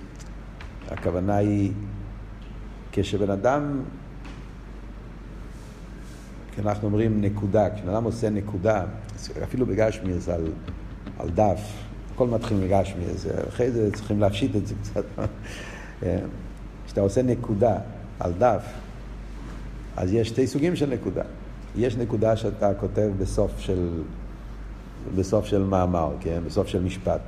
הכוונה 0.90 1.36
היא, 1.36 1.72
כשבן 2.92 3.30
אדם, 3.30 3.82
כשאנחנו 6.52 6.88
אומרים 6.88 7.22
נקודה, 7.22 7.76
כשבן 7.76 7.90
אדם 7.90 8.04
עושה 8.04 8.30
נקודה, 8.30 8.86
אפילו 9.44 9.66
בגשמי 9.66 10.14
זה 10.20 10.36
על 10.36 10.48
על 11.22 11.30
דף, 11.30 11.62
הכל 12.16 12.28
מתחיל 12.28 12.58
מגשמי, 12.58 13.06
אז 13.06 13.30
אחרי 13.50 13.72
זה 13.72 13.92
צריכים 13.92 14.20
להפשיט 14.20 14.56
את 14.56 14.68
זה 14.68 14.76
קצת. 14.82 15.04
כן. 16.00 16.20
כשאתה 16.86 17.02
עושה 17.02 17.22
נקודה 17.22 17.78
על 18.20 18.34
דף, 18.38 18.64
אז 19.98 20.14
יש 20.14 20.28
שתי 20.28 20.48
סוגים 20.48 20.76
של 20.76 20.90
נקודה. 20.90 21.24
יש 21.76 21.96
נקודה 21.96 22.36
שאתה 22.36 22.74
כותב 22.74 23.10
בסוף 23.18 23.52
של, 23.60 23.90
בסוף 25.16 25.46
של 25.46 25.64
מאמר, 25.64 26.14
כן? 26.20 26.42
בסוף 26.46 26.68
של 26.68 26.84
משפט. 26.84 27.22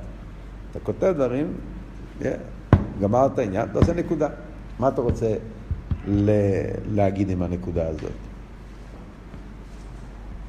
אתה 0.70 0.80
כותב 0.80 1.12
דברים, 1.16 1.52
yeah, 2.20 2.24
גמרת 3.00 3.38
עניין, 3.38 3.68
אתה 3.70 3.78
עושה 3.78 3.94
נקודה. 3.94 4.28
מה 4.78 4.88
אתה 4.88 5.00
רוצה 5.00 5.34
ל- 6.08 6.30
להגיד 6.94 7.30
עם 7.30 7.42
הנקודה 7.42 7.88
הזאת? 7.88 8.10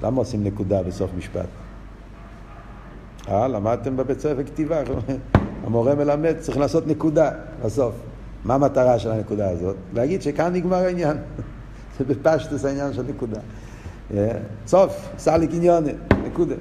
למה 0.04 0.18
עושים 0.18 0.44
נקודה 0.44 0.84
בסוף 0.84 1.12
משפט? 1.18 1.46
אה, 3.30 3.48
למדתם 3.48 3.98
בבית 3.98 4.20
ספר 4.20 4.44
כתיבה, 4.44 4.82
המורה 5.64 5.96
מלמד, 5.96 6.36
צריך 6.40 6.58
לעשות 6.58 6.88
נקודה 6.88 7.32
בסוף. 7.66 7.96
מה 8.46 8.56
המטרה 8.56 9.00
של 9.00 9.12
הנקודה 9.12 9.50
הזאת? 9.50 9.76
להגיד 9.94 10.22
שכאן 10.22 10.54
נגמר 10.54 10.76
העניין. 10.78 11.18
זה 11.98 12.06
בפשטוס 12.06 12.66
העניין 12.66 12.94
של 12.94 13.04
נקודה. 13.10 13.40
אה, 14.14 14.32
סוף, 14.68 15.10
סליק 15.18 15.50
עניונה, 15.54 15.92
נקודה. 16.26 16.56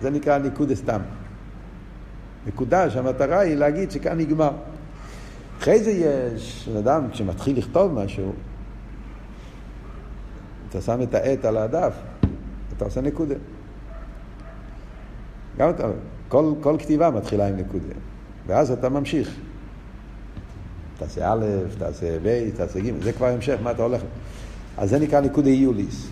זה 0.00 0.10
נקרא 0.10 0.38
נקודה 0.38 0.74
סתם. 0.74 1.00
נקודה 2.46 2.90
שהמטרה 2.90 3.38
היא 3.38 3.54
להגיד 3.54 3.90
שכאן 3.90 4.18
נגמר. 4.18 4.50
אחרי 5.58 5.82
זה 5.82 5.90
יש, 5.90 6.68
אדם 6.78 7.10
כשמתחיל 7.10 7.58
לכתוב 7.58 7.92
משהו, 7.92 8.32
אתה 10.68 10.80
שם 10.80 11.02
את 11.02 11.14
העט 11.14 11.44
על 11.44 11.56
הדף, 11.56 11.92
אתה 12.76 12.84
עושה 12.84 13.00
נקודה. 13.00 13.34
גם 15.58 15.70
אתה, 15.70 15.86
כל, 16.28 16.52
כל 16.60 16.76
כתיבה 16.78 17.10
מתחילה 17.10 17.48
עם 17.48 17.56
נקודה, 17.56 17.94
ואז 18.46 18.70
אתה 18.70 18.88
ממשיך. 18.88 19.34
תעשה 20.98 21.32
א', 21.32 21.44
תעשה 21.78 22.18
ב', 22.22 22.50
תעשה 22.56 22.80
ג', 22.80 23.02
זה 23.02 23.12
כבר 23.12 23.26
המשך, 23.26 23.56
מה 23.62 23.70
אתה 23.70 23.82
הולך. 23.82 24.00
אז 24.78 24.90
זה 24.90 24.98
נקרא 24.98 25.20
נקודה 25.20 25.48
איוליס. 25.48 26.08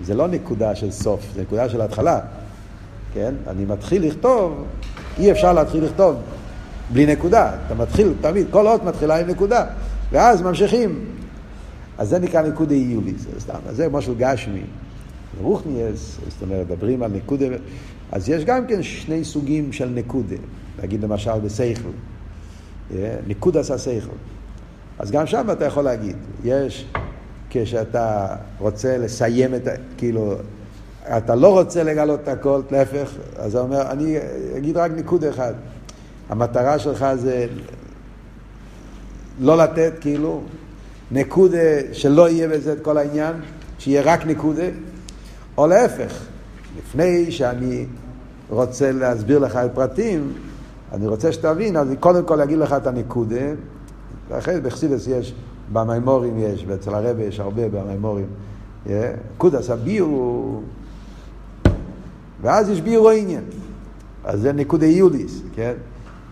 זה 0.00 0.14
לא 0.14 0.28
נקודה 0.28 0.74
של 0.74 0.90
סוף, 0.90 1.20
זה 1.34 1.42
נקודה 1.42 1.68
של 1.68 1.80
התחלה. 1.80 2.20
כן? 3.14 3.34
אני 3.46 3.64
מתחיל 3.64 4.06
לכתוב, 4.06 4.64
אי 5.18 5.32
אפשר 5.32 5.52
להתחיל 5.52 5.84
לכתוב 5.84 6.16
בלי 6.92 7.06
נקודה. 7.06 7.52
אתה 7.66 7.74
מתחיל, 7.74 8.12
תמיד, 8.20 8.46
כל 8.50 8.66
אות 8.66 8.84
מתחילה 8.84 9.20
עם 9.20 9.26
נקודה, 9.26 9.64
ואז 10.12 10.42
ממשיכים. 10.42 11.04
אז 11.98 12.08
זה 12.08 12.18
נקרא 12.18 12.42
נקודה 12.42 12.74
איוליס, 12.74 13.22
זה 13.22 13.40
סתם. 13.40 13.58
זה 13.70 13.88
משהו 13.88 14.14
גשמי. 14.18 14.62
רוחניאס, 15.40 16.18
זאת 16.28 16.42
אומרת, 16.42 16.66
מדברים 16.70 17.02
על 17.02 17.10
נקודה, 17.10 17.46
אז 18.12 18.28
יש 18.28 18.44
גם 18.44 18.66
כן 18.66 18.82
שני 18.82 19.24
סוגים 19.24 19.72
של 19.72 19.88
נקודה, 19.88 20.36
נגיד 20.82 21.02
למשל 21.02 21.40
בסייכל, 21.44 21.88
ניקוד 23.26 23.56
עשה 23.56 23.78
סייכל. 23.78 24.16
אז 24.98 25.10
גם 25.10 25.26
שם 25.26 25.48
אתה 25.52 25.64
יכול 25.64 25.84
להגיד, 25.84 26.16
יש, 26.44 26.86
כשאתה 27.50 28.36
רוצה 28.58 28.98
לסיים 28.98 29.54
את 29.54 29.66
ה... 29.66 29.70
כאילו, 29.96 30.34
אתה 31.02 31.34
לא 31.34 31.60
רוצה 31.60 31.82
לגלות 31.82 32.20
את 32.22 32.28
הכל, 32.28 32.60
להפך, 32.70 33.10
אז 33.36 33.54
הוא 33.54 33.62
אומר, 33.62 33.90
אני 33.90 34.16
אגיד 34.56 34.76
רק 34.76 34.90
ניקוד 34.90 35.24
אחד. 35.24 35.54
המטרה 36.28 36.78
שלך 36.78 37.06
זה 37.14 37.46
לא 39.40 39.56
לתת, 39.56 39.92
כאילו, 40.00 40.42
נקודה 41.10 41.58
שלא 41.92 42.28
יהיה 42.28 42.48
בזה 42.48 42.72
את 42.72 42.80
כל 42.82 42.98
העניין, 42.98 43.34
שיהיה 43.78 44.02
רק 44.02 44.26
נקודה, 44.26 44.66
או 45.58 45.66
להפך, 45.66 46.24
לפני 46.78 47.32
שאני 47.32 47.86
רוצה 48.54 48.92
להסביר 48.92 49.38
לך 49.38 49.56
את 49.56 49.70
פרטים, 49.74 50.32
אני 50.92 51.06
רוצה 51.06 51.32
שתבין, 51.32 51.76
אז 51.76 51.88
קודם 52.00 52.24
כל 52.24 52.40
אגיד 52.40 52.58
לך 52.58 52.72
את 52.72 52.86
הנקודה, 52.86 53.46
ואחרי 54.28 54.60
בחסידס 54.60 55.06
יש, 55.06 55.34
במימורים 55.72 56.38
יש, 56.38 56.64
ואצל 56.68 56.94
הרבה 56.94 57.22
יש 57.24 57.40
הרבה 57.40 57.68
במימורים, 57.68 58.26
קודס 59.38 59.70
הביאו, 59.70 60.60
ואז 62.42 62.68
יש 62.68 62.80
ביאו 62.80 63.10
עניין, 63.10 63.44
אז 64.24 64.40
זה 64.40 64.52
נקודה 64.52 64.86
יוליס, 64.86 65.42
כן? 65.54 65.72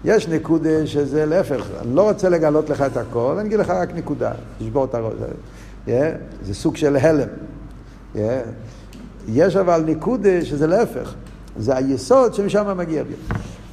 יש 0.05 0.29
נקודה 0.29 0.87
שזה 0.87 1.27
להפך, 1.27 1.67
אני 1.83 1.95
לא 1.95 2.09
רוצה 2.09 2.29
לגלות 2.29 2.71
לך 2.71 2.83
את 2.83 2.97
הכל, 2.97 3.37
אני 3.39 3.49
אגיד 3.49 3.59
לך 3.59 3.71
רק 3.71 3.95
נקודה, 3.95 4.33
תשבור 4.59 4.85
את 4.85 4.95
הראש. 4.95 5.15
Yeah, 5.87 5.91
זה 6.45 6.55
סוג 6.55 6.77
של 6.77 6.97
הלם. 6.97 7.29
Yeah. 8.15 8.19
יש 9.29 9.57
אבל 9.57 9.85
נקודה 9.87 10.45
שזה 10.45 10.67
להפך, 10.67 11.15
זה 11.57 11.77
היסוד 11.77 12.35
שמשם 12.35 12.79
מגיע 12.79 13.03
בי. 13.03 13.15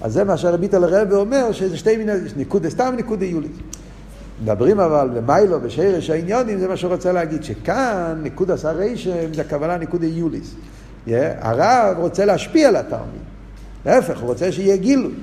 אז 0.01 0.13
זה 0.13 0.23
מה 0.23 0.37
שהרבית 0.37 0.73
על 0.73 0.83
הרב 0.83 1.11
אומר, 1.11 1.51
שזה 1.51 1.77
שתי 1.77 1.97
מיני, 1.97 2.11
נקודה 2.37 2.69
סתם 2.69 2.93
נקודה 2.97 3.25
יולית. 3.25 3.51
מדברים 4.43 4.79
אבל 4.79 5.09
במיילו, 5.13 5.59
בשרש 5.61 6.09
העניונים, 6.09 6.59
זה 6.59 6.67
מה 6.67 6.77
שהוא 6.77 6.91
רוצה 6.91 7.11
להגיד, 7.11 7.43
שכאן 7.43 8.19
נקודה 8.23 8.57
סרשם 8.57 9.33
זה 9.33 9.41
הכוונה 9.41 9.77
נקודה 9.77 10.05
יוליס. 10.05 10.55
Yeah, 11.07 11.09
הרב 11.39 11.97
רוצה 11.97 12.25
להשפיע 12.25 12.67
על 12.67 12.75
התלמיד, 12.75 13.21
להפך, 13.85 14.19
הוא 14.19 14.27
רוצה 14.27 14.51
שיהיה 14.51 14.77
גילוי. 14.77 15.13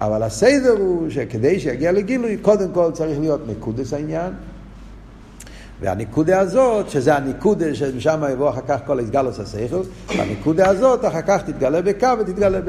אבל 0.00 0.22
הסדר 0.22 0.74
הוא 0.78 1.10
שכדי 1.10 1.60
שיגיע 1.60 1.92
לגילוי, 1.92 2.36
קודם 2.36 2.72
כל 2.72 2.90
צריך 2.92 3.20
להיות 3.20 3.40
נקודס 3.48 3.92
העניין. 3.92 4.32
והנקודה 5.80 6.40
הזאת, 6.40 6.90
שזה 6.90 7.16
הנקודה 7.16 7.74
שמשם 7.74 8.22
יבוא 8.32 8.50
אחר 8.50 8.60
כך 8.68 8.80
כל 8.86 9.00
הסגלוס 9.00 9.40
השכל, 9.40 9.80
והנקודה 10.16 10.68
הזאת 10.68 11.04
אחר 11.04 11.22
כך 11.22 11.42
תתגלה 11.42 11.82
בקו 11.82 12.06
ותתגלה 12.20 12.60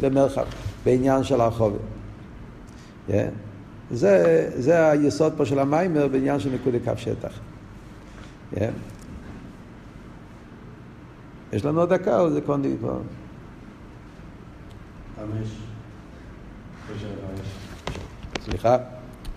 במרחב, 0.00 0.44
בעניין 0.84 1.24
של 1.24 1.40
הרחובת. 1.40 1.80
Yeah. 3.08 3.12
זה, 3.90 4.50
זה 4.56 4.90
היסוד 4.90 5.32
פה 5.36 5.46
של 5.46 5.58
המיימר 5.58 6.08
בעניין 6.08 6.40
של 6.40 6.50
נקודה 6.54 6.78
קו 6.84 6.92
שטח. 6.96 7.32
Yeah. 8.54 8.58
יש 11.52 11.64
לנו 11.64 11.80
עוד 11.80 11.92
דקה 11.92 12.20
או 12.20 12.30
זה 12.30 12.40
כבר 12.40 12.56
נגמר? 12.56 12.98
חמש. 15.16 15.48
סליחה? 18.44 18.76